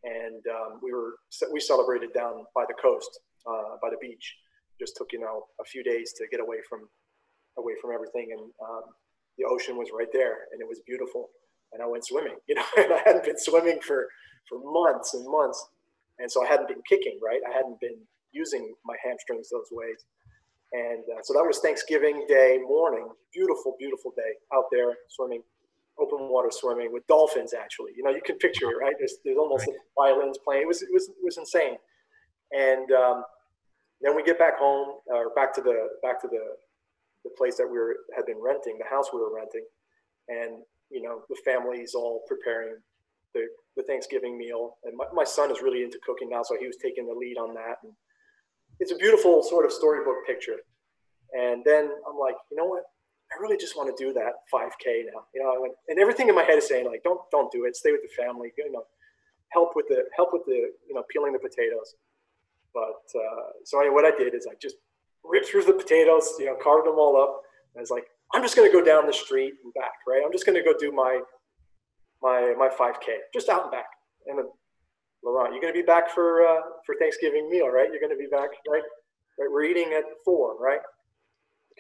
And 0.04 0.42
um, 0.50 0.80
we 0.82 0.94
were 0.94 1.16
we 1.52 1.60
celebrated 1.60 2.14
down 2.14 2.46
by 2.56 2.66
the 2.68 2.74
coast, 2.82 3.10
uh, 3.46 3.78
by 3.82 3.90
the 3.90 3.98
beach. 4.02 4.36
Just 4.80 4.96
took 4.96 5.12
you 5.12 5.20
know 5.20 5.46
a 5.60 5.66
few 5.66 5.84
days 5.84 6.14
to 6.18 6.28
get 6.30 6.40
away 6.40 6.58
from 6.70 6.88
away 7.58 7.74
from 7.82 7.92
everything, 7.94 8.30
and 8.32 8.42
um, 8.62 8.84
the 9.38 9.46
ocean 9.46 9.76
was 9.76 9.90
right 9.98 10.10
there, 10.14 10.46
and 10.52 10.62
it 10.62 10.68
was 10.68 10.82
beautiful. 10.86 11.30
And 11.74 11.82
I 11.82 11.88
went 11.88 12.06
swimming, 12.06 12.38
you 12.48 12.56
know, 12.56 12.66
and 12.78 12.94
I 12.94 13.02
hadn't 13.06 13.26
been 13.26 13.40
swimming 13.40 13.80
for 13.82 14.08
for 14.48 14.60
months 14.64 15.14
and 15.14 15.26
months. 15.30 15.68
And 16.20 16.32
so 16.32 16.44
I 16.44 16.48
hadn't 16.48 16.68
been 16.68 16.82
kicking, 16.88 17.20
right? 17.24 17.42
I 17.48 17.56
hadn't 17.56 17.80
been 17.80 17.98
using 18.32 18.74
my 18.86 18.96
hamstrings 19.04 19.50
those 19.50 19.70
ways. 19.72 20.06
And 20.74 21.04
uh, 21.16 21.22
so 21.24 21.34
that 21.34 21.44
was 21.44 21.60
Thanksgiving 21.60 22.26
Day 22.28 22.60
morning. 22.62 23.08
Beautiful, 23.34 23.76
beautiful 23.80 24.12
day 24.16 24.34
out 24.54 24.66
there 24.72 24.96
swimming, 25.10 25.42
open 26.00 26.28
water 26.30 26.50
swimming 26.52 26.92
with 26.92 27.06
dolphins. 27.08 27.54
Actually, 27.54 27.92
you 27.96 28.04
know, 28.04 28.10
you 28.10 28.22
can 28.26 28.38
picture 28.38 28.70
it, 28.72 28.78
right? 28.82 28.96
There's, 28.98 29.16
there's 29.24 29.38
almost 29.38 29.68
right. 29.68 29.78
violins 29.96 30.38
playing. 30.44 30.64
It 30.64 30.68
was, 30.68 30.82
it 30.82 30.90
was, 30.92 31.08
it 31.08 31.24
was 31.24 31.38
insane. 31.38 31.78
And 32.52 32.92
um, 32.92 33.24
then 34.02 34.16
we 34.16 34.24
get 34.24 34.40
back 34.40 34.58
home, 34.58 35.00
or 35.08 35.34
back 35.36 35.54
to 35.56 35.62
the 35.62 35.88
back 36.04 36.22
to 36.22 36.28
the 36.28 36.56
the 37.24 37.32
place 37.38 37.58
that 37.58 37.68
we 37.68 37.78
were, 37.78 37.98
had 38.16 38.26
been 38.26 38.40
renting, 38.42 38.78
the 38.78 38.88
house 38.90 39.08
we 39.12 39.20
were 39.20 39.36
renting, 39.36 39.66
and 40.30 40.64
you 40.90 41.02
know, 41.02 41.24
the 41.30 41.36
family's 41.44 41.94
all 41.94 42.24
preparing 42.28 42.76
the, 43.34 43.48
the 43.76 43.84
Thanksgiving 43.84 44.38
meal. 44.38 44.78
And 44.84 44.96
my, 44.96 45.06
my 45.14 45.24
son 45.24 45.52
is 45.52 45.62
really 45.62 45.84
into 45.84 46.00
cooking 46.06 46.30
now, 46.30 46.44
so 46.44 46.58
he 46.60 46.68
was 46.68 46.78
taking 46.78 47.08
the 47.08 47.14
lead 47.14 47.38
on 47.38 47.54
that. 47.56 47.78
And 47.84 47.94
it's 48.80 48.92
a 48.92 48.96
beautiful 48.96 49.44
sort 49.44 49.66
of 49.66 49.72
storybook 49.72 50.26
picture. 50.26 50.58
And 51.34 51.64
then 51.66 51.90
I'm 52.08 52.18
like, 52.18 52.36
you 52.52 52.58
know 52.58 52.66
what? 52.66 52.84
I 53.32 53.42
really 53.42 53.58
just 53.58 53.76
want 53.76 53.96
to 53.96 54.04
do 54.04 54.14
that 54.14 54.48
5K 54.54 55.04
now. 55.14 55.28
You 55.36 55.44
know, 55.44 55.68
and 55.90 56.00
everything 56.00 56.30
in 56.30 56.36
my 56.36 56.44
head 56.44 56.58
is 56.58 56.68
saying 56.68 56.86
like, 56.86 57.04
don't 57.04 57.20
don't 57.32 57.52
do 57.52 57.66
it. 57.66 57.76
Stay 57.76 57.92
with 57.92 58.02
the 58.02 58.24
family. 58.24 58.54
You 58.58 58.72
know, 58.72 58.84
help 59.50 59.76
with 59.76 59.88
the 59.90 60.04
help 60.16 60.30
with 60.32 60.44
the 60.46 60.72
you 60.88 60.96
know 60.96 61.04
peeling 61.12 61.34
the 61.34 61.40
potatoes. 61.40 61.96
But 62.74 63.04
uh, 63.16 63.52
so 63.66 63.80
anyway, 63.80 63.96
what 63.96 64.06
I 64.06 64.16
did 64.16 64.34
is 64.34 64.48
I 64.50 64.56
just 64.62 64.76
ripped 65.26 65.48
through 65.48 65.66
the 65.66 65.74
potatoes. 65.74 66.36
You 66.40 66.46
know, 66.46 66.58
carved 66.62 66.88
them 66.88 66.96
all 66.96 67.22
up. 67.22 67.42
And 67.74 67.80
I 67.80 67.82
was 67.82 67.92
like, 67.92 68.06
I'm 68.34 68.42
just 68.42 68.56
going 68.56 68.70
to 68.70 68.74
go 68.74 68.84
down 68.84 69.06
the 69.06 69.14
street 69.14 69.56
and 69.64 69.74
back. 69.74 70.08
Right. 70.08 70.22
I'm 70.26 70.32
just 70.32 70.46
going 70.46 70.58
to 70.58 70.64
go 70.64 70.78
do 70.80 70.92
my 70.94 71.20
my 72.22 72.54
my 72.58 72.70
5K, 72.70 73.32
just 73.34 73.50
out 73.50 73.64
and 73.64 73.72
back. 73.72 73.88
And 74.28 74.38
then, 74.38 74.46
Laurent, 75.24 75.54
you're 75.54 75.62
going 75.62 75.74
to 75.74 75.80
be 75.80 75.86
back 75.86 76.10
for 76.10 76.46
uh, 76.46 76.62
for 76.86 76.96
Thanksgiving 77.00 77.50
meal, 77.50 77.70
right? 77.70 77.90
You're 77.92 78.02
going 78.02 78.12
to 78.12 78.18
be 78.18 78.30
back, 78.30 78.50
right? 78.70 78.84
Right. 79.40 79.52
We're 79.52 79.64
eating 79.64 79.94
at 79.96 80.04
four, 80.26 80.58
right? 80.60 80.80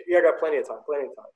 Yeah, 0.08 0.20
I 0.20 0.22
got 0.22 0.40
plenty 0.40 0.58
of 0.58 0.68
time, 0.68 0.80
plenty 0.86 1.06
of 1.06 1.16
time. 1.16 1.34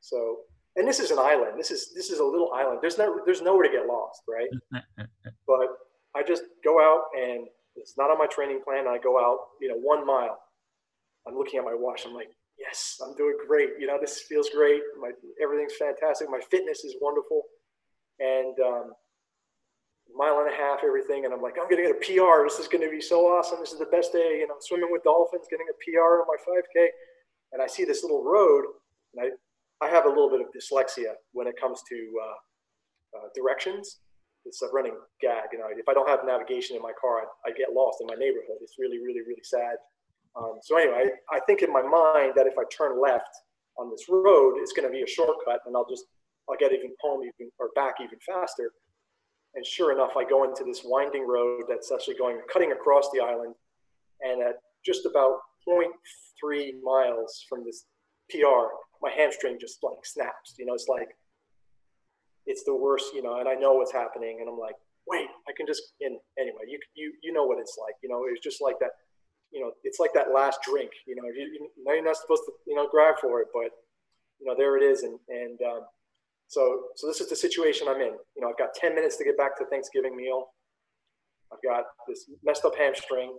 So, 0.00 0.38
and 0.76 0.88
this 0.88 1.00
is 1.00 1.10
an 1.10 1.18
island. 1.18 1.58
This 1.58 1.70
is 1.70 1.92
this 1.94 2.10
is 2.10 2.18
a 2.18 2.24
little 2.24 2.50
island. 2.54 2.78
There's 2.80 2.98
no 2.98 3.20
there's 3.24 3.42
nowhere 3.42 3.66
to 3.66 3.72
get 3.72 3.86
lost, 3.86 4.22
right? 4.28 4.48
but 5.46 5.68
I 6.16 6.22
just 6.22 6.42
go 6.64 6.80
out 6.80 7.04
and 7.16 7.46
it's 7.76 7.96
not 7.96 8.10
on 8.10 8.18
my 8.18 8.26
training 8.26 8.60
plan. 8.64 8.86
I 8.88 8.98
go 8.98 9.18
out, 9.18 9.38
you 9.60 9.68
know, 9.68 9.76
one 9.76 10.06
mile. 10.06 10.38
I'm 11.26 11.36
looking 11.36 11.58
at 11.58 11.64
my 11.64 11.74
watch. 11.74 12.02
I'm 12.06 12.14
like, 12.14 12.30
yes, 12.58 12.98
I'm 13.04 13.14
doing 13.16 13.36
great. 13.46 13.70
You 13.78 13.86
know, 13.86 13.98
this 14.00 14.22
feels 14.22 14.48
great. 14.50 14.80
My 15.00 15.10
everything's 15.42 15.74
fantastic. 15.74 16.28
My 16.30 16.40
fitness 16.50 16.84
is 16.84 16.96
wonderful 17.00 17.42
and 18.20 18.54
um, 18.60 18.92
mile 20.14 20.38
and 20.40 20.52
a 20.52 20.56
half, 20.56 20.80
everything. 20.84 21.24
And 21.24 21.34
I'm 21.34 21.42
like, 21.42 21.56
I'm 21.58 21.68
going 21.68 21.82
to 21.82 21.88
get 21.88 21.96
a 21.96 22.02
PR. 22.04 22.44
This 22.44 22.58
is 22.58 22.68
going 22.68 22.84
to 22.84 22.90
be 22.90 23.00
so 23.00 23.26
awesome. 23.26 23.58
This 23.60 23.72
is 23.72 23.78
the 23.78 23.90
best 23.90 24.12
day. 24.12 24.38
You 24.40 24.48
know, 24.48 24.56
swimming 24.60 24.90
with 24.92 25.02
dolphins, 25.02 25.46
getting 25.50 25.66
a 25.68 25.76
PR 25.80 26.22
on 26.22 26.26
my 26.28 26.38
5K. 26.44 26.86
And 27.52 27.62
I 27.62 27.66
see 27.66 27.84
this 27.84 28.02
little 28.02 28.22
road, 28.22 28.64
and 29.14 29.26
I, 29.26 29.84
I 29.84 29.88
have 29.90 30.04
a 30.04 30.08
little 30.08 30.30
bit 30.30 30.40
of 30.40 30.46
dyslexia 30.54 31.18
when 31.32 31.48
it 31.48 31.54
comes 31.60 31.82
to 31.88 31.98
uh, 32.22 33.18
uh, 33.18 33.28
directions. 33.34 33.98
It's 34.44 34.62
a 34.62 34.68
running 34.68 34.94
gag. 35.20 35.50
You 35.52 35.58
know, 35.58 35.66
if 35.70 35.88
I 35.88 35.94
don't 35.94 36.08
have 36.08 36.20
navigation 36.24 36.76
in 36.76 36.82
my 36.82 36.92
car, 37.00 37.22
I, 37.22 37.50
I 37.50 37.52
get 37.52 37.72
lost 37.74 37.98
in 38.00 38.06
my 38.06 38.14
neighborhood. 38.14 38.62
It's 38.62 38.76
really, 38.78 38.98
really, 38.98 39.20
really 39.20 39.42
sad. 39.42 39.76
Um, 40.36 40.60
so 40.62 40.78
anyway, 40.78 41.10
I, 41.32 41.36
I 41.36 41.40
think 41.40 41.62
in 41.62 41.72
my 41.72 41.82
mind 41.82 42.32
that 42.36 42.46
if 42.46 42.54
I 42.56 42.62
turn 42.70 43.00
left 43.02 43.34
on 43.78 43.90
this 43.90 44.06
road, 44.08 44.54
it's 44.58 44.72
going 44.72 44.86
to 44.86 44.92
be 44.92 45.02
a 45.02 45.06
shortcut, 45.06 45.60
and 45.66 45.74
I'll 45.76 45.88
just 45.88 46.04
I'll 46.50 46.58
get 46.58 46.72
even 46.72 46.92
home 47.00 47.22
even 47.22 47.50
or 47.58 47.70
back 47.74 47.94
even 48.00 48.18
faster. 48.26 48.72
And 49.54 49.66
sure 49.66 49.92
enough, 49.92 50.16
I 50.16 50.24
go 50.24 50.44
into 50.44 50.64
this 50.64 50.82
winding 50.84 51.26
road 51.26 51.62
that's 51.68 51.90
actually 51.90 52.16
going 52.16 52.40
cutting 52.52 52.72
across 52.72 53.10
the 53.12 53.20
island, 53.20 53.54
and 54.20 54.42
at 54.42 54.56
just 54.84 55.06
about 55.06 55.38
0.3 55.68 56.70
miles 56.82 57.44
from 57.48 57.64
this 57.64 57.84
PR, 58.30 58.70
my 59.02 59.10
hamstring 59.10 59.58
just 59.60 59.78
like 59.82 60.04
snaps. 60.04 60.54
You 60.58 60.66
know, 60.66 60.74
it's 60.74 60.88
like 60.88 61.08
it's 62.46 62.64
the 62.64 62.76
worst. 62.76 63.12
You 63.14 63.22
know, 63.22 63.40
and 63.40 63.48
I 63.48 63.54
know 63.54 63.74
what's 63.74 63.92
happening, 63.92 64.38
and 64.40 64.48
I'm 64.48 64.58
like, 64.58 64.76
wait, 65.06 65.28
I 65.48 65.52
can 65.56 65.66
just. 65.66 65.82
And 66.00 66.18
anyway, 66.38 66.62
you 66.68 66.78
you 66.94 67.12
you 67.22 67.32
know 67.32 67.44
what 67.44 67.58
it's 67.58 67.76
like. 67.80 67.94
You 68.02 68.08
know, 68.08 68.24
it's 68.30 68.42
just 68.42 68.62
like 68.62 68.78
that. 68.80 68.90
You 69.50 69.60
know, 69.60 69.72
it's 69.82 69.98
like 69.98 70.12
that 70.14 70.32
last 70.32 70.60
drink. 70.62 70.92
You 71.08 71.16
know, 71.16 71.26
you, 71.26 71.68
you're 71.84 72.04
not 72.04 72.16
supposed 72.16 72.42
to 72.46 72.52
you 72.66 72.76
know 72.76 72.86
grab 72.88 73.16
for 73.20 73.40
it, 73.40 73.48
but 73.52 73.70
you 74.38 74.46
know 74.46 74.54
there 74.56 74.76
it 74.76 74.84
is, 74.84 75.02
and 75.02 75.18
and 75.28 75.58
um, 75.62 75.82
so, 76.50 76.82
so 76.96 77.06
this 77.06 77.20
is 77.20 77.28
the 77.28 77.36
situation 77.36 77.86
I'm 77.88 78.00
in. 78.00 78.18
You 78.34 78.42
know, 78.42 78.48
I've 78.50 78.58
got 78.58 78.74
10 78.74 78.96
minutes 78.96 79.16
to 79.18 79.24
get 79.24 79.38
back 79.38 79.56
to 79.58 79.66
Thanksgiving 79.66 80.16
meal. 80.16 80.46
I've 81.52 81.62
got 81.62 81.84
this 82.08 82.28
messed 82.42 82.64
up 82.64 82.76
hamstring. 82.76 83.38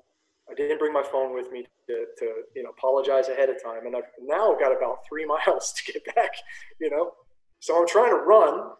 I 0.49 0.53
didn't 0.53 0.79
bring 0.79 0.93
my 0.93 1.03
phone 1.03 1.33
with 1.33 1.51
me 1.51 1.65
to, 1.87 2.05
to 2.19 2.25
you 2.55 2.63
know, 2.63 2.69
apologize 2.69 3.27
ahead 3.27 3.49
of 3.49 3.61
time. 3.61 3.85
And 3.85 3.97
I've 3.97 4.07
now 4.23 4.55
got 4.57 4.71
about 4.71 4.99
three 5.09 5.25
miles 5.45 5.73
to 5.73 5.91
get 5.91 6.15
back, 6.15 6.31
you 6.79 6.89
know? 6.89 7.11
So 7.59 7.77
I'm 7.77 7.85
trying 7.85 8.11
to 8.11 8.23
run 8.23 8.71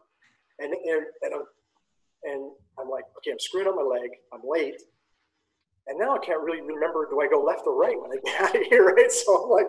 and, 0.60 0.74
and, 0.74 1.06
and 1.24 1.34
I'm, 1.36 1.44
and 2.24 2.52
I'm 2.80 2.90
like, 2.90 3.04
okay, 3.18 3.32
I'm 3.32 3.40
screwing 3.40 3.68
up 3.68 3.76
my 3.76 3.84
leg. 3.84 4.12
I'm 4.34 4.42
late. 4.48 4.82
And 5.88 6.00
now 6.00 6.16
I 6.16 6.20
can't 6.20 6.42
really 6.42 6.62
remember, 6.62 7.06
do 7.10 7.20
I 7.20 7.28
go 7.28 7.44
left 7.44 7.64
or 7.68 7.78
right 7.78 8.00
when 8.02 8.12
I 8.12 8.22
get 8.24 8.42
out 8.42 8.56
of 8.56 8.62
here, 8.70 8.86
right? 8.96 9.12
So 9.12 9.44
I'm 9.44 9.50
like 9.50 9.68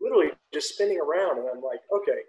literally 0.00 0.30
just 0.54 0.74
spinning 0.74 1.00
around 1.00 1.40
and 1.40 1.48
I'm 1.52 1.60
like, 1.60 1.80
okay, 1.92 2.22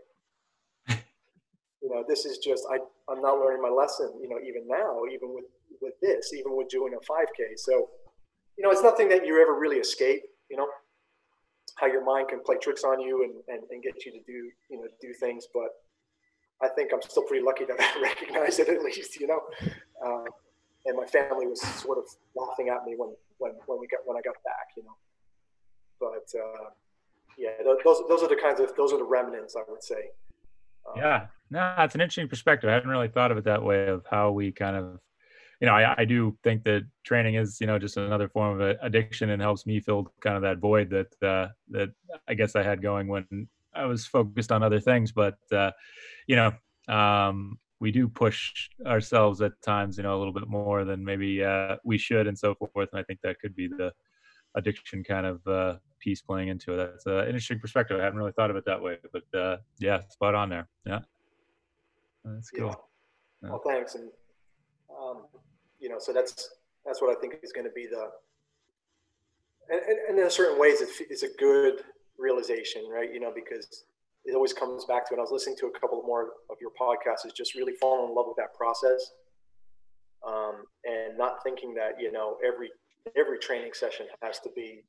you 1.88 1.96
know, 1.96 2.04
this 2.08 2.26
is 2.26 2.38
just 2.40 2.66
I 2.70 2.80
I'm 3.10 3.22
not 3.22 3.40
learning 3.40 3.62
my 3.62 3.70
lesson. 3.70 4.12
You 4.22 4.28
know, 4.28 4.40
even 4.46 4.68
now, 4.68 5.04
even 5.12 5.34
with 5.34 5.46
with 5.82 5.94
this, 6.02 6.34
even 6.34 6.58
with 6.58 6.68
doing 6.68 6.94
a 6.94 6.98
5K. 6.98 7.56
So, 7.56 7.90
you 8.58 8.64
know, 8.64 8.72
it's 8.72 8.84
nothing 8.84 9.08
that 9.10 9.26
you 9.26 9.42
ever 9.42 9.58
really 9.58 9.78
escape. 9.78 10.24
You 10.50 10.58
know, 10.58 10.68
how 11.76 11.88
your 11.88 12.04
mind 12.04 12.28
can 12.28 12.42
play 12.44 12.58
tricks 12.62 12.84
on 12.84 13.00
you 13.00 13.24
and 13.24 13.36
and, 13.48 13.64
and 13.72 13.82
get 13.82 14.06
you 14.06 14.12
to 14.12 14.20
do 14.20 14.52
you 14.70 14.78
know 14.78 14.88
do 15.02 15.14
things, 15.14 15.48
but 15.54 15.70
I 16.62 16.68
think 16.68 16.92
I'm 16.94 17.02
still 17.02 17.24
pretty 17.24 17.46
lucky 17.46 17.64
that 17.64 17.80
I 17.80 18.02
recognize 18.02 18.60
it 18.60 18.68
at 18.68 18.82
least, 18.82 19.20
you 19.20 19.28
know. 19.28 19.42
Uh, 20.06 20.26
and 20.86 20.98
my 20.98 21.06
family 21.06 21.48
was 21.48 21.62
sort 21.62 21.98
of 21.98 22.06
laughing 22.36 22.68
at 22.68 22.84
me 22.86 22.96
when 22.98 23.16
when 23.38 23.54
when 23.68 23.80
we 23.80 23.88
got 23.88 24.02
when 24.04 24.18
I 24.18 24.22
got 24.22 24.36
back, 24.44 24.76
you 24.76 24.84
know. 24.84 24.98
But 26.02 26.28
uh, 26.38 26.70
yeah, 27.38 27.64
those 27.64 28.02
those 28.10 28.24
are 28.24 28.28
the 28.28 28.36
kinds 28.36 28.60
of 28.60 28.76
those 28.76 28.92
are 28.92 28.98
the 28.98 29.06
remnants 29.06 29.56
I 29.56 29.64
would 29.72 29.84
say. 29.84 30.12
Um, 30.88 30.98
yeah, 30.98 31.28
no, 31.50 31.74
that's 31.78 31.96
an 31.96 32.02
interesting 32.02 32.28
perspective. 32.28 32.70
I 32.70 32.74
hadn't 32.74 32.90
really 32.90 33.08
thought 33.08 33.32
of 33.32 33.38
it 33.38 33.46
that 33.46 33.64
way 33.64 33.88
of 33.88 34.06
how 34.10 34.32
we 34.32 34.52
kind 34.52 34.76
of, 34.76 35.00
you 35.60 35.68
know, 35.68 35.74
I, 35.74 36.02
I 36.02 36.06
do 36.06 36.38
think 36.44 36.64
that 36.66 36.88
training 37.04 37.36
is 37.36 37.60
you 37.60 37.68
know 37.68 37.80
just 37.80 37.98
another 37.98 38.30
form 38.30 38.60
of 38.60 38.78
addiction 38.82 39.30
and 39.32 39.42
helps 39.42 39.66
me 39.66 39.80
fill 39.80 40.12
kind 40.22 40.36
of 40.36 40.42
that 40.44 40.60
void 40.60 40.90
that 40.92 41.28
uh, 41.28 41.50
that 41.70 41.90
I 42.28 42.34
guess 42.34 42.56
I 42.56 42.64
had 42.64 42.82
going 42.82 43.08
when 43.08 43.48
I 43.74 43.86
was 43.86 44.06
focused 44.06 44.52
on 44.52 44.64
other 44.64 44.80
things. 44.80 45.12
But 45.12 45.38
uh, 45.52 45.72
you 46.28 46.36
know, 46.36 46.54
um, 46.94 47.58
we 47.80 47.92
do 47.92 48.08
push 48.08 48.70
ourselves 48.86 49.42
at 49.42 49.62
times, 49.62 49.98
you 49.98 50.04
know, 50.04 50.16
a 50.16 50.20
little 50.20 50.34
bit 50.34 50.48
more 50.48 50.84
than 50.84 51.04
maybe 51.04 51.44
uh, 51.44 51.78
we 51.84 51.98
should, 51.98 52.28
and 52.28 52.38
so 52.38 52.56
forth. 52.56 52.90
And 52.92 53.00
I 53.00 53.04
think 53.04 53.20
that 53.24 53.40
could 53.40 53.56
be 53.56 53.68
the 53.68 53.94
addiction 54.56 55.04
kind 55.04 55.26
of 55.26 55.48
uh, 55.48 55.76
piece 56.00 56.22
playing 56.22 56.50
into 56.50 56.74
it. 56.74 56.78
That's 56.78 57.06
an 57.06 57.26
interesting 57.26 57.60
perspective. 57.60 58.00
I 58.00 58.04
hadn't 58.04 58.20
really 58.20 58.32
thought 58.32 58.52
of 58.52 58.58
it 58.58 58.66
that 58.66 58.82
way, 58.82 58.98
but 59.14 59.40
uh, 59.40 59.58
yeah, 59.80 60.02
spot 60.10 60.36
on 60.36 60.50
there. 60.50 60.68
Yeah, 60.86 61.00
that's 62.36 62.50
cool. 62.52 62.90
Yeah. 63.44 63.50
Well, 63.50 63.62
thanks, 63.66 63.96
and 63.96 64.10
um, 64.90 65.26
you 65.80 65.90
know, 65.90 66.00
so 66.00 66.14
that's 66.14 66.50
that's 66.86 67.02
what 67.02 67.16
I 67.16 67.20
think 67.20 67.36
is 67.44 67.52
going 67.52 67.68
to 67.68 67.74
be 67.74 67.88
the, 67.88 68.10
and, 69.70 69.82
and, 69.82 69.98
and 70.10 70.20
in 70.20 70.30
certain 70.30 70.60
ways, 70.60 70.82
it's, 70.82 71.02
it's 71.10 71.24
a 71.24 71.30
good 71.38 71.82
realization, 72.18 72.88
right? 72.90 73.14
You 73.14 73.20
know, 73.20 73.32
because 73.34 73.84
it 74.26 74.36
always 74.36 74.54
comes 74.54 74.86
back 74.86 75.08
to, 75.08 75.14
and 75.14 75.20
I 75.20 75.24
was 75.24 75.32
listening 75.32 75.58
to 75.58 75.68
a 75.68 75.80
couple 75.80 76.02
more 76.04 76.32
of 76.50 76.58
your 76.60 76.72
podcasts, 76.80 77.26
is 77.26 77.34
just 77.34 77.56
really 77.56 77.74
falling 77.74 78.10
in 78.10 78.16
love 78.16 78.26
with 78.28 78.38
that 78.38 78.54
process. 78.54 79.12
Um, 80.28 80.64
and 80.84 81.18
not 81.18 81.44
thinking 81.44 81.74
that, 81.76 82.02
you 82.02 82.12
know, 82.12 82.38
every, 82.46 82.70
every 83.16 83.38
training 83.38 83.72
session 83.74 84.08
has 84.22 84.40
to 84.40 84.50
be 84.56 84.84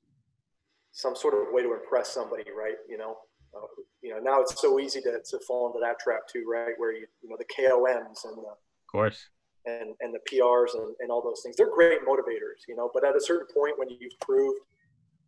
some 0.91 1.15
sort 1.15 1.35
of 1.35 1.53
way 1.53 1.63
to 1.63 1.75
impress 1.75 2.09
somebody, 2.09 2.45
right? 2.57 2.77
You 2.89 2.97
know, 2.97 3.19
uh, 3.55 3.67
you 4.03 4.11
know, 4.11 4.21
now 4.21 4.41
it's 4.41 4.61
so 4.61 4.79
easy 4.79 5.01
to, 5.01 5.21
to 5.31 5.39
fall 5.47 5.67
into 5.69 5.81
that 5.81 5.99
trap 5.99 6.21
too, 6.31 6.45
right? 6.51 6.75
Where 6.77 6.93
you, 6.93 7.07
you 7.23 7.29
know, 7.29 7.37
the 7.39 7.45
KOMs 7.45 8.25
and 8.25 8.37
the, 8.37 8.49
of 8.49 8.57
course, 8.91 9.29
and, 9.67 9.95
and 10.01 10.15
the 10.15 10.21
PRs 10.31 10.75
and, 10.75 10.95
and 11.01 11.11
all 11.11 11.23
those 11.23 11.41
things, 11.43 11.57
they're 11.57 11.73
great 11.73 12.01
motivators, 12.07 12.67
you 12.69 12.77
know, 12.77 12.91
but 12.93 13.05
at 13.05 13.17
a 13.17 13.21
certain 13.21 13.47
point 13.53 13.79
when 13.79 13.89
you've 13.91 14.19
proved 14.21 14.61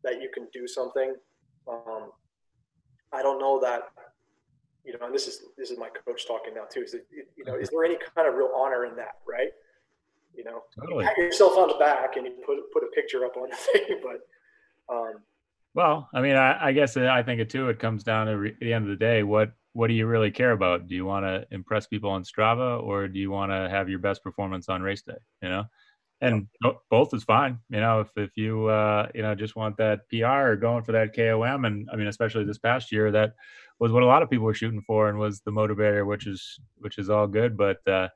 that 0.03 0.21
you 0.21 0.31
can 0.33 0.47
do 0.53 0.67
something, 0.67 1.15
um, 1.69 2.11
I 3.13 3.23
don't 3.23 3.39
know 3.39 3.61
that, 3.61 3.91
you 4.85 4.93
know, 4.93 5.07
and 5.07 5.15
this 5.15 5.27
is 5.27 5.43
this 5.59 5.71
is 5.71 5.79
my 5.79 5.89
coach 6.07 6.27
talking 6.27 6.55
now 6.55 6.65
too. 6.73 6.83
Is 6.83 6.93
that, 6.93 7.05
you 7.13 7.45
know, 7.45 7.55
is 7.57 7.69
there 7.69 7.85
any 7.85 7.99
kind 8.15 8.27
of 8.27 8.35
real 8.35 8.51
honor 8.57 8.87
in 8.87 8.97
that, 8.97 9.19
right? 9.29 9.51
You 10.35 10.45
know, 10.45 10.63
totally. 10.79 11.05
you 11.05 11.09
pat 11.11 11.19
yourself 11.19 11.59
on 11.59 11.69
the 11.69 11.75
back 11.75 12.17
and 12.17 12.25
you 12.25 12.33
put 12.47 12.57
put 12.73 12.83
a 12.83 12.91
picture 12.95 13.25
up 13.25 13.37
on 13.37 13.51
the 13.51 13.57
thing, 13.73 14.01
but. 14.03 14.27
Um, 14.93 15.23
well, 15.75 16.09
I 16.15 16.21
mean, 16.21 16.37
I, 16.37 16.69
I 16.69 16.73
guess 16.73 16.97
I 16.97 17.23
think 17.23 17.41
it 17.41 17.51
too. 17.51 17.69
It 17.69 17.79
comes 17.79 18.03
down 18.03 18.27
to 18.27 18.37
re- 18.37 18.51
at 18.51 18.61
the 18.61 18.73
end 18.73 18.85
of 18.85 18.91
the 18.91 19.05
day, 19.05 19.23
what 19.23 19.53
what 19.73 19.87
do 19.87 19.95
you 19.95 20.07
really 20.07 20.31
care 20.31 20.53
about? 20.53 20.89
Do 20.89 20.95
you 20.95 21.05
want 21.05 21.25
to 21.25 21.47
impress 21.53 21.87
people 21.87 22.11
on 22.11 22.25
Strava, 22.25 22.83
or 22.83 23.07
do 23.07 23.19
you 23.19 23.31
want 23.31 23.53
to 23.53 23.69
have 23.71 23.89
your 23.89 24.01
best 24.01 24.23
performance 24.25 24.69
on 24.69 24.83
race 24.83 25.03
day? 25.03 25.19
You 25.43 25.49
know, 25.49 25.65
and 26.21 26.49
both 26.91 27.15
is 27.15 27.25
fine. 27.25 27.59
You 27.71 27.81
know, 27.81 28.01
if 28.01 28.09
if 28.17 28.37
you 28.37 28.67
uh, 28.67 29.09
you 29.15 29.23
know 29.23 29.35
just 29.35 29.57
want 29.57 29.77
that 29.77 30.09
PR 30.11 30.51
or 30.51 30.57
going 30.57 30.83
for 30.83 30.93
that 30.93 31.15
KOM, 31.15 31.65
and 31.65 31.89
I 31.93 31.97
mean, 31.97 32.09
especially 32.09 32.45
this 32.45 32.59
past 32.59 32.91
year, 32.91 33.11
that 33.13 33.35
was 33.79 33.93
what 33.93 34.03
a 34.03 34.07
lot 34.07 34.23
of 34.23 34.31
people 34.31 34.47
were 34.47 34.55
shooting 34.55 34.83
for, 34.83 35.09
and 35.09 35.19
was 35.19 35.41
the 35.41 35.53
motivator, 35.53 36.07
which 36.07 36.27
is 36.27 36.59
which 36.79 36.99
is 36.99 37.09
all 37.09 37.27
good. 37.27 37.57
But 37.57 37.87
uh, 37.87 38.09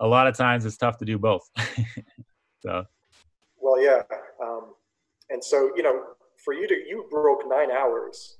a 0.00 0.06
lot 0.06 0.26
of 0.26 0.36
times 0.36 0.64
it's 0.64 0.76
tough 0.76 0.98
to 0.98 1.04
do 1.04 1.18
both. 1.18 1.48
so, 2.60 2.84
well, 3.60 3.82
yeah, 3.82 4.02
um, 4.42 4.74
and 5.28 5.44
so 5.44 5.70
you 5.76 5.82
know, 5.82 6.02
for 6.44 6.54
you 6.54 6.68
to 6.68 6.74
you 6.74 7.06
broke 7.10 7.40
nine 7.48 7.70
hours 7.70 8.36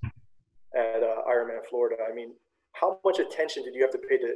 at 0.77 1.03
uh, 1.03 1.23
Ironman 1.29 1.65
Florida. 1.69 1.97
I 2.11 2.15
mean, 2.15 2.33
how 2.73 3.01
much 3.05 3.19
attention 3.19 3.65
did 3.65 3.75
you 3.75 3.83
have 3.83 3.93
to 3.93 3.99
pay 3.99 4.19
to 4.19 4.35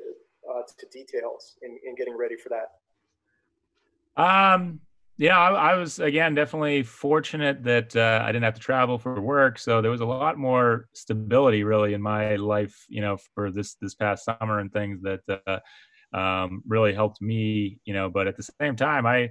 uh, 0.50 0.62
to 0.78 0.86
details 0.90 1.56
in, 1.62 1.78
in 1.86 1.94
getting 1.94 2.16
ready 2.16 2.36
for 2.36 2.48
that? 2.48 4.22
Um, 4.22 4.80
yeah, 5.18 5.38
I, 5.38 5.72
I, 5.72 5.74
was 5.74 5.98
again 5.98 6.34
definitely 6.34 6.82
fortunate 6.82 7.62
that 7.64 7.94
uh, 7.94 8.22
I 8.24 8.28
didn't 8.28 8.44
have 8.44 8.54
to 8.54 8.60
travel 8.60 8.98
for 8.98 9.20
work, 9.20 9.58
so 9.58 9.82
there 9.82 9.90
was 9.90 10.00
a 10.00 10.06
lot 10.06 10.38
more 10.38 10.88
stability 10.92 11.64
really 11.64 11.94
in 11.94 12.00
my 12.00 12.36
life, 12.36 12.86
you 12.88 13.00
know, 13.00 13.18
for 13.34 13.50
this 13.50 13.74
this 13.74 13.94
past 13.94 14.24
summer 14.24 14.60
and 14.60 14.72
things 14.72 15.00
that 15.02 15.20
uh, 15.46 16.16
um, 16.16 16.62
really 16.66 16.94
helped 16.94 17.20
me, 17.20 17.80
you 17.84 17.94
know. 17.94 18.08
But 18.08 18.28
at 18.28 18.36
the 18.36 18.48
same 18.60 18.76
time, 18.76 19.06
I 19.06 19.30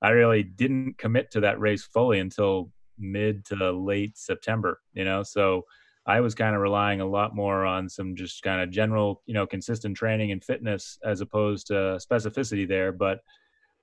I 0.00 0.10
really 0.10 0.42
didn't 0.42 0.98
commit 0.98 1.30
to 1.32 1.40
that 1.40 1.58
race 1.58 1.84
fully 1.84 2.20
until 2.20 2.70
mid 2.98 3.44
to 3.46 3.72
late 3.72 4.16
September, 4.16 4.80
you 4.92 5.04
know. 5.04 5.22
So 5.22 5.64
I 6.06 6.20
was 6.20 6.34
kind 6.34 6.54
of 6.54 6.60
relying 6.60 7.00
a 7.00 7.06
lot 7.06 7.34
more 7.34 7.64
on 7.64 7.88
some 7.88 8.14
just 8.14 8.42
kind 8.42 8.60
of 8.60 8.70
general, 8.70 9.22
you 9.26 9.34
know, 9.34 9.46
consistent 9.46 9.96
training 9.96 10.32
and 10.32 10.44
fitness 10.44 10.98
as 11.04 11.20
opposed 11.20 11.68
to 11.68 11.98
specificity 11.98 12.68
there, 12.68 12.92
but 12.92 13.20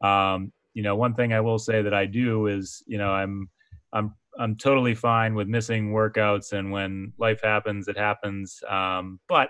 um, 0.02 0.52
you 0.74 0.84
know, 0.84 0.96
one 0.96 1.14
thing 1.14 1.34
I 1.34 1.42
will 1.42 1.60
say 1.60 1.82
that 1.82 1.94
I 1.94 2.06
do 2.06 2.48
is, 2.48 2.84
you 2.88 2.98
know, 2.98 3.12
I'm 3.12 3.50
I'm 3.94 4.16
I'm 4.40 4.56
totally 4.56 4.96
fine 4.96 5.36
with 5.36 5.48
missing 5.48 5.92
workouts, 5.92 6.54
and 6.54 6.72
when 6.72 7.14
life 7.18 7.42
happens, 7.44 7.88
it 7.88 7.98
happens. 7.98 8.64
Um, 8.68 9.20
but 9.28 9.50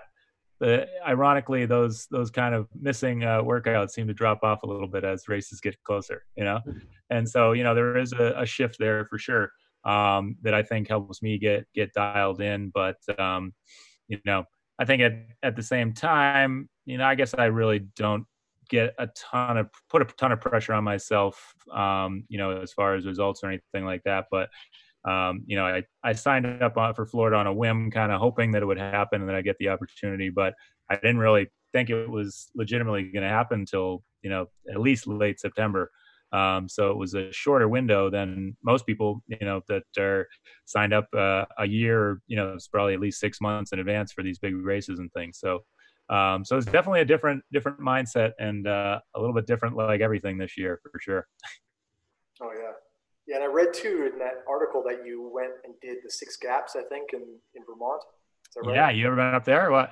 the, 0.62 0.86
ironically, 1.04 1.66
those 1.66 2.06
those 2.12 2.30
kind 2.30 2.54
of 2.54 2.68
missing 2.80 3.24
uh, 3.24 3.42
workouts 3.42 3.90
seem 3.90 4.06
to 4.06 4.14
drop 4.14 4.44
off 4.44 4.62
a 4.62 4.66
little 4.66 4.86
bit 4.86 5.02
as 5.02 5.26
races 5.26 5.60
get 5.60 5.76
closer, 5.82 6.22
you 6.36 6.44
know. 6.44 6.60
And 7.10 7.28
so, 7.28 7.50
you 7.50 7.64
know, 7.64 7.74
there 7.74 7.98
is 7.98 8.12
a, 8.12 8.34
a 8.36 8.46
shift 8.46 8.76
there 8.78 9.04
for 9.06 9.18
sure 9.18 9.50
um, 9.84 10.36
that 10.42 10.54
I 10.54 10.62
think 10.62 10.86
helps 10.86 11.20
me 11.20 11.36
get 11.36 11.66
get 11.74 11.92
dialed 11.94 12.40
in. 12.40 12.70
But 12.72 12.96
um, 13.18 13.52
you 14.06 14.20
know, 14.24 14.44
I 14.78 14.84
think 14.84 15.02
at 15.02 15.14
at 15.42 15.56
the 15.56 15.64
same 15.64 15.94
time, 15.94 16.68
you 16.86 16.96
know, 16.96 17.06
I 17.06 17.16
guess 17.16 17.34
I 17.34 17.46
really 17.46 17.80
don't 17.96 18.24
get 18.68 18.94
a 18.98 19.08
ton 19.16 19.56
of 19.56 19.68
put 19.90 20.00
a 20.00 20.04
ton 20.04 20.30
of 20.30 20.40
pressure 20.40 20.74
on 20.74 20.84
myself 20.84 21.54
um, 21.72 22.24
you 22.28 22.38
know 22.38 22.62
as 22.62 22.72
far 22.72 22.94
as 22.94 23.04
results 23.04 23.42
or 23.42 23.48
anything 23.48 23.84
like 23.84 24.02
that 24.04 24.26
but 24.30 24.48
um, 25.04 25.42
you 25.46 25.56
know 25.56 25.66
I, 25.66 25.82
I 26.02 26.12
signed 26.12 26.46
up 26.62 26.74
for 26.96 27.06
florida 27.06 27.36
on 27.36 27.46
a 27.46 27.52
whim 27.52 27.90
kind 27.90 28.12
of 28.12 28.20
hoping 28.20 28.52
that 28.52 28.62
it 28.62 28.66
would 28.66 28.78
happen 28.78 29.20
and 29.20 29.28
that 29.28 29.36
i 29.36 29.42
get 29.42 29.56
the 29.58 29.68
opportunity 29.68 30.30
but 30.30 30.54
i 30.90 30.96
didn't 30.96 31.18
really 31.18 31.48
think 31.72 31.90
it 31.90 32.08
was 32.08 32.50
legitimately 32.54 33.04
going 33.04 33.22
to 33.22 33.28
happen 33.28 33.60
until 33.60 34.02
you 34.22 34.30
know 34.30 34.46
at 34.70 34.80
least 34.80 35.06
late 35.06 35.40
september 35.40 35.90
um, 36.32 36.66
so 36.66 36.90
it 36.90 36.96
was 36.96 37.14
a 37.14 37.30
shorter 37.30 37.68
window 37.68 38.08
than 38.08 38.56
most 38.64 38.86
people, 38.86 39.22
you 39.26 39.36
know, 39.42 39.60
that 39.68 39.82
are 39.98 40.26
signed 40.64 40.94
up 40.94 41.06
uh, 41.14 41.44
a 41.58 41.66
year. 41.66 42.22
You 42.26 42.36
know, 42.36 42.54
it's 42.54 42.68
probably 42.68 42.94
at 42.94 43.00
least 43.00 43.20
six 43.20 43.38
months 43.38 43.72
in 43.72 43.78
advance 43.78 44.12
for 44.12 44.22
these 44.22 44.38
big 44.38 44.56
races 44.56 44.98
and 44.98 45.12
things. 45.12 45.38
So 45.38 45.62
um, 46.08 46.44
so 46.44 46.56
it's 46.56 46.66
definitely 46.66 47.00
a 47.00 47.04
different 47.04 47.42
different 47.52 47.80
mindset 47.80 48.32
and 48.38 48.66
uh, 48.66 49.00
a 49.14 49.20
little 49.20 49.34
bit 49.34 49.46
different, 49.46 49.76
like 49.76 50.00
everything 50.00 50.36
this 50.36 50.58
year 50.58 50.80
for 50.82 51.00
sure. 51.00 51.26
Oh 52.42 52.50
yeah, 52.52 52.72
yeah. 53.26 53.36
And 53.36 53.44
I 53.44 53.46
read 53.46 53.72
too 53.72 54.10
in 54.12 54.18
that 54.18 54.42
article 54.48 54.82
that 54.86 55.06
you 55.06 55.30
went 55.32 55.52
and 55.64 55.74
did 55.80 55.98
the 56.04 56.10
six 56.10 56.36
gaps, 56.36 56.76
I 56.76 56.82
think, 56.88 57.10
in 57.12 57.22
in 57.54 57.62
Vermont. 57.66 58.02
Right? 58.64 58.76
Yeah, 58.76 58.90
you 58.90 59.06
ever 59.06 59.16
been 59.16 59.34
up 59.34 59.44
there 59.44 59.68
or 59.68 59.72
what? 59.72 59.90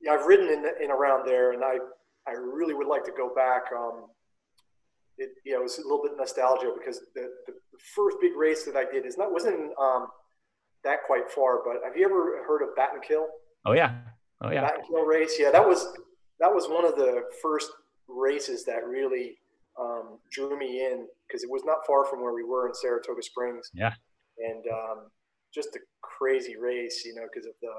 Yeah, 0.00 0.12
I've 0.12 0.26
ridden 0.26 0.48
in 0.48 0.64
in 0.82 0.90
around 0.90 1.26
there, 1.26 1.52
and 1.52 1.62
I 1.64 1.78
I 2.26 2.32
really 2.32 2.74
would 2.74 2.86
like 2.86 3.04
to 3.04 3.12
go 3.16 3.34
back. 3.34 3.62
Um, 3.76 4.06
it 5.18 5.30
you 5.44 5.52
know 5.52 5.60
it 5.60 5.64
was 5.64 5.78
a 5.78 5.82
little 5.82 6.02
bit 6.02 6.12
nostalgia 6.16 6.72
because 6.78 7.00
the, 7.14 7.28
the, 7.46 7.54
first 7.96 8.16
big 8.20 8.36
race 8.36 8.64
that 8.64 8.76
I 8.76 8.84
did 8.84 9.04
is 9.04 9.18
not 9.18 9.32
wasn't 9.32 9.72
um, 9.76 10.06
that 10.84 10.98
quite 11.06 11.28
far. 11.30 11.62
But 11.64 11.82
have 11.84 11.96
you 11.96 12.04
ever 12.04 12.44
heard 12.46 12.62
of 12.62 12.68
Battenkill? 12.76 13.24
Oh 13.66 13.72
yeah, 13.72 13.96
Oh 14.42 14.50
yeah. 14.50 14.68
Battenkill 14.68 15.06
race. 15.06 15.36
Yeah, 15.38 15.50
that 15.50 15.66
was 15.66 15.86
that 16.40 16.52
was 16.52 16.66
one 16.68 16.84
of 16.84 16.96
the 16.96 17.22
first 17.40 17.70
races 18.08 18.64
that 18.64 18.84
really 18.86 19.38
um, 19.80 20.18
drew 20.30 20.58
me 20.58 20.84
in 20.84 21.06
because 21.26 21.42
it 21.42 21.50
was 21.50 21.62
not 21.64 21.78
far 21.86 22.04
from 22.06 22.22
where 22.22 22.32
we 22.32 22.44
were 22.44 22.68
in 22.68 22.74
Saratoga 22.74 23.22
Springs. 23.22 23.70
Yeah. 23.74 23.92
And 24.38 24.64
um, 24.72 24.98
just 25.54 25.76
a 25.76 25.80
crazy 26.02 26.56
race, 26.56 27.02
you 27.04 27.14
know, 27.14 27.26
because 27.32 27.46
of 27.46 27.54
the 27.60 27.72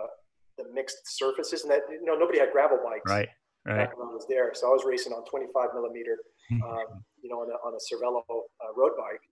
the 0.57 0.69
mixed 0.71 1.17
surfaces 1.17 1.63
and 1.63 1.71
that 1.71 1.81
you 1.89 2.05
know 2.05 2.15
nobody 2.15 2.39
had 2.39 2.51
gravel 2.51 2.79
bikes. 2.83 3.09
Right. 3.09 3.29
Right. 3.65 3.77
Back 3.77 3.97
when 3.97 4.09
I 4.09 4.11
was 4.11 4.25
there, 4.27 4.51
so 4.53 4.67
I 4.67 4.71
was 4.71 4.83
racing 4.85 5.13
on 5.13 5.23
25 5.23 5.69
millimeter, 5.73 6.17
um, 6.51 6.99
you 7.23 7.29
know, 7.29 7.37
on 7.37 7.47
a, 7.47 7.55
on 7.63 7.71
a 7.71 7.79
Cervelo 7.79 8.19
uh, 8.27 8.73
road 8.75 8.91
bike, 8.97 9.23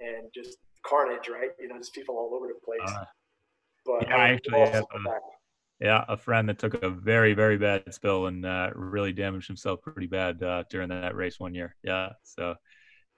and 0.00 0.26
just 0.34 0.58
carnage, 0.84 1.28
right? 1.28 1.50
You 1.60 1.68
know, 1.68 1.78
just 1.78 1.94
people 1.94 2.16
all 2.16 2.34
over 2.34 2.48
the 2.48 2.58
place. 2.58 2.80
Uh, 2.84 3.04
but 3.86 4.08
yeah, 4.08 4.16
I 4.16 4.28
actually 4.30 4.62
a, 4.62 4.82
yeah, 5.80 6.04
a 6.08 6.16
friend 6.16 6.48
that 6.48 6.58
took 6.58 6.74
a 6.82 6.90
very, 6.90 7.34
very 7.34 7.56
bad 7.58 7.92
spill 7.94 8.26
and 8.26 8.44
uh, 8.44 8.70
really 8.74 9.12
damaged 9.12 9.46
himself 9.46 9.80
pretty 9.82 10.06
bad 10.08 10.42
uh, 10.42 10.64
during 10.70 10.88
that 10.88 11.14
race 11.14 11.38
one 11.38 11.54
year. 11.54 11.76
Yeah, 11.84 12.10
so 12.24 12.56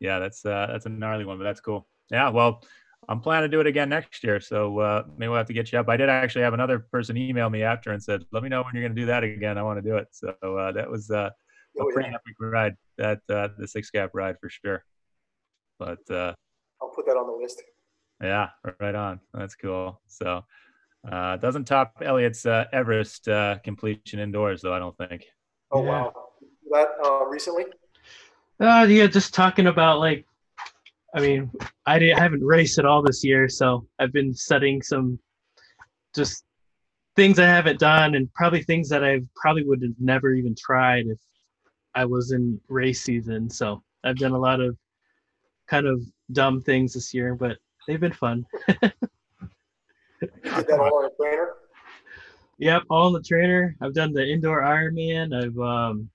yeah, 0.00 0.18
that's 0.18 0.44
uh, 0.46 0.68
that's 0.70 0.86
a 0.86 0.90
gnarly 0.90 1.24
one, 1.24 1.38
but 1.38 1.44
that's 1.44 1.60
cool. 1.60 1.88
Yeah, 2.10 2.30
well, 2.30 2.62
I'm 3.08 3.20
planning 3.20 3.50
to 3.50 3.56
do 3.56 3.60
it 3.60 3.66
again 3.66 3.88
next 3.88 4.22
year. 4.24 4.40
So 4.40 4.78
uh, 4.80 5.04
maybe 5.16 5.28
we'll 5.28 5.38
have 5.38 5.46
to 5.48 5.52
get 5.54 5.72
you 5.72 5.78
up. 5.78 5.88
I 5.88 5.96
did 5.96 6.08
actually 6.08 6.42
have 6.42 6.54
another 6.54 6.78
person 6.80 7.16
email 7.16 7.50
me 7.50 7.62
after 7.62 7.92
and 7.92 8.02
said, 8.02 8.24
"Let 8.32 8.42
me 8.42 8.48
know 8.48 8.62
when 8.62 8.74
you're 8.74 8.84
going 8.84 8.94
to 8.96 9.00
do 9.02 9.06
that 9.06 9.24
again. 9.24 9.58
I 9.58 9.62
want 9.62 9.82
to 9.82 9.88
do 9.88 9.96
it." 9.96 10.08
So 10.12 10.34
uh, 10.42 10.72
that 10.72 10.90
was 10.90 11.10
uh, 11.10 11.30
a 11.80 11.84
Oh, 11.84 11.90
pretty 11.92 12.10
yeah. 12.10 12.14
epic 12.14 12.34
ride. 12.40 12.76
That 12.98 13.20
uh, 13.30 13.48
the 13.58 13.68
six 13.68 13.90
gap 13.90 14.10
ride 14.14 14.36
for 14.40 14.50
sure. 14.50 14.84
But 15.78 16.08
uh, 16.10 16.34
I'll 16.82 16.90
put 16.90 17.06
that 17.06 17.16
on 17.16 17.26
the 17.26 17.32
list. 17.32 17.62
yeah, 18.22 18.50
right 18.80 18.94
on. 18.94 19.20
That's 19.32 19.54
cool. 19.54 20.00
So 20.06 20.44
uh, 21.08 21.36
doesn't 21.38 21.64
top 21.64 21.94
Elliot's 22.02 22.46
uh, 22.46 22.64
Everest 22.72 23.28
uh, 23.28 23.58
completion 23.64 24.18
indoors 24.18 24.62
though. 24.62 24.74
I 24.74 24.78
don't 24.78 24.96
think. 24.96 25.24
Oh 25.72 25.82
Yeah. 25.82 25.88
wow, 25.88 26.14
that 26.70 26.88
uh, 27.04 27.24
recently? 27.26 27.64
Uh, 28.58 28.86
yeah, 28.88 29.06
just 29.06 29.32
talking 29.32 29.68
about 29.68 30.00
like, 30.00 30.26
I 31.14 31.20
mean, 31.20 31.50
I, 31.86 31.98
didn't, 31.98 32.18
I 32.18 32.22
haven't 32.22 32.44
raced 32.44 32.78
at 32.78 32.84
all 32.84 33.02
this 33.02 33.24
year, 33.24 33.48
so 33.48 33.86
I've 33.98 34.12
been 34.12 34.34
studying 34.34 34.82
some, 34.82 35.18
just 36.14 36.44
things 37.16 37.38
I 37.38 37.46
haven't 37.46 37.80
done, 37.80 38.14
and 38.14 38.32
probably 38.34 38.62
things 38.62 38.88
that 38.90 39.02
I 39.02 39.20
probably 39.34 39.64
would 39.64 39.82
have 39.82 39.94
never 39.98 40.34
even 40.34 40.54
tried 40.54 41.06
if 41.06 41.18
I 41.94 42.04
was 42.04 42.32
in 42.32 42.60
race 42.68 43.02
season. 43.02 43.48
So 43.48 43.82
I've 44.04 44.16
done 44.18 44.32
a 44.32 44.38
lot 44.38 44.60
of 44.60 44.76
kind 45.68 45.86
of 45.86 46.02
dumb 46.32 46.60
things 46.60 46.92
this 46.92 47.14
year, 47.14 47.34
but 47.34 47.56
they've 47.88 48.00
been 48.00 48.12
fun. 48.12 48.44
Did 50.42 50.66
that 50.66 50.78
all 50.78 50.98
on 50.98 51.04
a 51.06 51.10
trainer? 51.22 51.54
Yep, 52.58 52.82
all 52.90 53.08
in 53.08 53.12
the 53.14 53.22
trainer. 53.22 53.76
I've 53.80 53.94
done 53.94 54.12
the 54.12 54.26
indoor 54.26 54.62
Ironman. 54.62 55.34
I've 55.34 55.58
um, 55.58 56.10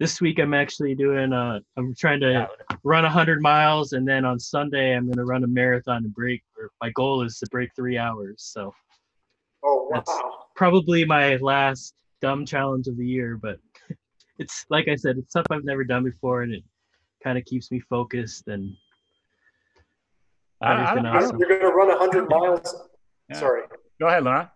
this 0.00 0.20
week 0.20 0.38
I'm 0.40 0.54
actually 0.54 0.94
doing. 0.94 1.32
Uh, 1.32 1.60
I'm 1.76 1.94
trying 1.94 2.20
to 2.20 2.48
run 2.82 3.04
100 3.04 3.40
miles, 3.40 3.92
and 3.92 4.06
then 4.06 4.24
on 4.24 4.38
Sunday 4.40 4.96
I'm 4.96 5.06
going 5.06 5.18
to 5.18 5.24
run 5.24 5.44
a 5.44 5.48
marathon 5.48 5.98
and 6.04 6.14
break. 6.14 6.42
Or 6.58 6.70
my 6.80 6.90
goal 6.90 7.22
is 7.22 7.38
to 7.38 7.46
break 7.50 7.70
three 7.76 7.96
hours. 7.98 8.36
So 8.38 8.74
Oh 9.64 9.88
That's- 9.92 10.06
wow. 10.08 10.46
probably 10.56 11.04
my 11.04 11.36
last 11.36 11.94
dumb 12.20 12.44
challenge 12.44 12.88
of 12.88 12.96
the 12.96 13.06
year. 13.06 13.36
But 13.36 13.58
it's 14.38 14.66
like 14.70 14.88
I 14.88 14.96
said, 14.96 15.18
it's 15.18 15.30
stuff 15.30 15.46
I've 15.50 15.64
never 15.64 15.84
done 15.84 16.04
before, 16.04 16.42
and 16.42 16.52
it 16.52 16.64
kind 17.22 17.38
of 17.38 17.44
keeps 17.44 17.70
me 17.70 17.78
focused. 17.80 18.48
And 18.48 18.74
I, 20.60 20.72
I, 20.72 20.94
I 20.94 21.22
else. 21.22 21.32
You're 21.38 21.48
going 21.48 21.60
to 21.60 21.68
run 21.68 21.88
100 21.88 22.28
miles. 22.28 22.88
Yeah. 23.30 23.38
Sorry. 23.38 23.62
Go 24.00 24.06
ahead, 24.08 24.24
Laurent. 24.24 24.48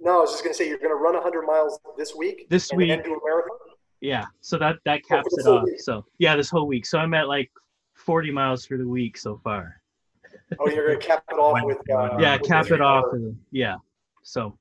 No, 0.00 0.18
I 0.18 0.20
was 0.20 0.30
just 0.32 0.42
going 0.42 0.52
to 0.52 0.58
say 0.58 0.68
you're 0.68 0.78
going 0.78 0.90
to 0.90 0.96
run 0.96 1.14
100 1.14 1.42
miles 1.46 1.78
this 1.96 2.14
week. 2.14 2.46
This 2.48 2.70
and 2.70 2.78
week- 2.78 2.88
then 2.88 3.02
do 3.02 3.14
a 3.14 3.18
marathon. 3.24 3.56
yeah, 4.00 4.24
so 4.40 4.58
that 4.58 4.76
that 4.84 5.00
Oh, 5.04 5.08
caps 5.08 5.28
the 5.36 5.42
it 5.42 5.46
off. 5.54 5.64
week. 5.64 5.80
So 5.80 6.04
yeah, 6.18 6.34
this 6.36 6.50
whole 6.50 6.66
week. 6.66 6.86
So 6.86 6.98
I'm 6.98 7.14
at 7.14 7.28
like 7.28 7.50
40 7.94 8.30
miles 8.32 8.66
for 8.66 8.76
the 8.78 8.86
week 8.88 9.16
so 9.16 9.40
far. 9.44 9.80
Oh, 10.58 10.68
you're 10.68 10.86
going 10.88 11.00
to 11.00 11.06
cap 11.06 11.24
it 11.30 11.34
off 11.38 11.60
with. 11.64 11.78
Uh, 11.90 12.16
yeah, 12.18 12.36
with 12.36 12.48
cap 12.48 12.66
it 12.70 12.80
off. 12.80 13.04
three-hour- 13.10 13.26
with 13.28 13.36
yeah. 13.52 13.76
So. 14.22 14.58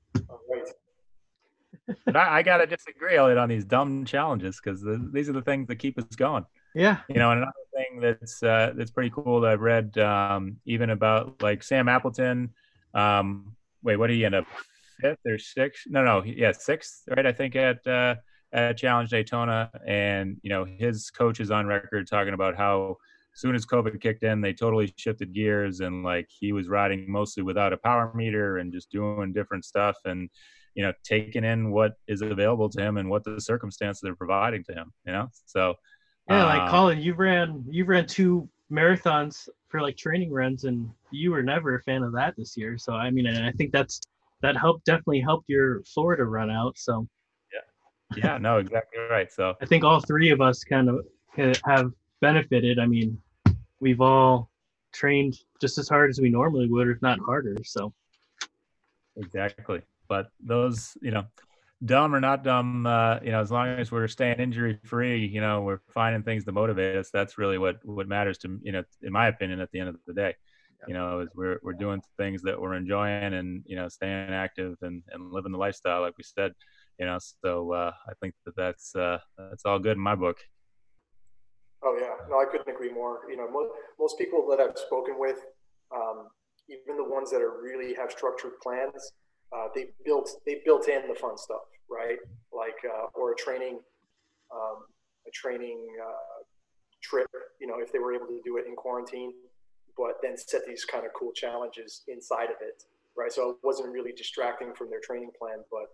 But 2.05 2.15
I, 2.15 2.37
I 2.37 2.41
got 2.43 2.57
to 2.57 2.65
disagree, 2.67 3.17
Elliot, 3.17 3.37
on 3.37 3.49
these 3.49 3.65
dumb 3.65 4.05
challenges 4.05 4.61
because 4.63 4.81
the, 4.81 5.09
these 5.11 5.27
are 5.27 5.33
the 5.33 5.41
things 5.41 5.67
that 5.67 5.75
keep 5.77 5.97
us 5.97 6.05
going. 6.15 6.45
yeah, 6.73 6.97
You 7.09 7.15
know, 7.15 7.31
and 7.31 7.39
another 7.39 7.51
thing 7.75 7.99
that's 7.99 8.41
uh, 8.43 8.71
that's 8.75 8.91
pretty 8.91 9.09
cool 9.09 9.41
that 9.41 9.51
I've 9.51 9.61
read 9.61 9.97
um, 9.97 10.57
even 10.65 10.91
about 10.91 11.41
like 11.41 11.63
Sam 11.63 11.89
Appleton. 11.89 12.51
Um, 12.93 13.55
wait, 13.83 13.97
what 13.97 14.07
did 14.07 14.15
he 14.15 14.25
end 14.25 14.35
up 14.35 14.45
fifth 14.99 15.19
or 15.25 15.37
sixth? 15.37 15.83
No, 15.87 16.03
no, 16.03 16.23
yeah, 16.23 16.51
sixth, 16.51 17.03
right? 17.15 17.25
I 17.25 17.31
think 17.31 17.55
at 17.55 17.85
uh, 17.87 18.15
at 18.53 18.77
Challenge 18.77 19.09
Daytona, 19.09 19.71
and 19.85 20.37
you 20.43 20.49
know 20.49 20.65
his 20.65 21.09
coach 21.09 21.39
is 21.39 21.51
on 21.51 21.67
record 21.67 22.07
talking 22.07 22.33
about 22.33 22.55
how 22.55 22.97
soon 23.33 23.55
as 23.55 23.65
COVID 23.65 24.01
kicked 24.01 24.23
in, 24.23 24.41
they 24.41 24.53
totally 24.53 24.93
shifted 24.97 25.33
gears 25.33 25.79
and 25.79 26.03
like 26.03 26.27
he 26.29 26.51
was 26.51 26.67
riding 26.67 27.09
mostly 27.09 27.43
without 27.43 27.73
a 27.73 27.77
power 27.77 28.11
meter 28.13 28.57
and 28.57 28.73
just 28.73 28.91
doing 28.91 29.31
different 29.31 29.63
stuff 29.63 29.95
and 30.03 30.29
you 30.75 30.83
know 30.83 30.91
taking 31.03 31.43
in 31.43 31.71
what 31.71 31.93
is 32.07 32.21
available 32.21 32.69
to 32.69 32.81
him 32.81 32.97
and 32.97 33.09
what 33.09 33.23
the 33.23 33.39
circumstances 33.39 34.03
are 34.07 34.15
providing 34.15 34.63
to 34.65 34.73
him. 34.73 34.91
You 35.05 35.13
know, 35.13 35.27
so. 35.45 35.75
yeah. 36.29 36.45
Like 36.45 36.61
um, 36.61 36.69
Colin, 36.69 36.99
you 36.99 37.13
ran 37.13 37.65
you 37.69 37.85
ran 37.85 38.05
two 38.05 38.49
marathons 38.71 39.49
for 39.67 39.81
like 39.81 39.97
training 39.97 40.31
runs, 40.31 40.63
and 40.63 40.89
you 41.11 41.31
were 41.31 41.43
never 41.43 41.75
a 41.75 41.81
fan 41.83 42.03
of 42.03 42.13
that 42.13 42.35
this 42.37 42.55
year. 42.55 42.77
So 42.77 42.93
I 42.93 43.09
mean, 43.09 43.27
and 43.27 43.45
I 43.45 43.51
think 43.51 43.71
that's 43.71 44.01
that 44.41 44.57
helped 44.57 44.85
definitely 44.85 45.21
helped 45.21 45.49
your 45.49 45.83
Florida 45.83 46.23
run 46.23 46.49
out. 46.49 46.77
So 46.77 47.07
yeah, 47.53 48.23
yeah, 48.23 48.37
no, 48.37 48.57
exactly 48.57 48.99
right. 49.09 49.31
So 49.31 49.55
I 49.61 49.65
think 49.65 49.83
all 49.83 49.99
three 49.99 50.29
of 50.29 50.41
us 50.41 50.63
kind 50.63 50.89
of 50.89 51.05
uh, 51.37 51.53
have 51.65 51.91
benefited. 52.21 52.79
I 52.79 52.85
mean, 52.85 53.21
we've 53.79 54.01
all 54.01 54.49
trained 54.91 55.39
just 55.59 55.77
as 55.77 55.87
hard 55.87 56.09
as 56.09 56.19
we 56.19 56.29
normally 56.29 56.67
would, 56.69 56.87
if 56.87 57.01
not 57.01 57.19
harder. 57.19 57.55
So 57.63 57.93
exactly. 59.17 59.81
But 60.07 60.29
those, 60.41 60.97
you 61.01 61.11
know, 61.11 61.23
dumb 61.83 62.13
or 62.13 62.19
not 62.19 62.43
dumb, 62.43 62.85
uh, 62.85 63.19
you 63.23 63.31
know, 63.31 63.41
as 63.41 63.51
long 63.51 63.67
as 63.67 63.91
we're 63.91 64.07
staying 64.07 64.39
injury 64.39 64.79
free, 64.85 65.25
you 65.25 65.41
know, 65.41 65.61
we're 65.61 65.81
finding 65.93 66.23
things 66.23 66.45
to 66.45 66.51
motivate 66.51 66.95
us. 66.95 67.09
That's 67.11 67.37
really 67.37 67.57
what 67.57 67.77
what 67.83 68.07
matters 68.07 68.37
to 68.39 68.59
you 68.61 68.71
know, 68.71 68.83
in 69.01 69.11
my 69.11 69.27
opinion, 69.27 69.59
at 69.59 69.71
the 69.71 69.79
end 69.79 69.89
of 69.89 69.95
the 70.05 70.13
day. 70.13 70.35
You 70.87 70.95
know, 70.95 71.19
is 71.19 71.29
we're 71.35 71.59
we're 71.61 71.73
doing 71.73 72.01
things 72.17 72.41
that 72.41 72.59
we're 72.59 72.73
enjoying 72.73 73.33
and 73.35 73.63
you 73.67 73.75
know, 73.75 73.87
staying 73.87 74.33
active 74.33 74.77
and 74.81 75.03
and 75.11 75.31
living 75.31 75.51
the 75.51 75.57
lifestyle, 75.57 76.01
like 76.01 76.17
we 76.17 76.23
said. 76.23 76.53
You 76.99 77.05
know, 77.05 77.19
so 77.19 77.71
uh, 77.71 77.91
I 78.07 78.13
think 78.21 78.33
that 78.45 78.55
that's 78.55 78.95
uh, 78.95 79.19
that's 79.37 79.65
all 79.65 79.79
good 79.79 79.97
in 79.97 80.03
my 80.03 80.15
book. 80.15 80.37
Oh 81.83 81.97
yeah, 81.99 82.13
no, 82.29 82.39
I 82.39 82.45
couldn't 82.45 82.73
agree 82.73 82.91
more. 82.91 83.21
You 83.29 83.37
know, 83.37 83.49
most, 83.49 83.71
most 83.99 84.17
people 84.17 84.47
that 84.49 84.59
I've 84.59 84.77
spoken 84.77 85.15
with, 85.17 85.37
um, 85.93 86.27
even 86.69 86.97
the 86.97 87.03
ones 87.03 87.31
that 87.31 87.41
are 87.41 87.61
really 87.61 87.95
have 87.95 88.11
structured 88.11 88.59
plans, 88.61 89.13
uh, 89.55 89.67
they 89.73 89.87
built 90.05 90.29
they 90.45 90.61
built 90.63 90.87
in 90.87 91.07
the 91.07 91.15
fun 91.15 91.37
stuff, 91.37 91.61
right? 91.91 92.17
Like 92.53 92.77
uh, 92.85 93.07
or 93.13 93.33
a 93.33 93.35
training, 93.35 93.79
um, 94.53 94.85
a 95.27 95.31
training 95.31 95.85
uh, 96.01 96.43
trip. 97.03 97.27
You 97.59 97.67
know, 97.67 97.75
if 97.79 97.91
they 97.91 97.99
were 97.99 98.13
able 98.13 98.27
to 98.27 98.41
do 98.43 98.57
it 98.57 98.65
in 98.67 98.75
quarantine, 98.75 99.33
but 99.97 100.15
then 100.23 100.37
set 100.37 100.61
these 100.65 100.85
kind 100.85 101.05
of 101.05 101.11
cool 101.13 101.31
challenges 101.33 102.03
inside 102.07 102.45
of 102.49 102.57
it, 102.61 102.83
right? 103.17 103.31
So 103.31 103.51
it 103.51 103.57
wasn't 103.63 103.89
really 103.91 104.13
distracting 104.13 104.73
from 104.73 104.89
their 104.89 105.01
training 105.03 105.31
plan, 105.37 105.59
but 105.69 105.87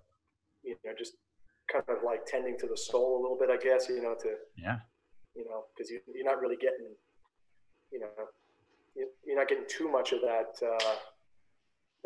you 0.64 0.76
know, 0.86 0.92
just 0.98 1.14
kind 1.72 1.84
of 1.90 1.98
like 2.06 2.26
tending 2.26 2.58
to 2.60 2.68
the 2.68 2.78
soul 2.78 3.20
a 3.20 3.22
little 3.22 3.38
bit, 3.38 3.50
I 3.50 3.58
guess. 3.58 3.90
You 3.90 4.02
know, 4.02 4.16
to 4.22 4.30
Yeah. 4.58 4.78
you 5.36 5.46
know, 5.46 5.66
because 5.76 5.90
you, 5.92 6.00
you're 6.14 6.26
not 6.26 6.40
really 6.40 6.56
getting, 6.58 6.96
you 7.92 8.00
know, 8.00 8.10
you- 8.96 9.12
you're 9.26 9.36
not 9.38 9.48
getting 9.48 9.66
too 9.68 9.88
much 9.90 10.12
of 10.14 10.22
that 10.22 10.56
uh, 10.66 10.96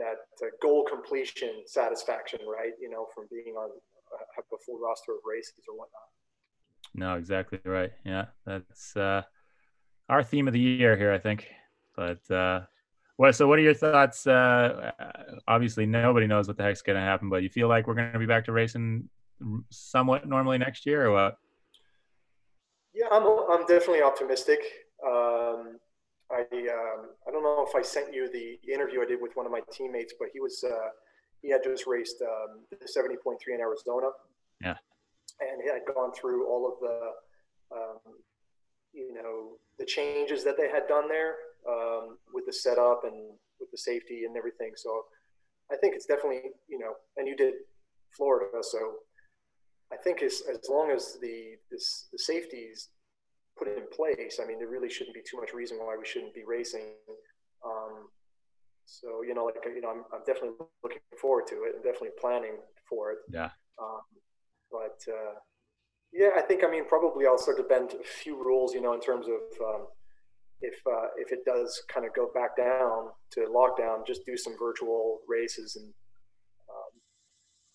that 0.02 0.46
uh, 0.46 0.50
goal 0.62 0.86
completion 0.86 1.64
satisfaction, 1.66 2.40
right? 2.48 2.74
You 2.82 2.90
know, 2.90 3.08
from 3.14 3.26
being 3.30 3.56
on 3.56 3.70
uh, 3.70 4.26
have 4.36 4.46
a 4.54 4.58
full 4.66 4.80
roster 4.80 5.14
of 5.14 5.20
races 5.26 5.64
or 5.70 5.76
whatnot. 5.76 6.10
No, 6.94 7.16
exactly 7.16 7.60
right. 7.64 7.92
Yeah, 8.06 8.26
that's 8.46 8.96
uh, 8.98 9.22
our 10.10 10.24
theme 10.24 10.48
of 10.48 10.54
the 10.54 10.60
year 10.60 10.98
here, 10.98 11.14
I 11.14 11.20
think. 11.20 11.48
But 11.96 12.30
uh, 12.30 12.62
what? 13.18 13.36
So, 13.36 13.48
what 13.48 13.60
are 13.60 13.62
your 13.62 13.74
thoughts? 13.74 14.28
Uh, 14.28 14.92
obviously, 15.48 15.86
nobody 15.86 16.28
knows 16.28 16.48
what 16.48 16.58
the 16.58 16.64
heck's 16.64 16.82
going 16.82 16.98
to 16.98 17.02
happen, 17.02 17.30
but 17.30 17.44
you 17.44 17.50
feel 17.50 17.68
like 17.68 17.88
we're 17.88 17.96
going 17.96 18.12
to 18.12 18.20
be 18.20 18.26
back 18.26 18.46
to 18.46 18.52
racing 18.52 19.10
somewhat 19.70 20.28
normally 20.28 20.58
next 20.58 20.86
year, 20.86 21.06
or 21.06 21.12
what? 21.12 21.38
Yeah, 22.94 23.06
I'm 23.12 23.24
I'm 23.24 23.66
definitely 23.68 24.02
optimistic. 24.02 24.60
Um, 25.06 25.80
I 26.32 26.42
um, 26.42 27.10
I 27.28 27.32
don't 27.32 27.44
know 27.44 27.66
if 27.68 27.76
I 27.76 27.82
sent 27.82 28.14
you 28.14 28.32
the 28.32 28.60
interview 28.72 29.02
I 29.02 29.06
did 29.06 29.22
with 29.22 29.36
one 29.36 29.46
of 29.46 29.52
my 29.52 29.62
teammates, 29.72 30.14
but 30.20 30.30
he 30.34 30.40
was 30.40 30.64
uh, 30.64 30.90
he 31.42 31.50
had 31.50 31.64
just 31.64 31.88
raced 31.88 32.22
um, 32.22 32.60
the 32.70 32.78
70.3 32.78 33.36
in 33.54 33.60
Arizona. 33.60 34.08
Yeah. 34.62 34.76
And 35.40 35.62
he 35.64 35.70
had 35.70 35.82
gone 35.94 36.12
through 36.14 36.48
all 36.48 36.68
of 36.68 36.80
the 36.80 37.76
um, 37.76 38.16
you 38.94 39.14
know 39.14 39.58
the 39.80 39.86
changes 39.86 40.44
that 40.44 40.58
they 40.58 40.70
had 40.70 40.88
done 40.88 41.08
there 41.08 41.36
um, 41.68 42.18
with 42.34 42.46
the 42.46 42.54
setup 42.54 43.02
and 43.04 43.34
with 43.60 43.72
the 43.72 43.78
safety 43.78 44.24
and 44.26 44.38
everything. 44.38 44.72
So 44.76 45.06
I 45.72 45.76
think 45.78 45.96
it's 45.96 46.06
definitely 46.06 46.52
you 46.68 46.80
know, 46.80 46.94
and 47.18 47.28
you 47.28 47.36
did 47.36 47.54
Florida, 48.12 48.60
so 48.62 48.96
I 49.92 49.98
think 49.98 50.22
as 50.22 50.44
as 50.50 50.70
long 50.70 50.92
as 50.92 51.18
the 51.22 51.56
this, 51.70 52.08
the 52.12 52.20
safeties 52.20 52.90
put 53.62 53.78
in 53.78 53.84
place, 53.94 54.40
I 54.42 54.48
mean, 54.48 54.58
there 54.58 54.68
really 54.68 54.90
shouldn't 54.90 55.14
be 55.14 55.22
too 55.22 55.38
much 55.38 55.54
reason 55.54 55.78
why 55.78 55.96
we 55.98 56.06
shouldn't 56.06 56.34
be 56.34 56.44
racing. 56.48 56.98
Um, 57.66 58.10
so 58.86 59.22
you 59.22 59.34
know, 59.34 59.46
like 59.46 59.56
you 59.66 59.82
know, 59.82 59.90
I'm, 59.90 60.04
I'm 60.14 60.26
definitely 60.26 60.58
looking 60.84 61.02
forward 61.20 61.46
to 61.48 61.56
it 61.64 61.76
and 61.76 61.84
definitely 61.84 62.18
planning 62.20 62.58
for 62.90 63.12
it. 63.12 63.20
Yeah. 63.32 63.50
Um, 63.82 64.02
but 64.72 64.98
uh, 65.08 65.36
yeah, 66.12 66.30
I 66.36 66.42
think 66.42 66.64
I 66.64 66.70
mean 66.70 66.88
probably 66.88 67.26
I'll 67.28 67.38
start 67.38 67.58
to 67.58 67.64
bend 67.64 67.94
a 67.94 68.04
few 68.04 68.36
rules, 68.44 68.74
you 68.74 68.82
know, 68.82 68.94
in 68.94 69.02
terms 69.02 69.28
of 69.28 69.66
um, 69.66 69.88
if 70.62 70.76
uh, 70.88 71.08
if 71.18 71.32
it 71.32 71.46
does 71.46 71.82
kind 71.94 72.06
of 72.06 72.14
go 72.14 72.32
back 72.34 72.58
down 72.58 73.10
to 73.32 73.42
lockdown, 73.42 74.06
just 74.06 74.26
do 74.26 74.36
some 74.36 74.56
virtual 74.58 75.20
races 75.28 75.76
and 75.76 75.88
um, 76.70 76.92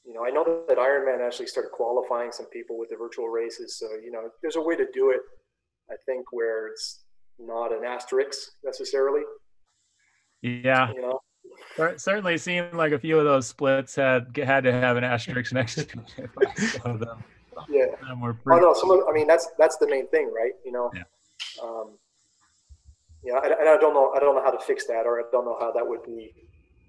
you 0.05 0.15
know 0.15 0.25
I 0.25 0.31
know 0.31 0.65
that 0.69 0.79
Ironman 0.79 1.25
actually 1.25 1.47
started 1.47 1.71
qualifying 1.71 2.33
some 2.33 2.47
people 2.47 2.79
with 2.79 2.91
the 2.91 2.97
virtual 2.97 3.29
races, 3.29 3.79
so 3.79 3.87
you 4.05 4.11
know 4.11 4.29
there's 4.43 4.57
a 4.57 4.61
way 4.61 4.77
to 4.77 4.87
do 4.93 5.11
it. 5.11 5.21
I 5.91 5.95
think 6.07 6.27
where 6.33 6.69
it's 6.69 7.05
not 7.39 7.73
an 7.73 7.85
asterisk 7.85 8.51
necessarily. 8.65 9.23
Yeah. 10.43 10.93
You 10.93 11.03
know. 11.03 11.21
Cer- 11.77 11.99
Certainly 11.99 12.39
seemed 12.39 12.75
like 12.75 12.93
a 12.93 12.99
few 12.99 13.19
of 13.19 13.25
those 13.25 13.47
splits 13.47 13.95
had 13.95 14.37
had 14.37 14.65
to 14.65 14.73
have 14.73 14.97
an 14.97 15.05
asterisk 15.05 15.53
next 15.53 15.77
to. 15.77 15.87
Some 16.83 16.99
them, 16.99 17.25
Yeah. 17.69 17.87
them 18.03 18.21
were 18.21 18.37
Oh 18.51 18.59
no, 18.59 18.75
some 18.75 18.91
of, 18.91 19.01
I 19.09 19.13
mean 19.13 19.27
that's 19.27 19.49
that's 19.59 19.77
the 19.79 19.87
main 19.89 20.09
thing, 20.09 20.31
right? 20.35 20.53
You 20.65 20.73
know. 20.73 20.91
Yeah. 20.95 21.03
Um, 21.63 21.97
yeah, 23.25 23.41
and, 23.43 23.53
and 23.55 23.69
I 23.69 23.77
don't 23.79 23.95
know 23.95 24.13
I 24.15 24.21
don't 24.21 24.35
know 24.37 24.43
how 24.43 24.51
to 24.51 24.63
fix 24.65 24.87
that, 24.87 25.07
or 25.07 25.19
I 25.21 25.25
don't 25.33 25.45
know 25.45 25.57
how 25.59 25.73
that 25.73 25.87
would 25.87 26.03
be. 26.05 26.33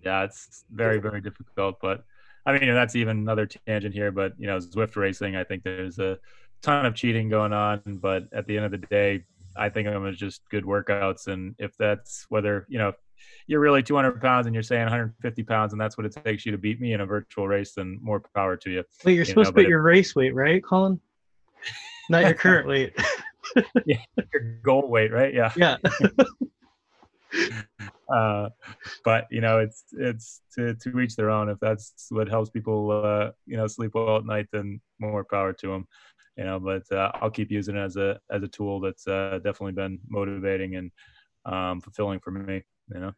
Yeah, 0.04 0.24
it's 0.24 0.66
very 0.72 1.00
very 1.00 1.22
difficult. 1.22 1.78
But 1.82 2.04
I 2.46 2.58
mean, 2.58 2.74
that's 2.74 2.96
even 2.96 3.18
another 3.18 3.46
tangent 3.46 3.94
here. 3.94 4.12
But 4.12 4.34
you 4.38 4.48
know, 4.48 4.58
Zwift 4.58 4.96
racing, 4.96 5.36
I 5.36 5.44
think 5.44 5.64
there's 5.64 6.00
a 6.00 6.18
ton 6.62 6.86
of 6.86 6.96
cheating 6.96 7.30
going 7.30 7.54
on. 7.54 7.82
But 7.86 8.24
at 8.34 8.48
the 8.48 8.56
end 8.58 8.66
of 8.66 8.72
the 8.72 8.78
day, 8.88 9.24
I 9.56 9.70
think 9.70 9.88
of 9.88 9.94
them 9.94 10.06
as 10.06 10.18
just 10.18 10.42
good 10.50 10.64
workouts. 10.64 11.28
And 11.28 11.56
if 11.60 11.76
that's 11.78 12.26
whether 12.30 12.66
you 12.70 12.78
know 12.78 12.94
you're 13.48 13.60
really 13.60 13.82
200 13.82 14.22
pounds 14.22 14.46
and 14.46 14.54
you're 14.54 14.62
saying 14.64 14.84
150 14.84 15.44
pounds, 15.44 15.74
and 15.74 15.82
that's 15.82 15.98
what 15.98 16.06
it 16.06 16.16
takes 16.24 16.46
you 16.46 16.52
to 16.52 16.58
beat 16.58 16.80
me 16.80 16.94
in 16.94 17.02
a 17.02 17.06
virtual 17.06 17.48
race, 17.48 17.74
then 17.74 17.98
more 18.02 18.22
power 18.36 18.56
to 18.58 18.70
you. 18.70 18.84
Wait, 19.06 19.14
you're 19.14 19.22
You 19.22 19.26
supposed 19.26 19.46
know, 19.48 19.52
to 19.52 19.54
but 19.54 19.60
put 19.62 19.66
it- 19.66 19.70
your 19.70 19.82
race 19.82 20.16
weight, 20.16 20.36
right, 20.36 20.64
Colin? 20.64 21.00
Not 22.10 22.24
your 22.24 22.34
current 22.36 22.68
weight. 22.68 22.94
Your 23.86 24.42
goal 24.64 24.88
weight, 24.90 25.12
right? 25.12 25.34
Yeah. 25.34 25.52
Yeah. 25.56 25.78
uh, 28.14 28.50
but 29.04 29.28
you 29.32 29.42
know, 29.42 29.60
it's 29.60 29.84
it's 29.94 30.42
to 30.56 30.76
to 30.76 31.00
each 31.00 31.16
their 31.16 31.30
own. 31.30 31.50
If 31.50 31.60
that's 31.60 32.08
what 32.10 32.30
helps 32.30 32.50
people, 32.50 32.92
uh, 32.92 33.32
you 33.46 33.58
know, 33.58 33.68
sleep 33.68 33.92
well 33.94 34.18
at 34.18 34.26
night, 34.26 34.48
then 34.52 34.82
more 35.00 35.24
power 35.24 35.54
to 35.54 35.68
them. 35.68 35.88
You 36.38 36.44
know, 36.44 36.60
but 36.60 36.84
uh, 36.92 37.12
I'll 37.16 37.32
keep 37.32 37.52
using 37.52 37.76
it 37.76 37.82
as 37.82 37.98
a 37.98 38.20
as 38.32 38.44
a 38.44 38.48
tool 38.48 38.80
that's 38.80 39.08
uh, 39.08 39.40
definitely 39.44 39.74
been 39.74 40.00
motivating 40.08 40.76
and 40.76 40.92
um, 41.46 41.82
fulfilling 41.82 42.20
for 42.20 42.32
me. 42.32 42.64
You 42.94 43.00
know. 43.00 43.12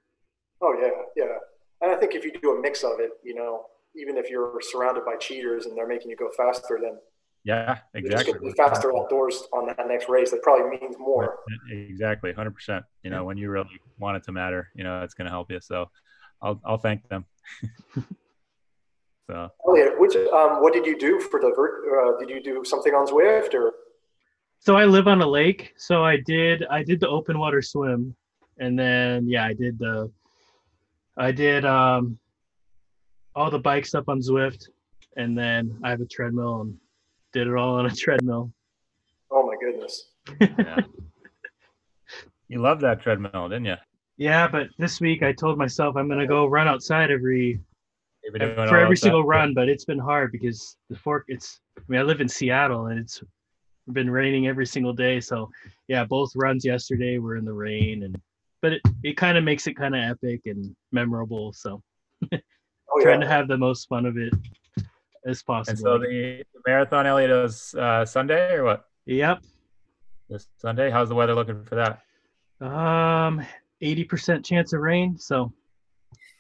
Oh 0.62 0.76
yeah, 0.82 0.90
yeah. 1.16 1.36
And 1.82 1.92
I 1.92 1.96
think 1.96 2.16
if 2.16 2.26
you 2.26 2.32
do 2.42 2.58
a 2.58 2.62
mix 2.62 2.84
of 2.84 3.00
it, 3.00 3.12
you 3.24 3.36
know, 3.36 3.66
even 3.96 4.18
if 4.18 4.30
you're 4.30 4.60
surrounded 4.62 5.06
by 5.06 5.16
cheaters 5.16 5.66
and 5.66 5.78
they're 5.78 5.88
making 5.88 6.10
you 6.10 6.18
go 6.18 6.30
faster, 6.36 6.80
then 6.82 6.98
Yeah, 7.46 7.80
exactly. 7.94 8.34
going 8.34 8.52
be 8.52 8.58
faster 8.58 8.96
outdoors 8.96 9.48
on 9.54 9.68
that 9.68 9.88
next 9.88 10.10
race. 10.10 10.32
That 10.32 10.44
probably 10.44 10.78
means 10.78 10.98
more. 11.00 11.38
Exactly, 11.72 12.34
hundred 12.34 12.54
percent. 12.54 12.84
You 13.04 13.10
know, 13.12 13.24
when 13.24 13.38
you 13.38 13.50
really 13.50 13.70
want 13.98 14.18
it 14.18 14.24
to 14.26 14.32
matter, 14.32 14.70
you 14.76 14.84
know, 14.84 15.02
it's 15.02 15.14
going 15.14 15.26
to 15.26 15.32
help 15.32 15.50
you. 15.50 15.60
So, 15.62 15.90
I'll 16.42 16.60
I'll 16.66 16.78
thank 16.78 17.08
them. 17.08 17.26
so 19.30 19.50
Elliot, 19.68 20.00
which 20.00 20.16
um, 20.16 20.62
what 20.62 20.74
did 20.74 20.86
you 20.86 20.98
do 20.98 21.20
for 21.20 21.40
the 21.40 21.52
vert? 21.56 21.84
Uh, 21.88 22.20
did 22.20 22.30
you 22.30 22.44
do 22.44 22.64
something 22.66 22.94
on 22.94 23.08
Zwift 23.08 23.54
or? 23.54 23.74
So 24.60 24.76
I 24.76 24.84
live 24.84 25.08
on 25.08 25.22
a 25.22 25.28
lake, 25.28 25.74
so 25.78 26.04
I 26.04 26.18
did 26.18 26.66
I 26.70 26.84
did 26.84 27.00
the 27.00 27.08
open 27.08 27.40
water 27.40 27.62
swim, 27.62 28.16
and 28.58 28.78
then 28.78 29.28
yeah, 29.28 29.46
I 29.46 29.54
did 29.54 29.80
the 29.80 30.12
I 31.18 31.32
did 31.32 31.66
um 31.66 32.20
all 33.34 33.50
the 33.50 33.60
bike 33.60 33.86
stuff 33.86 34.10
on 34.10 34.20
Zwift, 34.20 34.68
and 35.16 35.38
then 35.38 35.80
I 35.84 35.90
have 35.92 36.02
a 36.02 36.06
treadmill 36.06 36.62
and 36.62 36.76
did 37.34 37.48
it 37.48 37.56
all 37.56 37.76
on 37.76 37.86
a 37.86 37.96
treadmill. 37.96 38.52
Oh 39.32 39.46
my 39.46 39.56
goodness. 39.60 40.12
yeah. 40.40 40.80
you 42.48 42.60
love 42.60 42.80
that 42.82 43.02
treadmill, 43.02 43.50
didn't 43.50 43.66
you? 43.66 43.76
Yeah, 44.18 44.48
but 44.48 44.68
this 44.78 45.00
week 45.00 45.24
I 45.24 45.32
told 45.32 45.58
myself 45.58 45.96
I'm 45.96 46.10
gonna 46.10 46.28
go 46.28 46.48
run 46.48 46.68
outside 46.68 47.12
every 47.12 47.60
You've 48.24 48.34
been 48.34 48.42
doing 48.42 48.68
for 48.68 48.78
every 48.78 48.96
that 48.96 49.02
single 49.02 49.24
run, 49.24 49.54
but 49.54 49.70
it's 49.70 49.86
been 49.86 50.00
hard 50.00 50.32
because 50.32 50.76
the 50.90 50.98
fork. 50.98 51.26
It's 51.28 51.62
I 51.78 51.82
mean 51.88 52.02
I 52.02 52.04
live 52.04 52.22
in 52.22 52.28
Seattle 52.28 52.88
and 52.88 53.00
it's 53.00 53.24
been 53.94 54.10
raining 54.10 54.48
every 54.48 54.66
single 54.66 54.94
day. 54.94 55.20
So 55.20 55.50
yeah, 55.88 56.04
both 56.04 56.32
runs 56.36 56.66
yesterday 56.66 57.18
were 57.18 57.38
in 57.38 57.46
the 57.46 57.54
rain, 57.54 58.04
and 58.04 58.20
but 58.62 58.74
it 58.74 58.82
it 59.04 59.18
kind 59.18 59.38
of 59.38 59.44
makes 59.44 59.68
it 59.68 59.76
kind 59.76 59.96
of 59.96 60.02
epic 60.04 60.42
and 60.46 60.76
memorable. 60.92 61.54
So 61.54 61.82
Oh 62.92 63.02
trying 63.02 63.22
yeah. 63.22 63.28
to 63.28 63.34
have 63.34 63.48
the 63.48 63.58
most 63.58 63.88
fun 63.88 64.06
of 64.06 64.18
it 64.18 64.34
as 65.26 65.44
possible. 65.44 65.70
And 65.72 65.80
so 65.80 65.98
the, 66.00 66.44
the 66.54 66.62
marathon, 66.68 67.06
Elliot, 67.06 67.32
is 67.32 67.74
uh, 67.76 68.06
Sunday 68.06 68.54
or 68.54 68.64
what? 68.64 68.86
yep, 69.06 69.40
This 70.30 70.48
Sunday. 70.58 70.90
How's 70.90 71.10
the 71.10 71.16
weather 71.16 71.36
looking 71.36 71.64
for 71.66 71.76
that? 71.76 72.02
um, 72.66 73.42
eighty 73.82 74.04
percent 74.04 74.44
chance 74.46 74.74
of 74.74 74.82
rain. 74.82 75.18
So 75.18 75.54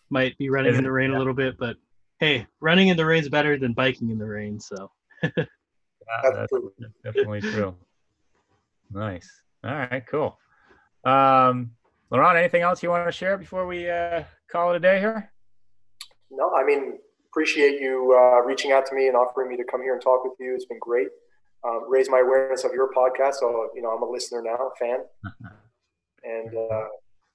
might 0.09 0.37
be 0.37 0.49
running 0.49 0.73
Is 0.73 0.77
in 0.77 0.83
the 0.83 0.91
rain 0.91 1.11
Yeah. 1.11 1.17
a 1.17 1.19
little 1.19 1.33
bit, 1.33 1.57
but 1.57 1.77
hey, 2.19 2.45
running 2.59 2.89
in 2.89 2.97
the 2.97 3.05
rain 3.05 3.21
is 3.21 3.29
better 3.29 3.57
than 3.57 3.73
biking 3.73 4.09
in 4.09 4.17
the 4.17 4.25
rain. 4.25 4.59
So. 4.59 4.91
Yeah, 5.23 5.29
That's 6.33 6.51
that's 6.79 6.93
definitely 7.03 7.41
true. 7.41 7.75
Nice. 8.91 9.29
All 9.63 9.71
right, 9.75 10.03
cool. 10.07 10.39
Um, 11.03 11.71
Laurent, 12.09 12.37
anything 12.37 12.63
else 12.63 12.81
you 12.81 12.89
want 12.89 13.05
to 13.07 13.11
share 13.11 13.37
before 13.37 13.67
we 13.67 13.87
uh, 13.89 14.23
call 14.51 14.73
it 14.73 14.77
a 14.77 14.79
day 14.79 14.99
here? 14.99 15.31
No, 16.31 16.51
I 16.55 16.65
mean, 16.65 16.97
appreciate 17.31 17.79
you 17.79 18.17
uh, 18.17 18.41
reaching 18.41 18.71
out 18.71 18.85
to 18.87 18.95
me 18.95 19.07
and 19.07 19.15
offering 19.15 19.49
me 19.49 19.57
to 19.57 19.63
come 19.63 19.81
here 19.81 19.93
and 19.93 20.01
talk 20.01 20.23
with 20.23 20.33
you. 20.39 20.53
It's 20.55 20.65
been 20.65 20.79
great. 20.79 21.07
Um, 21.63 21.83
raise 21.89 22.09
my 22.09 22.19
awareness 22.19 22.63
of 22.63 22.71
your 22.73 22.91
podcast. 22.93 23.35
So, 23.35 23.69
you 23.75 23.81
know, 23.81 23.89
I'm 23.89 24.01
a 24.01 24.09
listener 24.09 24.41
now, 24.41 24.55
a 24.55 24.75
fan, 24.79 24.99
and 26.23 26.55
uh, 26.55 26.87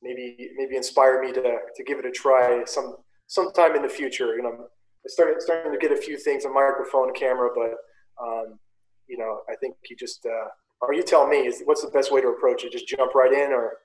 maybe 0.03 0.51
maybe 0.57 0.77
inspire 0.77 1.23
me 1.23 1.33
to 1.33 1.43
to 1.75 1.85
give 1.85 1.99
it 1.99 2.07
a 2.07 2.11
try 2.11 2.65
some 2.65 2.97
sometime 3.27 3.77
in 3.77 3.83
the 3.83 3.89
future. 3.89 4.35
You 4.37 4.43
know, 4.43 4.49
I'm 4.49 4.67
starting 5.07 5.37
starting 5.39 5.73
to 5.73 5.79
get 5.79 5.93
a 5.93 6.01
few 6.01 6.19
things, 6.19 6.45
a 6.45 6.49
microphone, 6.49 7.11
a 7.11 7.13
camera, 7.13 7.51
but 7.55 7.75
um, 8.23 8.59
you 9.07 9.19
know, 9.19 9.41
I 9.51 9.57
think 9.57 9.77
you 9.91 9.97
just 9.97 10.25
uh, 10.25 10.49
or 10.81 10.95
you 10.95 11.03
tell 11.03 11.27
me 11.27 11.47
is 11.47 11.63
what's 11.65 11.83
the 11.83 11.91
best 11.91 12.11
way 12.13 12.21
to 12.21 12.29
approach 12.29 12.65
it? 12.65 12.73
Just 12.73 12.89
jump 12.89 13.15
right 13.15 13.33
in, 13.33 13.53
or 13.53 13.79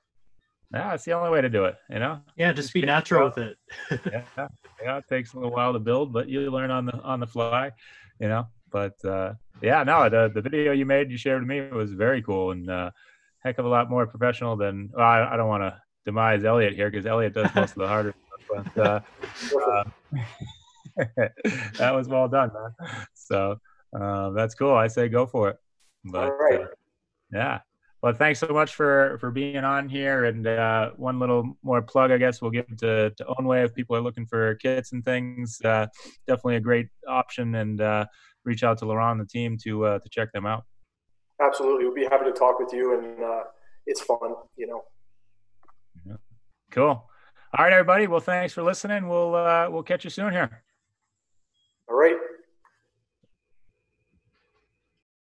Yeah, 0.74 0.93
it's 0.93 1.05
the 1.05 1.13
only 1.13 1.32
way 1.32 1.41
to 1.41 1.49
do 1.49 1.65
it. 1.65 1.76
You 1.89 1.99
know. 1.99 2.22
Yeah, 2.38 2.53
just 2.53 2.74
be 2.74 2.82
natural 2.82 3.30
with 3.30 3.38
it. 3.39 3.57
yeah, 4.05 4.47
yeah, 4.82 4.97
it 4.97 5.05
takes 5.09 5.34
a 5.34 5.38
little 5.38 5.51
while 5.51 5.74
to 5.74 5.80
build, 5.80 6.13
but 6.13 6.30
you 6.30 6.51
learn 6.51 6.70
on 6.72 6.86
the 6.86 6.97
on 7.01 7.20
the 7.20 7.28
fly, 7.28 7.72
you 8.20 8.28
know. 8.28 8.47
But 8.72 9.03
uh, 9.03 9.34
yeah, 9.61 9.84
no, 9.84 10.09
the 10.09 10.32
the 10.34 10.41
video 10.41 10.72
you 10.72 10.86
made, 10.86 11.09
you 11.09 11.17
shared 11.17 11.41
with 11.41 11.49
me, 11.49 11.61
was 11.61 11.91
very 11.91 12.22
cool 12.22 12.51
and 12.51 12.70
uh, 12.70 12.91
heck 13.39 13.57
of 13.57 13.65
a 13.65 13.70
lot 13.70 13.89
more 13.89 14.05
professional 14.05 14.55
than. 14.55 14.89
Well, 14.93 15.05
I, 15.05 15.34
I 15.34 15.38
don't 15.38 15.47
want 15.47 15.63
to 15.63 15.82
demise 16.05 16.43
Elliot 16.43 16.76
here 16.76 16.89
because 16.89 17.05
Elliot 17.05 17.34
does 17.34 17.53
most 17.55 17.72
of 17.72 17.78
the 17.78 17.88
harder 17.88 18.13
stuff, 18.47 18.63
but 18.76 18.86
uh, 18.86 18.99
uh, 19.67 19.84
that 21.78 21.95
was 21.95 22.07
well 22.07 22.28
done, 22.28 22.51
man. 22.53 23.05
So 23.15 23.59
uh, 23.99 24.30
that's 24.32 24.55
cool. 24.55 24.76
I 24.76 24.88
say 24.88 25.09
go 25.09 25.26
for 25.26 25.49
it. 25.49 25.57
But 26.05 26.24
all 26.26 26.38
right. 26.38 26.61
uh, 26.61 26.67
yeah. 27.32 27.59
Well, 28.02 28.14
thanks 28.14 28.39
so 28.39 28.47
much 28.47 28.76
for 28.76 29.18
for 29.20 29.30
being 29.30 29.58
on 29.58 29.89
here. 29.89 30.26
And 30.26 30.47
uh, 30.47 30.91
one 30.95 31.20
little 31.20 31.58
more 31.64 31.82
plug, 31.82 32.12
I 32.12 32.18
guess, 32.18 32.41
we'll 32.41 32.52
give 32.52 32.66
to 32.78 33.10
to 33.10 33.26
Ownway 33.26 33.66
if 33.66 33.74
people 33.74 33.95
are 33.95 34.02
looking 34.02 34.26
for 34.26 34.56
kits 34.56 34.93
and 34.93 35.04
things. 35.04 35.60
Uh, 35.64 35.88
definitely 36.26 36.56
a 36.56 36.62
great 36.62 36.88
option, 37.08 37.56
and 37.56 37.82
uh, 37.82 38.06
reach 38.45 38.64
out 38.64 38.78
to 38.80 38.86
Laurent 38.86 39.20
and 39.20 39.28
the 39.28 39.32
team 39.32 39.58
to 39.64 39.86
uh, 39.86 40.00
to 40.00 40.10
check 40.10 40.32
them 40.32 40.45
out. 40.45 40.64
absolutely, 41.41 41.86
we'll 41.86 41.93
be 41.93 42.06
happy 42.06 42.26
to 42.26 42.32
talk 42.32 42.60
with 42.60 42.72
you, 42.72 42.97
and 42.97 43.24
uh, 43.24 43.43
it's 43.86 44.02
fun, 44.02 44.34
you 44.56 44.68
know. 44.68 44.84
Cool. 46.72 47.10
All 47.58 47.66
right, 47.66 47.74
everybody. 47.74 48.06
Well, 48.08 48.20
thanks 48.20 48.54
for 48.54 48.62
listening. 48.62 49.08
We'll 49.10 49.36
uh, 49.36 49.70
we'll 49.70 49.84
catch 49.84 50.04
you 50.04 50.10
soon 50.10 50.32
here. 50.32 50.64
All 51.89 51.97
right. 51.97 52.16